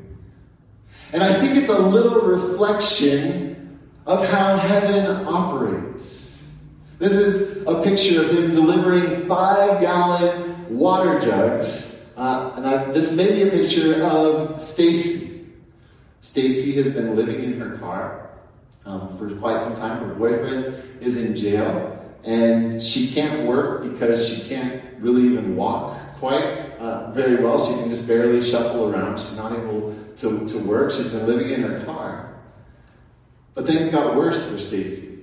And 1.11 1.21
I 1.23 1.33
think 1.39 1.55
it's 1.55 1.69
a 1.69 1.77
little 1.77 2.21
reflection 2.21 3.79
of 4.05 4.27
how 4.27 4.57
heaven 4.57 5.27
operates. 5.27 6.37
This 6.99 7.13
is 7.13 7.65
a 7.67 7.81
picture 7.83 8.21
of 8.21 8.31
him 8.31 8.55
delivering 8.55 9.27
five 9.27 9.81
gallon 9.81 10.77
water 10.77 11.19
jugs. 11.19 12.05
Uh, 12.15 12.53
and 12.55 12.65
I, 12.65 12.85
this 12.91 13.15
may 13.15 13.31
be 13.31 13.41
a 13.43 13.51
picture 13.51 14.03
of 14.03 14.61
Stacy. 14.61 15.45
Stacy 16.21 16.71
has 16.73 16.93
been 16.93 17.15
living 17.15 17.43
in 17.43 17.59
her 17.59 17.77
car 17.77 18.29
um, 18.85 19.17
for 19.17 19.29
quite 19.35 19.61
some 19.61 19.75
time. 19.75 20.07
Her 20.07 20.13
boyfriend 20.15 20.75
is 21.01 21.17
in 21.17 21.35
jail, 21.35 21.99
and 22.23 22.81
she 22.81 23.13
can't 23.13 23.47
work 23.47 23.83
because 23.83 24.27
she 24.27 24.49
can't 24.49 24.81
really 24.99 25.23
even 25.23 25.55
walk 25.55 25.97
quite 26.17 26.62
uh, 26.83 27.11
very 27.11 27.41
well. 27.41 27.65
She 27.65 27.73
can 27.79 27.89
just 27.89 28.07
barely 28.07 28.43
shuffle 28.43 28.93
around. 28.93 29.17
She's 29.17 29.37
not 29.37 29.53
able 29.53 29.95
to, 30.17 30.47
to 30.49 30.57
work. 30.59 30.91
She's 30.91 31.07
been 31.07 31.25
living 31.25 31.49
in 31.49 31.61
her 31.61 31.83
car. 31.85 32.35
But 33.53 33.65
things 33.65 33.89
got 33.89 34.15
worse 34.17 34.51
for 34.51 34.59
Stacy. 34.59 35.19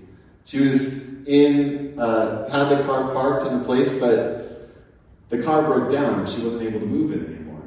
She 0.47 0.61
was 0.61 1.27
in, 1.27 1.99
uh, 1.99 2.49
had 2.49 2.71
the 2.71 2.83
car 2.85 3.13
parked 3.13 3.47
in 3.47 3.61
a 3.61 3.65
place, 3.65 3.93
but 4.01 4.71
the 5.29 5.43
car 5.43 5.63
broke 5.63 5.93
down 5.93 6.21
and 6.21 6.29
she 6.29 6.43
wasn't 6.43 6.63
able 6.63 6.81
to 6.81 6.87
move 6.87 7.13
it 7.13 7.29
anymore. 7.29 7.63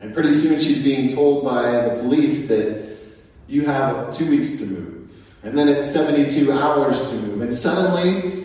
And 0.00 0.14
pretty 0.14 0.32
soon 0.32 0.58
she's 0.58 0.82
being 0.82 1.14
told 1.14 1.44
by 1.44 1.70
the 1.70 2.00
police 2.00 2.48
that 2.48 2.96
you 3.48 3.66
have 3.66 4.16
two 4.16 4.30
weeks 4.30 4.58
to 4.58 4.66
move. 4.66 5.10
And 5.42 5.56
then 5.56 5.68
it's 5.68 5.92
72 5.92 6.50
hours 6.50 7.10
to 7.10 7.16
move. 7.16 7.42
And 7.42 7.52
suddenly, 7.52 8.37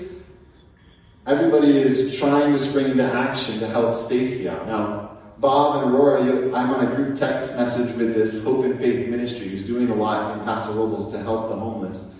everybody 1.25 1.77
is 1.77 2.17
trying 2.17 2.53
to 2.53 2.59
spring 2.59 2.91
into 2.91 3.03
action 3.03 3.59
to 3.59 3.67
help 3.67 3.95
Stacy 3.95 4.49
out. 4.49 4.67
Now, 4.67 5.17
Bob 5.39 5.83
and 5.83 5.93
Aurora, 5.93 6.21
I'm 6.53 6.69
on 6.71 6.87
a 6.87 6.95
group 6.95 7.15
text 7.15 7.55
message 7.55 7.95
with 7.97 8.13
this 8.13 8.43
Hope 8.43 8.65
and 8.65 8.77
Faith 8.77 9.09
Ministry 9.09 9.49
who's 9.49 9.63
doing 9.63 9.89
a 9.89 9.95
lot 9.95 10.37
in 10.37 10.43
Paso 10.45 10.73
Robles 10.73 11.11
to 11.11 11.19
help 11.19 11.49
the 11.49 11.55
homeless. 11.55 12.13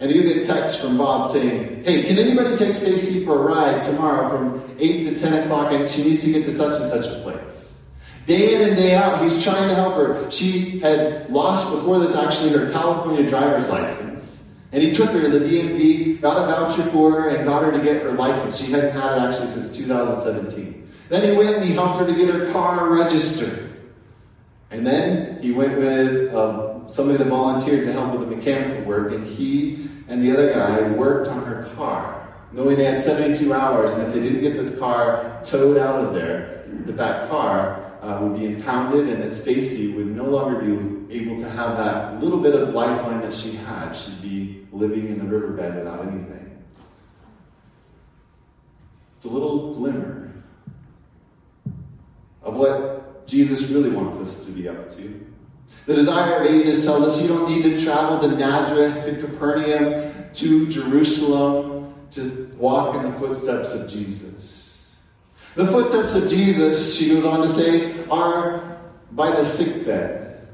And 0.00 0.10
you 0.10 0.22
get 0.22 0.46
text 0.46 0.80
from 0.80 0.98
Bob 0.98 1.30
saying, 1.30 1.84
Hey, 1.84 2.02
can 2.02 2.18
anybody 2.18 2.56
take 2.56 2.74
Stacy 2.74 3.24
for 3.24 3.38
a 3.38 3.42
ride 3.42 3.80
tomorrow 3.80 4.28
from 4.28 4.76
8 4.78 5.02
to 5.04 5.18
10 5.18 5.44
o'clock 5.44 5.72
and 5.72 5.88
she 5.88 6.04
needs 6.04 6.24
to 6.24 6.32
get 6.32 6.44
to 6.46 6.52
such 6.52 6.80
and 6.80 6.90
such 6.90 7.06
a 7.06 7.20
place? 7.22 7.78
Day 8.26 8.54
in 8.54 8.68
and 8.68 8.76
day 8.76 8.94
out, 8.94 9.22
he's 9.22 9.42
trying 9.42 9.68
to 9.68 9.74
help 9.74 9.94
her. 9.94 10.30
She 10.30 10.80
had 10.80 11.30
lost 11.30 11.72
before 11.72 11.98
this 11.98 12.16
actually 12.16 12.50
her 12.50 12.70
California 12.72 13.28
driver's 13.28 13.68
license. 13.68 14.11
And 14.72 14.82
he 14.82 14.90
took 14.90 15.10
her 15.10 15.20
to 15.20 15.28
the 15.28 15.44
DMV, 15.44 16.20
got 16.22 16.38
a 16.38 16.46
voucher 16.46 16.90
for 16.90 17.12
her, 17.12 17.28
and 17.28 17.44
got 17.44 17.62
her 17.62 17.70
to 17.70 17.78
get 17.78 18.02
her 18.02 18.12
license. 18.12 18.58
She 18.58 18.72
hadn't 18.72 18.92
had 18.92 19.18
it 19.18 19.20
actually 19.20 19.48
since 19.48 19.76
2017. 19.76 20.90
Then 21.10 21.30
he 21.30 21.36
went 21.36 21.56
and 21.56 21.64
he 21.64 21.72
helped 21.74 22.00
her 22.00 22.06
to 22.06 22.14
get 22.14 22.30
her 22.34 22.50
car 22.52 22.90
registered. 22.90 23.70
And 24.70 24.86
then 24.86 25.42
he 25.42 25.52
went 25.52 25.76
with 25.76 26.34
um, 26.34 26.88
somebody 26.88 27.18
that 27.18 27.26
volunteered 27.26 27.86
to 27.86 27.92
help 27.92 28.18
with 28.18 28.28
the 28.28 28.34
mechanical 28.34 28.84
work, 28.84 29.12
and 29.12 29.26
he 29.26 29.88
and 30.08 30.22
the 30.22 30.32
other 30.32 30.52
guy 30.54 30.90
worked 30.92 31.28
on 31.28 31.44
her 31.44 31.70
car, 31.76 32.34
knowing 32.52 32.76
they 32.76 32.84
had 32.84 33.02
72 33.02 33.52
hours, 33.52 33.92
and 33.92 34.02
if 34.02 34.14
they 34.14 34.20
didn't 34.20 34.40
get 34.40 34.54
this 34.54 34.78
car 34.78 35.40
towed 35.44 35.76
out 35.76 36.02
of 36.02 36.14
there, 36.14 36.64
that 36.86 36.96
that 36.96 37.28
car 37.28 37.92
uh, 38.00 38.18
would 38.22 38.38
be 38.38 38.46
impounded, 38.46 39.08
and 39.08 39.22
that 39.22 39.34
Stacy 39.34 39.92
would 39.94 40.06
no 40.06 40.24
longer 40.24 40.58
be 40.60 41.14
able 41.14 41.38
to 41.38 41.48
have 41.48 41.76
that 41.76 42.22
little 42.22 42.40
bit 42.40 42.54
of 42.54 42.70
lifeline 42.74 43.20
that 43.20 43.34
she 43.34 43.52
had. 43.52 43.92
She'd 43.92 44.22
be 44.22 44.51
living 44.82 45.06
in 45.06 45.18
the 45.18 45.24
riverbed 45.24 45.76
without 45.76 46.06
anything. 46.06 46.62
It's 49.16 49.24
a 49.24 49.28
little 49.28 49.72
glimmer 49.74 50.32
of 52.42 52.56
what 52.56 53.26
Jesus 53.28 53.68
really 53.68 53.90
wants 53.90 54.18
us 54.18 54.44
to 54.44 54.50
be 54.50 54.68
up 54.68 54.88
to. 54.96 55.26
The 55.86 55.94
Desire 55.94 56.40
of 56.40 56.46
Ages 56.46 56.84
tells 56.84 57.02
us 57.02 57.22
you 57.22 57.28
don't 57.28 57.48
need 57.48 57.62
to 57.62 57.82
travel 57.84 58.28
to 58.28 58.36
Nazareth, 58.36 59.04
to 59.04 59.20
Capernaum, 59.20 60.12
to 60.34 60.66
Jerusalem 60.68 61.94
to 62.10 62.52
walk 62.58 62.96
in 62.96 63.10
the 63.10 63.18
footsteps 63.18 63.74
of 63.74 63.88
Jesus. 63.88 64.94
The 65.54 65.66
footsteps 65.66 66.14
of 66.14 66.28
Jesus, 66.28 66.96
she 66.98 67.10
goes 67.10 67.24
on 67.24 67.42
to 67.42 67.48
say, 67.48 68.04
are 68.08 68.78
by 69.12 69.30
the 69.30 69.44
sick 69.44 69.86
bed. 69.86 70.48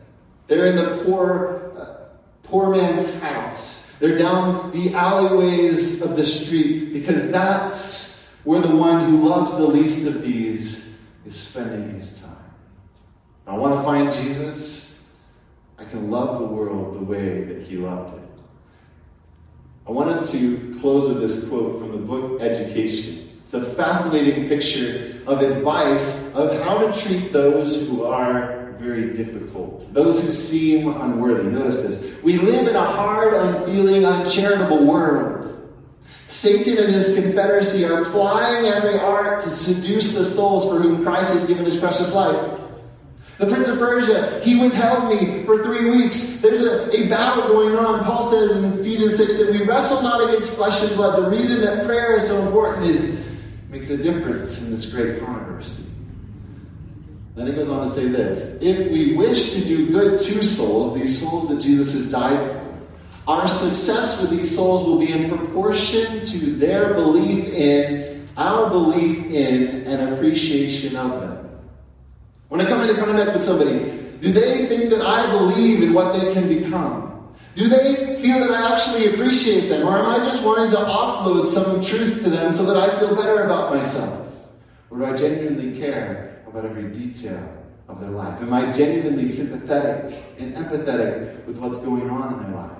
They're 0.46 0.66
in 0.66 0.76
the 0.76 1.04
poor, 1.04 1.72
uh, 1.78 2.08
poor 2.42 2.70
man's 2.70 3.12
house. 3.20 3.87
They're 3.98 4.18
down 4.18 4.70
the 4.70 4.94
alleyways 4.94 6.02
of 6.02 6.16
the 6.16 6.24
street 6.24 6.92
because 6.92 7.30
that's 7.30 8.24
where 8.44 8.60
the 8.60 8.74
one 8.74 9.10
who 9.10 9.28
loves 9.28 9.52
the 9.52 9.66
least 9.66 10.06
of 10.06 10.22
these 10.22 10.98
is 11.26 11.36
spending 11.36 11.94
his 11.94 12.20
time. 12.20 12.36
I 13.46 13.56
want 13.56 13.74
to 13.74 13.82
find 13.82 14.12
Jesus. 14.12 15.04
I 15.78 15.84
can 15.84 16.10
love 16.10 16.38
the 16.38 16.46
world 16.46 16.94
the 16.94 17.04
way 17.04 17.44
that 17.44 17.62
he 17.62 17.76
loved 17.76 18.16
it. 18.16 18.28
I 19.86 19.90
wanted 19.90 20.26
to 20.28 20.78
close 20.80 21.08
with 21.08 21.20
this 21.20 21.48
quote 21.48 21.78
from 21.78 21.92
the 21.92 21.98
book 21.98 22.40
Education. 22.40 23.30
It's 23.44 23.54
a 23.54 23.74
fascinating 23.74 24.48
picture 24.48 25.22
of 25.26 25.40
advice 25.40 26.32
of 26.34 26.60
how 26.62 26.86
to 26.86 27.00
treat 27.00 27.32
those 27.32 27.88
who 27.88 28.04
are 28.04 28.57
very 28.78 29.12
difficult, 29.12 29.92
those 29.92 30.20
who 30.20 30.32
seem 30.32 30.88
unworthy. 30.88 31.48
Notice 31.48 31.82
this. 31.82 32.22
We 32.22 32.38
live 32.38 32.68
in 32.68 32.76
a 32.76 32.84
hard, 32.84 33.34
unfeeling, 33.34 34.04
uncharitable 34.04 34.86
world. 34.86 35.44
Satan 36.28 36.76
and 36.78 36.94
his 36.94 37.14
confederacy 37.14 37.84
are 37.84 38.04
plying 38.06 38.66
every 38.66 38.98
art 38.98 39.42
to 39.42 39.50
seduce 39.50 40.14
the 40.14 40.24
souls 40.24 40.64
for 40.64 40.80
whom 40.80 41.02
Christ 41.02 41.32
has 41.32 41.46
given 41.46 41.64
his 41.64 41.78
precious 41.78 42.14
life. 42.14 42.58
The 43.38 43.46
Prince 43.46 43.68
of 43.68 43.78
Persia, 43.78 44.40
he 44.42 44.60
withheld 44.60 45.08
me 45.08 45.44
for 45.44 45.62
three 45.62 45.88
weeks. 45.90 46.40
There's 46.40 46.60
a, 46.60 46.90
a 46.94 47.08
battle 47.08 47.46
going 47.46 47.76
on. 47.76 48.04
Paul 48.04 48.30
says 48.30 48.56
in 48.56 48.80
Ephesians 48.80 49.16
6 49.16 49.38
that 49.38 49.52
we 49.52 49.64
wrestle 49.64 50.02
not 50.02 50.28
against 50.28 50.52
flesh 50.54 50.82
and 50.82 50.94
blood. 50.96 51.24
The 51.24 51.30
reason 51.30 51.60
that 51.60 51.86
prayer 51.86 52.16
is 52.16 52.26
so 52.26 52.44
important 52.44 52.86
is 52.86 53.24
makes 53.70 53.90
a 53.90 53.96
difference 53.96 54.66
in 54.66 54.72
this 54.72 54.92
great 54.92 55.24
controversy. 55.24 55.84
Then 57.38 57.46
he 57.46 57.52
goes 57.52 57.68
on 57.68 57.86
to 57.86 57.94
say 57.94 58.08
this 58.08 58.58
If 58.60 58.90
we 58.90 59.14
wish 59.14 59.52
to 59.52 59.60
do 59.60 59.92
good 59.92 60.20
to 60.20 60.42
souls, 60.42 60.98
these 60.98 61.20
souls 61.20 61.48
that 61.48 61.60
Jesus 61.60 61.92
has 61.92 62.10
died 62.10 62.36
for, 62.36 62.74
our 63.28 63.46
success 63.46 64.20
with 64.20 64.30
these 64.30 64.52
souls 64.52 64.84
will 64.84 64.98
be 64.98 65.12
in 65.12 65.28
proportion 65.28 66.24
to 66.24 66.38
their 66.56 66.94
belief 66.94 67.46
in, 67.54 68.26
our 68.36 68.68
belief 68.68 69.24
in, 69.26 69.84
and 69.84 70.14
appreciation 70.14 70.96
of 70.96 71.20
them. 71.20 71.48
When 72.48 72.60
I 72.60 72.66
come 72.66 72.80
into 72.80 73.00
contact 73.00 73.34
with 73.34 73.44
somebody, 73.44 73.78
do 74.20 74.32
they 74.32 74.66
think 74.66 74.90
that 74.90 75.02
I 75.02 75.30
believe 75.30 75.84
in 75.84 75.92
what 75.92 76.18
they 76.18 76.32
can 76.32 76.48
become? 76.48 77.36
Do 77.54 77.68
they 77.68 78.20
feel 78.20 78.40
that 78.40 78.50
I 78.50 78.72
actually 78.72 79.14
appreciate 79.14 79.68
them? 79.68 79.86
Or 79.86 79.96
am 79.96 80.06
I 80.06 80.18
just 80.24 80.44
wanting 80.44 80.70
to 80.70 80.76
offload 80.76 81.46
some 81.46 81.84
truth 81.84 82.24
to 82.24 82.30
them 82.30 82.52
so 82.52 82.64
that 82.64 82.76
I 82.76 82.98
feel 82.98 83.14
better 83.14 83.44
about 83.44 83.72
myself? 83.72 84.26
Or 84.90 84.98
do 84.98 85.04
I 85.04 85.14
genuinely 85.14 85.78
care 85.78 86.28
about 86.58 86.70
every 86.70 86.90
detail 86.90 87.64
of 87.88 88.00
their 88.00 88.10
life? 88.10 88.40
Am 88.42 88.52
I 88.52 88.72
genuinely 88.72 89.28
sympathetic 89.28 90.24
and 90.38 90.54
empathetic 90.54 91.44
with 91.46 91.58
what's 91.58 91.78
going 91.78 92.10
on 92.10 92.34
in 92.34 92.42
their 92.42 92.60
life? 92.60 92.78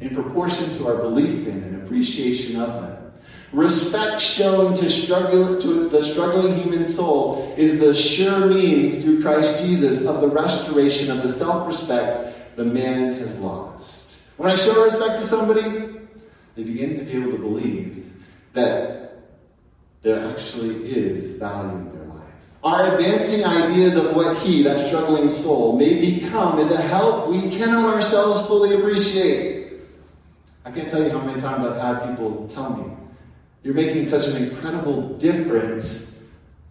in 0.00 0.14
proportion 0.14 0.68
to 0.76 0.88
our 0.88 0.96
belief 0.96 1.46
in 1.46 1.62
and 1.62 1.82
appreciation 1.82 2.60
of 2.60 2.68
them. 2.82 3.12
Respect 3.52 4.20
shown 4.20 4.74
to, 4.74 4.90
struggle, 4.90 5.60
to 5.60 5.88
the 5.88 6.02
struggling 6.02 6.54
human 6.54 6.84
soul 6.84 7.54
is 7.56 7.80
the 7.80 7.94
sure 7.94 8.46
means 8.46 9.02
through 9.02 9.22
Christ 9.22 9.64
Jesus 9.64 10.06
of 10.06 10.20
the 10.20 10.28
restoration 10.28 11.10
of 11.10 11.22
the 11.22 11.32
self 11.32 11.66
respect 11.66 12.56
the 12.56 12.64
man 12.64 13.14
has 13.14 13.38
lost. 13.38 14.22
When 14.36 14.50
I 14.50 14.56
show 14.56 14.84
respect 14.84 15.18
to 15.20 15.24
somebody, 15.24 15.62
they 16.54 16.64
begin 16.64 16.98
to 16.98 17.04
be 17.04 17.12
able 17.12 17.32
to 17.32 17.38
believe 17.38 18.12
that 18.52 19.22
there 20.02 20.28
actually 20.28 20.88
is 20.88 21.36
value. 21.36 21.95
Our 22.66 22.96
advancing 22.96 23.44
ideas 23.44 23.96
of 23.96 24.16
what 24.16 24.36
he, 24.38 24.64
that 24.64 24.88
struggling 24.88 25.30
soul, 25.30 25.78
may 25.78 26.00
become 26.00 26.58
is 26.58 26.72
a 26.72 26.82
help 26.82 27.28
we 27.28 27.42
cannot 27.48 27.94
ourselves 27.94 28.44
fully 28.48 28.74
appreciate. 28.74 29.82
I 30.64 30.72
can't 30.72 30.90
tell 30.90 31.00
you 31.00 31.10
how 31.10 31.20
many 31.20 31.40
times 31.40 31.64
I've 31.64 31.80
had 31.80 32.10
people 32.10 32.48
tell 32.52 32.76
me, 32.76 32.90
You're 33.62 33.74
making 33.74 34.08
such 34.08 34.26
an 34.26 34.42
incredible 34.42 35.16
difference 35.16 36.16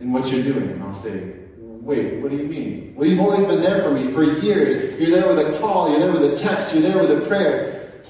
in 0.02 0.12
what 0.12 0.30
you're 0.30 0.43
doing. 0.43 0.70
And 0.72 0.84
I'll 0.84 0.93
say, 0.93 1.36
Wait, 1.58 2.22
what 2.22 2.30
do 2.30 2.36
you 2.36 2.43
mean? 2.43 2.93
Well, 2.98 3.08
you've 3.08 3.22
always 3.22 3.46
been 3.46 3.62
there 3.62 3.82
for 3.82 3.91
me 3.91 4.12
for 4.12 4.26
years. 4.26 5.00
You're 5.00 5.12
there 5.12 5.34
with 5.34 5.48
a 5.48 5.58
call, 5.60 5.91
you're 5.91 6.02
there 6.02 6.12
with 6.12 6.26
a 6.26 6.36
text, 6.36 6.74
you're 6.74 6.84
there 6.84 7.00
with 7.00 7.24
a 7.24 7.26
prayer. 7.26 8.04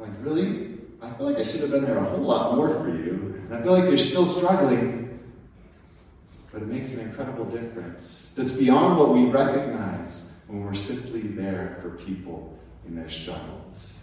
I'm 0.00 0.08
like, 0.08 0.24
really? 0.24 0.76
I 1.00 1.12
feel 1.12 1.26
like 1.26 1.36
I 1.36 1.44
should 1.44 1.60
have 1.60 1.70
been 1.70 1.84
there 1.84 1.98
a 1.98 2.04
whole 2.04 2.18
lot 2.18 2.56
more 2.56 2.70
for 2.70 2.88
you. 2.88 3.40
And 3.44 3.54
I 3.54 3.62
feel 3.62 3.78
like 3.78 3.84
you're 3.84 3.96
still 3.96 4.26
struggling. 4.26 5.01
But 6.52 6.62
it 6.62 6.68
makes 6.68 6.92
an 6.92 7.00
incredible 7.00 7.46
difference 7.46 8.30
that's 8.36 8.50
beyond 8.50 8.98
what 8.98 9.14
we 9.14 9.24
recognize 9.24 10.34
when 10.46 10.64
we're 10.64 10.74
simply 10.74 11.22
there 11.22 11.78
for 11.80 11.90
people 11.90 12.58
in 12.86 12.94
their 12.94 13.08
struggles. 13.08 13.98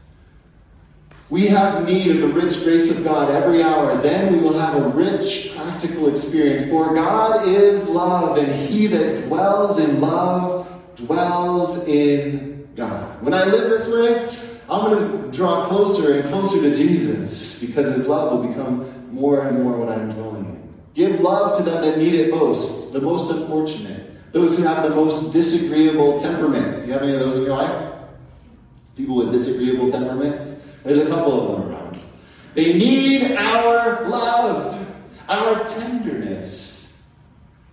We 1.30 1.46
have 1.48 1.86
need 1.86 2.10
of 2.10 2.22
the 2.22 2.28
rich 2.28 2.64
grace 2.64 2.98
of 2.98 3.04
God 3.04 3.30
every 3.30 3.62
hour. 3.62 4.02
Then 4.02 4.34
we 4.34 4.40
will 4.40 4.58
have 4.58 4.76
a 4.76 4.90
rich, 4.90 5.54
practical 5.56 6.08
experience. 6.08 6.68
For 6.72 6.96
God 6.96 7.48
is 7.48 7.88
love, 7.88 8.38
and 8.38 8.52
he 8.52 8.88
that 8.88 9.28
dwells 9.28 9.78
in 9.78 10.02
love 10.02 10.68
dwells 10.96 11.88
in 11.88 12.68
God. 12.76 13.22
When 13.24 13.34
I 13.34 13.46
live 13.46 13.70
this 13.70 13.88
way, 13.88 14.28
I'm 14.70 14.90
going 14.90 15.22
to 15.22 15.38
draw 15.38 15.66
closer 15.66 16.20
and 16.20 16.30
closer 16.30 16.62
to 16.62 16.76
Jesus 16.76 17.60
because 17.60 17.96
his 17.96 18.08
love 18.08 18.32
will 18.32 18.48
become 18.48 19.12
more 19.12 19.48
and 19.48 19.64
more 19.64 19.78
what 19.78 19.90
I'm 19.90 20.12
dwelling 20.12 20.46
in. 20.46 20.59
Give 20.94 21.20
love 21.22 21.58
to 21.58 21.64
them 21.64 21.82
that 21.84 21.98
need 21.98 22.16
it 22.16 22.32
most, 22.32 22.92
the 22.94 23.02
most 23.02 23.32
unfortunate, 23.32 24.32
those 24.34 24.58
who 24.58 24.64
have 24.64 24.84
the 24.84 24.96
most 24.96 25.32
disagreeable 25.32 26.20
temperaments. 26.20 26.82
Do 26.82 26.88
you 26.88 26.94
have 26.94 27.04
any 27.04 27.14
of 27.14 27.20
those 27.20 27.36
in 27.38 27.44
your 27.44 27.58
life? 27.58 27.94
People 28.96 29.16
with 29.16 29.32
disagreeable 29.32 29.92
temperaments? 29.92 30.62
There's 30.84 31.00
a 31.00 31.10
couple 31.10 31.56
of 31.56 31.62
them 31.62 31.72
around. 31.72 32.00
They 32.54 32.74
need 32.74 33.32
our 33.38 34.08
love, 34.10 34.88
our 35.28 35.68
tenderness. 35.68 36.98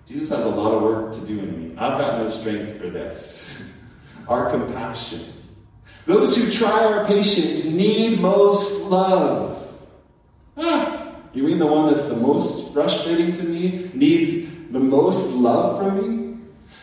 Jesus 0.07 0.29
has 0.29 0.45
a 0.45 0.49
lot 0.49 0.73
of 0.73 0.83
work 0.83 1.13
to 1.15 1.27
do 1.27 1.39
in 1.39 1.69
me. 1.69 1.71
I've 1.77 1.99
got 1.99 2.19
no 2.19 2.31
strength 2.31 2.81
for 2.81 2.91
this. 2.91 3.61
Our 4.29 4.51
compassion. 4.51 5.21
Those 6.07 6.37
who 6.37 6.51
try 6.51 6.85
our 6.85 7.05
patience 7.05 7.65
need 7.65 8.21
most 8.21 8.89
love. 8.89 9.77
Ah, 10.57 10.96
you 11.37 11.43
mean 11.43 11.59
the 11.59 11.67
one 11.67 11.93
that's 11.93 12.07
the 12.09 12.17
most 12.17 12.73
frustrating 12.73 13.33
to 13.35 13.43
me 13.45 13.91
needs 13.93 14.49
the 14.71 14.81
most 14.81 15.35
love 15.35 15.79
from 15.79 15.97
me? 16.01 16.39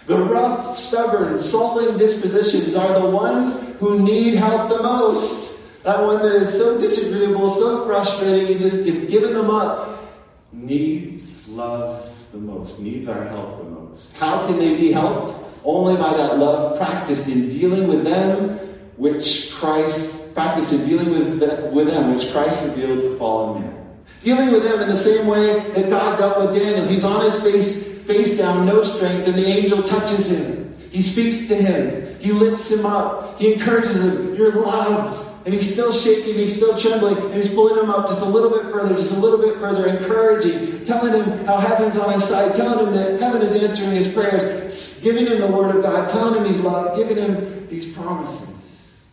The 0.05 0.17
rough, 0.17 0.77
stubborn, 0.77 1.37
sullen 1.37 1.97
dispositions 1.97 2.75
are 2.75 2.99
the 2.99 3.09
ones 3.09 3.59
who 3.79 4.01
need 4.01 4.35
help 4.35 4.69
the 4.69 4.83
most. 4.83 5.83
That 5.83 6.01
one 6.01 6.21
that 6.21 6.33
is 6.33 6.53
so 6.53 6.79
disagreeable, 6.79 7.49
so 7.49 7.85
frustrating, 7.85 8.47
you 8.47 8.59
just 8.59 8.85
give 8.85 9.09
given 9.09 9.33
them 9.33 9.49
up, 9.49 10.13
needs 10.51 11.47
love 11.47 12.13
the 12.31 12.37
most, 12.37 12.79
needs 12.79 13.07
our 13.07 13.23
help 13.23 13.57
the 13.57 13.69
most. 13.69 14.15
How 14.17 14.45
can 14.45 14.59
they 14.59 14.75
be 14.75 14.91
helped? 14.91 15.39
Only 15.63 15.95
by 15.95 16.15
that 16.15 16.37
love 16.37 16.77
practiced 16.77 17.27
in 17.27 17.47
dealing 17.47 17.87
with 17.87 18.03
them, 18.03 18.57
which 18.97 19.53
Christ 19.53 20.33
practiced 20.33 20.73
in 20.73 20.89
dealing 20.89 21.09
with, 21.11 21.39
the, 21.39 21.69
with 21.73 21.87
them, 21.87 22.13
which 22.13 22.31
Christ 22.31 22.61
revealed 22.63 23.01
to 23.01 23.17
fallen 23.17 23.61
man. 23.61 23.82
Dealing 24.23 24.53
with 24.53 24.63
them 24.63 24.81
in 24.81 24.87
the 24.87 24.97
same 24.97 25.27
way 25.27 25.59
that 25.71 25.89
God 25.89 26.17
dealt 26.17 26.39
with 26.39 26.55
Daniel. 26.55 26.87
He's 26.87 27.03
on 27.03 27.25
his 27.25 27.43
face, 27.43 28.01
face 28.03 28.37
down, 28.37 28.65
no 28.65 28.81
strength, 28.81 29.27
and 29.27 29.37
the 29.37 29.45
angel 29.45 29.83
touches 29.83 30.31
him. 30.31 30.73
He 30.91 31.01
speaks 31.01 31.49
to 31.49 31.55
him. 31.55 32.17
He 32.19 32.31
lifts 32.31 32.71
him 32.71 32.85
up. 32.85 33.37
He 33.37 33.53
encourages 33.53 34.01
him. 34.01 34.35
You're 34.35 34.53
loved. 34.53 35.31
And 35.43 35.53
he's 35.53 35.73
still 35.73 35.91
shaking, 35.91 36.35
he's 36.35 36.55
still 36.55 36.79
trembling, 36.79 37.17
and 37.17 37.33
he's 37.33 37.53
pulling 37.53 37.83
him 37.83 37.89
up 37.89 38.07
just 38.07 38.21
a 38.21 38.25
little 38.25 38.49
bit 38.49 38.61
further, 38.71 38.95
just 38.95 39.17
a 39.17 39.19
little 39.19 39.39
bit 39.39 39.57
further, 39.57 39.87
encouraging, 39.87 40.85
telling 40.85 41.21
him 41.21 41.45
how 41.45 41.57
heaven's 41.57 41.97
on 41.97 42.13
his 42.13 42.23
side, 42.23 42.55
telling 42.55 42.87
him 42.87 42.93
that 42.93 43.19
heaven 43.19 43.41
is 43.41 43.61
answering 43.61 43.91
his 43.91 44.13
prayers, 44.13 45.01
giving 45.01 45.27
him 45.27 45.41
the 45.41 45.47
word 45.47 45.75
of 45.75 45.83
God, 45.83 46.07
telling 46.07 46.39
him 46.39 46.45
he's 46.45 46.61
loved, 46.61 46.97
giving 46.97 47.17
him 47.17 47.67
these 47.67 47.91
promises. 47.91 49.03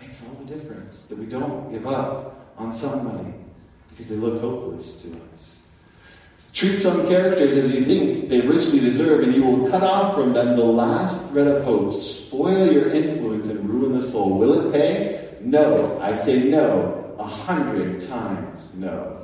It 0.00 0.08
makes 0.08 0.26
all 0.26 0.34
the 0.44 0.52
difference 0.52 1.04
that 1.04 1.16
we 1.16 1.26
don't 1.26 1.70
give 1.70 1.86
up 1.86 2.52
on 2.58 2.74
somebody 2.74 3.32
because 3.92 4.08
they 4.08 4.16
look 4.16 4.40
hopeless 4.40 5.02
to 5.02 5.08
us. 5.34 5.60
Treat 6.52 6.80
some 6.80 7.08
characters 7.08 7.56
as 7.56 7.74
you 7.74 7.84
think 7.84 8.28
they 8.28 8.40
richly 8.42 8.80
deserve, 8.80 9.22
and 9.22 9.34
you 9.34 9.42
will 9.42 9.70
cut 9.70 9.82
off 9.82 10.14
from 10.14 10.32
them 10.32 10.56
the 10.56 10.64
last 10.64 11.30
thread 11.30 11.46
of 11.46 11.64
hope, 11.64 11.94
spoil 11.94 12.70
your 12.70 12.90
influence, 12.90 13.46
and 13.46 13.68
ruin 13.68 13.98
the 13.98 14.06
soul. 14.06 14.38
Will 14.38 14.68
it 14.68 14.72
pay? 14.72 15.38
No. 15.40 15.98
I 16.00 16.14
say 16.14 16.48
no, 16.50 17.14
a 17.18 17.24
hundred 17.24 18.02
times 18.02 18.74
no. 18.76 19.21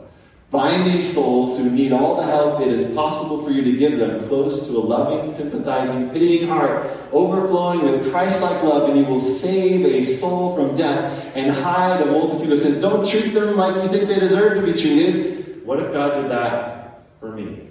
Bind 0.51 0.87
these 0.87 1.15
souls 1.15 1.59
who 1.59 1.69
need 1.69 1.93
all 1.93 2.17
the 2.17 2.25
help 2.25 2.63
it 2.63 2.69
is 2.69 2.95
possible 2.95 3.45
for 3.45 3.51
you 3.51 3.63
to 3.63 3.73
give 3.77 3.99
them 3.99 4.27
close 4.29 4.67
to 4.67 4.73
a 4.73 4.81
loving, 4.81 5.31
sympathizing, 5.35 6.09
pitying 6.09 6.49
heart, 6.49 6.91
overflowing 7.13 7.83
with 7.83 8.11
Christ 8.11 8.41
like 8.41 8.63
love, 8.63 8.89
and 8.89 8.99
you 8.99 9.05
will 9.05 9.21
save 9.21 9.85
a 9.85 10.05
soul 10.05 10.57
from 10.57 10.75
death 10.75 11.33
and 11.35 11.51
hide 11.51 12.01
a 12.01 12.07
multitude 12.07 12.51
of 12.51 12.61
sins. 12.61 12.81
Don't 12.81 13.07
treat 13.07 13.35
them 13.35 13.59
like 13.59 13.75
you 13.83 13.91
think 13.91 14.09
they 14.09 14.19
deserve 14.19 14.55
to 14.55 14.73
be 14.73 14.73
treated. 14.73 15.67
What 15.67 15.81
if 15.81 15.93
God 15.93 16.23
did 16.23 16.31
that 16.31 17.03
for 17.21 17.31
me? 17.31 17.69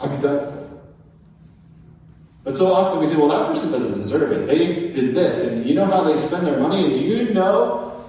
I'd 0.00 0.16
be 0.16 0.22
done. 0.22 0.60
But 2.44 2.58
so 2.58 2.74
often 2.74 3.00
we 3.00 3.06
say, 3.06 3.16
well, 3.16 3.28
that 3.28 3.46
person 3.46 3.72
doesn't 3.72 3.98
deserve 3.98 4.32
it. 4.32 4.46
They 4.46 4.90
did 4.92 5.14
this, 5.14 5.46
and 5.46 5.64
you 5.64 5.74
know 5.74 5.86
how 5.86 6.04
they 6.04 6.18
spend 6.18 6.46
their 6.46 6.58
money, 6.58 6.84
and 6.84 6.94
do 6.94 7.00
you 7.00 7.32
know? 7.32 8.04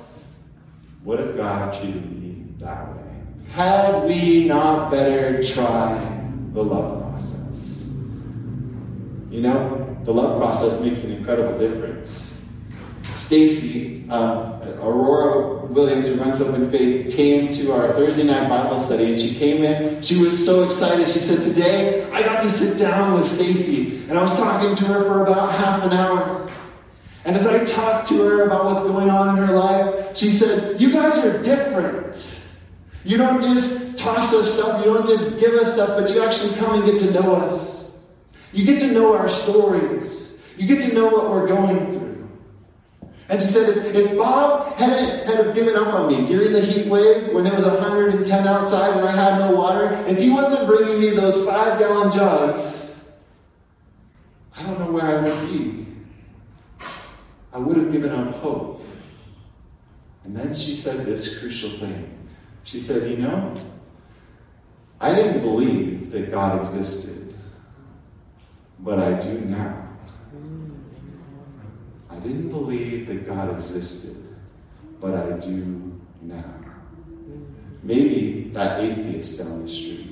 What 1.04 1.22
if 1.22 1.38
God 1.38 1.74
treated 1.80 2.12
me 2.22 2.44
that 2.60 2.88
way? 2.90 3.01
Had 3.52 4.06
we 4.06 4.46
not 4.48 4.92
better 4.92 5.44
try 5.44 6.00
the 6.54 6.64
love 6.64 7.02
process? 7.02 7.84
You 9.30 9.42
know, 9.42 9.98
the 10.04 10.14
love 10.14 10.38
process 10.38 10.80
makes 10.82 11.04
an 11.04 11.12
incredible 11.12 11.60
difference. 11.60 12.40
Stacy, 13.16 14.10
um, 14.10 14.62
Aurora 14.82 15.66
Williams, 15.66 16.08
who 16.08 16.16
runs 16.16 16.40
Open 16.42 16.72
Faith, 16.72 17.14
came 17.14 17.50
to 17.50 17.74
our 17.74 17.90
Thursday 17.90 18.24
night 18.24 18.50
Bible 18.50 18.80
study, 18.80 19.06
and 19.06 19.20
she 19.20 19.36
came 19.36 19.64
in. 19.64 20.02
She 20.02 20.22
was 20.22 20.46
so 20.46 20.64
excited. 20.64 21.08
She 21.08 21.20
said, 21.20 21.44
"Today, 21.44 22.10
I 22.12 22.24
got 22.24 22.42
to 22.44 22.50
sit 22.50 22.80
down 22.80 23.14
with 23.14 23.26
Stacy, 23.26 24.02
and 24.10 24.18
I 24.18 24.22
was 24.22 24.36
talking 24.38 24.74
to 24.76 24.86
her 24.86 25.04
for 25.04 25.24
about 25.24 25.52
half 25.52 25.84
an 25.84 25.92
hour." 25.92 26.50
And 27.26 27.36
as 27.36 27.46
I 27.46 27.64
talked 27.66 28.08
to 28.10 28.16
her 28.24 28.44
about 28.44 28.66
what's 28.66 28.82
going 28.82 29.10
on 29.10 29.38
in 29.38 29.46
her 29.46 29.56
life, 29.56 30.18
she 30.18 30.28
said, 30.28 30.82
You 30.82 30.92
guys 30.92 31.24
are 31.24 31.42
different. 31.44 32.41
You 33.04 33.18
don't 33.18 33.42
just 33.42 33.98
toss 33.98 34.34
us 34.34 34.54
stuff, 34.54 34.86
you 34.86 34.94
don't 34.94 35.08
just 35.08 35.40
give 35.40 35.54
us 35.54 35.74
stuff, 35.74 35.90
but 36.00 36.10
you 36.12 36.24
actually 36.24 36.56
come 36.58 36.76
and 36.76 36.86
get 36.86 37.00
to 37.00 37.14
know 37.20 37.36
us. 37.36 37.92
You 38.54 38.66
get 38.66 38.80
to 38.82 38.92
know 38.92 39.16
our 39.16 39.30
stories. 39.30 40.40
You 40.58 40.68
get 40.68 40.82
to 40.90 40.94
know 40.94 41.08
what 41.08 41.32
we're 41.32 41.48
going 41.48 41.98
through. 41.98 42.30
And 43.30 43.42
she 43.42 43.48
said, 43.48 43.96
if, 43.96 44.18
Bob 44.18 44.76
hadn't 44.76 45.26
had 45.26 45.56
given 45.56 45.76
up 45.76 45.94
on 45.94 46.12
me 46.12 46.28
during 46.28 46.52
the 46.52 46.62
heat 46.62 46.88
wave 46.88 47.34
when 47.34 47.48
it 47.48 47.54
was 47.54 47.66
110 47.66 48.48
outside 48.48 48.98
and 48.98 49.08
I 49.08 49.12
had 49.12 49.40
no 49.40 49.56
water, 49.56 49.94
if 50.08 50.18
he 50.18 50.30
wasn't 50.30 50.68
bringing 50.68 51.00
me 51.00 51.12
those 51.12 51.46
five 51.46 51.80
gallon 51.80 52.12
jugs, 52.12 53.10
I 54.58 54.64
don't 54.64 54.80
know 54.80 54.92
where 54.92 55.06
I 55.06 55.22
would 55.22 55.50
be. 55.50 55.88
I 57.54 57.58
would 57.58 57.78
have 57.78 57.92
given 57.92 58.12
up 58.12 58.36
hope. 58.36 58.86
And 60.26 60.36
then 60.36 60.54
she 60.54 60.76
said 60.76 61.06
this 61.06 61.40
crucial 61.40 61.72
thing. 61.80 62.21
She 62.64 62.80
said, 62.80 63.10
You 63.10 63.18
know, 63.18 63.54
I 65.00 65.14
didn't 65.14 65.42
believe 65.42 66.12
that 66.12 66.32
God 66.32 66.62
existed, 66.62 67.34
but 68.80 69.00
I 69.00 69.14
do 69.20 69.42
now. 69.42 69.78
I 72.10 72.16
didn't 72.16 72.50
believe 72.50 73.08
that 73.08 73.26
God 73.26 73.56
existed, 73.56 74.18
but 75.00 75.16
I 75.16 75.38
do 75.40 76.00
now. 76.22 76.54
Maybe 77.84 78.52
that 78.54 78.80
atheist 78.80 79.40
down 79.40 79.64
the 79.64 79.70
street. 79.70 80.08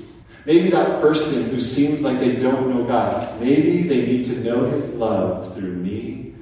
Maybe 0.46 0.70
that 0.70 1.02
person 1.02 1.50
who 1.50 1.62
seems 1.62 2.02
like 2.02 2.20
they 2.20 2.38
don't 2.38 2.70
know 2.70 2.84
God. 2.86 3.40
Maybe 3.40 3.84
they 3.84 4.06
need 4.08 4.26
to 4.26 4.40
know 4.40 4.70
His 4.72 4.96
love 4.96 5.54
through 5.54 5.76
me 5.76 6.34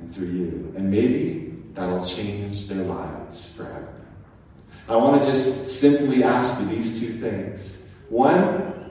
and 0.00 0.14
through 0.14 0.28
you. 0.28 0.72
And 0.76 0.90
maybe 0.90 1.62
that'll 1.74 2.06
change 2.06 2.68
their 2.68 2.84
lives 2.84 3.54
forever. 3.54 3.91
I 4.88 4.96
want 4.96 5.22
to 5.22 5.28
just 5.28 5.80
simply 5.80 6.24
ask 6.24 6.60
you 6.60 6.66
these 6.66 7.00
two 7.00 7.12
things. 7.12 7.82
One, 8.08 8.90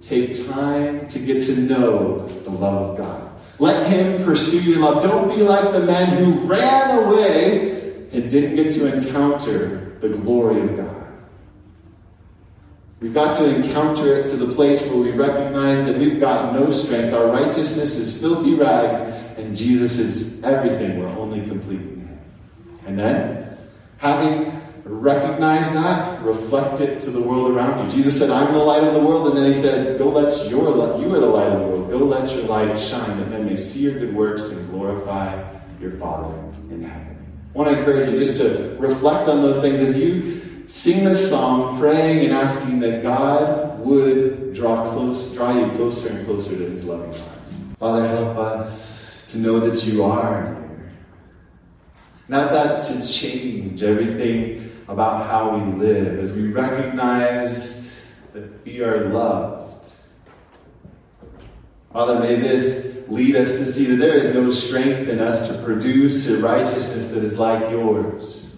take 0.00 0.46
time 0.46 1.06
to 1.08 1.18
get 1.18 1.42
to 1.44 1.56
know 1.60 2.26
the 2.26 2.50
love 2.50 2.90
of 2.90 3.04
God. 3.04 3.32
Let 3.58 3.86
Him 3.86 4.24
pursue 4.24 4.62
your 4.62 4.80
love. 4.80 5.02
Don't 5.02 5.28
be 5.28 5.42
like 5.42 5.72
the 5.72 5.80
men 5.80 6.08
who 6.08 6.46
ran 6.46 7.04
away 7.04 8.08
and 8.12 8.30
didn't 8.30 8.56
get 8.56 8.72
to 8.74 8.94
encounter 8.94 9.96
the 10.00 10.10
glory 10.10 10.60
of 10.62 10.76
God. 10.76 10.96
We've 13.00 13.14
got 13.14 13.36
to 13.36 13.54
encounter 13.54 14.18
it 14.18 14.28
to 14.28 14.36
the 14.36 14.52
place 14.54 14.80
where 14.82 14.96
we 14.96 15.10
recognize 15.10 15.84
that 15.84 15.98
we've 15.98 16.18
got 16.18 16.54
no 16.54 16.70
strength. 16.70 17.12
Our 17.12 17.26
righteousness 17.26 17.96
is 17.96 18.20
filthy 18.20 18.54
rags, 18.54 19.00
and 19.38 19.54
Jesus 19.54 19.98
is 19.98 20.42
everything. 20.44 20.98
We're 20.98 21.08
only 21.08 21.46
complete 21.46 21.80
in 21.80 22.06
Him. 22.06 22.18
And 22.86 22.98
then, 22.98 23.58
having 23.98 24.62
recognize 24.86 25.72
that, 25.72 26.22
reflect 26.22 26.80
it 26.80 27.00
to 27.02 27.10
the 27.10 27.20
world 27.20 27.50
around 27.50 27.84
you. 27.84 27.96
Jesus 27.96 28.18
said, 28.18 28.30
I'm 28.30 28.52
the 28.52 28.60
light 28.60 28.84
of 28.84 28.94
the 28.94 29.00
world, 29.00 29.28
and 29.28 29.36
then 29.36 29.52
he 29.52 29.60
said, 29.60 29.98
Go 29.98 30.08
let 30.08 30.48
your 30.48 30.70
light, 30.70 31.00
you 31.00 31.12
are 31.14 31.20
the 31.20 31.26
light 31.26 31.48
of 31.48 31.60
the 31.60 31.66
world. 31.66 31.90
Go 31.90 31.98
let 31.98 32.30
your 32.32 32.44
light 32.44 32.78
shine, 32.78 33.18
that 33.18 33.28
men 33.28 33.46
may 33.46 33.56
see 33.56 33.80
your 33.80 33.98
good 33.98 34.14
works 34.14 34.50
and 34.50 34.70
glorify 34.70 35.42
your 35.80 35.92
Father 35.92 36.34
in 36.70 36.82
heaven. 36.82 37.16
I 37.54 37.58
want 37.58 37.70
to 37.70 37.78
encourage 37.78 38.08
you 38.08 38.18
just 38.18 38.40
to 38.40 38.76
reflect 38.78 39.28
on 39.28 39.42
those 39.42 39.60
things 39.60 39.80
as 39.80 39.96
you 39.96 40.40
sing 40.68 41.04
this 41.04 41.30
song, 41.30 41.78
praying 41.78 42.24
and 42.24 42.34
asking 42.34 42.80
that 42.80 43.02
God 43.02 43.80
would 43.80 44.52
draw 44.52 44.88
close, 44.90 45.32
draw 45.32 45.58
you 45.58 45.70
closer 45.72 46.08
and 46.08 46.24
closer 46.26 46.50
to 46.50 46.70
his 46.70 46.84
loving 46.84 47.12
heart. 47.12 47.38
Father, 47.78 48.06
help 48.08 48.36
us 48.36 49.32
to 49.32 49.38
know 49.38 49.60
that 49.60 49.84
you 49.86 50.04
are 50.04 50.44
here. 50.44 50.92
Not 52.28 52.50
that 52.50 52.84
to 52.86 53.06
change 53.06 53.82
everything 53.82 54.65
about 54.88 55.26
how 55.26 55.56
we 55.56 55.72
live, 55.72 56.18
as 56.18 56.32
we 56.32 56.52
recognize 56.52 58.00
that 58.32 58.64
we 58.64 58.82
are 58.82 59.08
loved. 59.08 59.86
Father, 61.92 62.20
may 62.20 62.36
this 62.36 63.04
lead 63.08 63.36
us 63.36 63.58
to 63.58 63.66
see 63.66 63.84
that 63.86 63.96
there 63.96 64.16
is 64.16 64.34
no 64.34 64.52
strength 64.52 65.08
in 65.08 65.18
us 65.18 65.48
to 65.48 65.64
produce 65.64 66.28
a 66.28 66.38
righteousness 66.40 67.10
that 67.10 67.24
is 67.24 67.38
like 67.38 67.70
yours. 67.70 68.56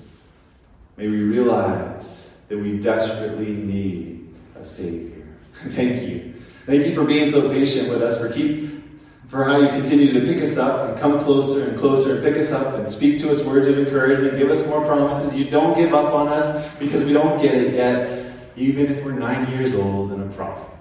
May 0.97 1.09
we 1.09 1.23
realize 1.23 2.37
that 2.49 2.59
we 2.59 2.79
desperately 2.79 3.53
need 3.53 4.35
a 4.61 4.65
Savior. 4.65 5.27
Thank 5.69 6.09
you. 6.09 6.35
Thank 6.67 6.87
you 6.87 6.95
for 6.95 7.05
being 7.05 7.31
so 7.31 7.49
patient 7.49 7.89
with 7.89 8.03
us, 8.03 8.19
for 8.19 8.31
keep 8.31 8.78
for 9.29 9.45
how 9.45 9.59
you 9.59 9.69
continue 9.69 10.13
to 10.13 10.21
pick 10.21 10.43
us 10.43 10.57
up 10.57 10.89
and 10.89 10.99
come 10.99 11.21
closer 11.21 11.69
and 11.69 11.79
closer 11.79 12.15
and 12.15 12.23
pick 12.25 12.37
us 12.37 12.51
up 12.51 12.75
and 12.75 12.91
speak 12.91 13.21
to 13.21 13.31
us 13.31 13.45
words 13.45 13.69
of 13.69 13.79
encouragement, 13.79 14.39
give 14.39 14.51
us 14.51 14.67
more 14.67 14.85
promises. 14.85 15.35
You 15.35 15.45
don't 15.45 15.77
give 15.77 15.95
up 15.95 16.13
on 16.13 16.29
us 16.29 16.75
because 16.79 17.05
we 17.05 17.13
don't 17.13 17.41
get 17.41 17.55
it 17.55 17.75
yet, 17.75 18.33
even 18.57 18.87
if 18.87 19.05
we're 19.05 19.13
nine 19.13 19.51
years 19.53 19.75
old 19.75 20.13
and 20.13 20.23
a 20.23 20.35
prophet. 20.35 20.75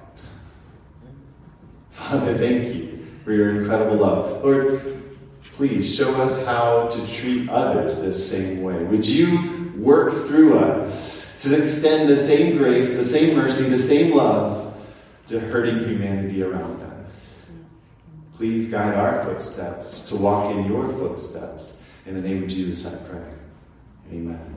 Father, 1.92 2.38
thank 2.38 2.74
you 2.74 3.06
for 3.24 3.34
your 3.34 3.62
incredible 3.62 3.98
love. 3.98 4.44
Lord, 4.44 4.98
Please 5.58 5.92
show 5.92 6.14
us 6.22 6.46
how 6.46 6.86
to 6.86 7.08
treat 7.16 7.50
others 7.50 7.98
the 7.98 8.14
same 8.14 8.62
way. 8.62 8.78
Would 8.84 9.08
you 9.08 9.74
work 9.76 10.14
through 10.14 10.60
us 10.60 11.42
to 11.42 11.66
extend 11.66 12.08
the 12.08 12.16
same 12.16 12.58
grace, 12.58 12.94
the 12.94 13.08
same 13.08 13.36
mercy, 13.36 13.64
the 13.64 13.80
same 13.80 14.16
love 14.16 14.80
to 15.26 15.40
hurting 15.40 15.80
humanity 15.80 16.44
around 16.44 16.80
us? 16.84 16.87
Please 18.38 18.68
guide 18.70 18.94
our 18.94 19.26
footsteps 19.26 20.08
to 20.10 20.16
walk 20.16 20.54
in 20.54 20.66
your 20.66 20.88
footsteps. 20.90 21.78
In 22.06 22.14
the 22.14 22.22
name 22.22 22.44
of 22.44 22.50
Jesus, 22.50 23.04
I 23.04 23.10
pray. 23.10 23.34
Amen. 24.12 24.57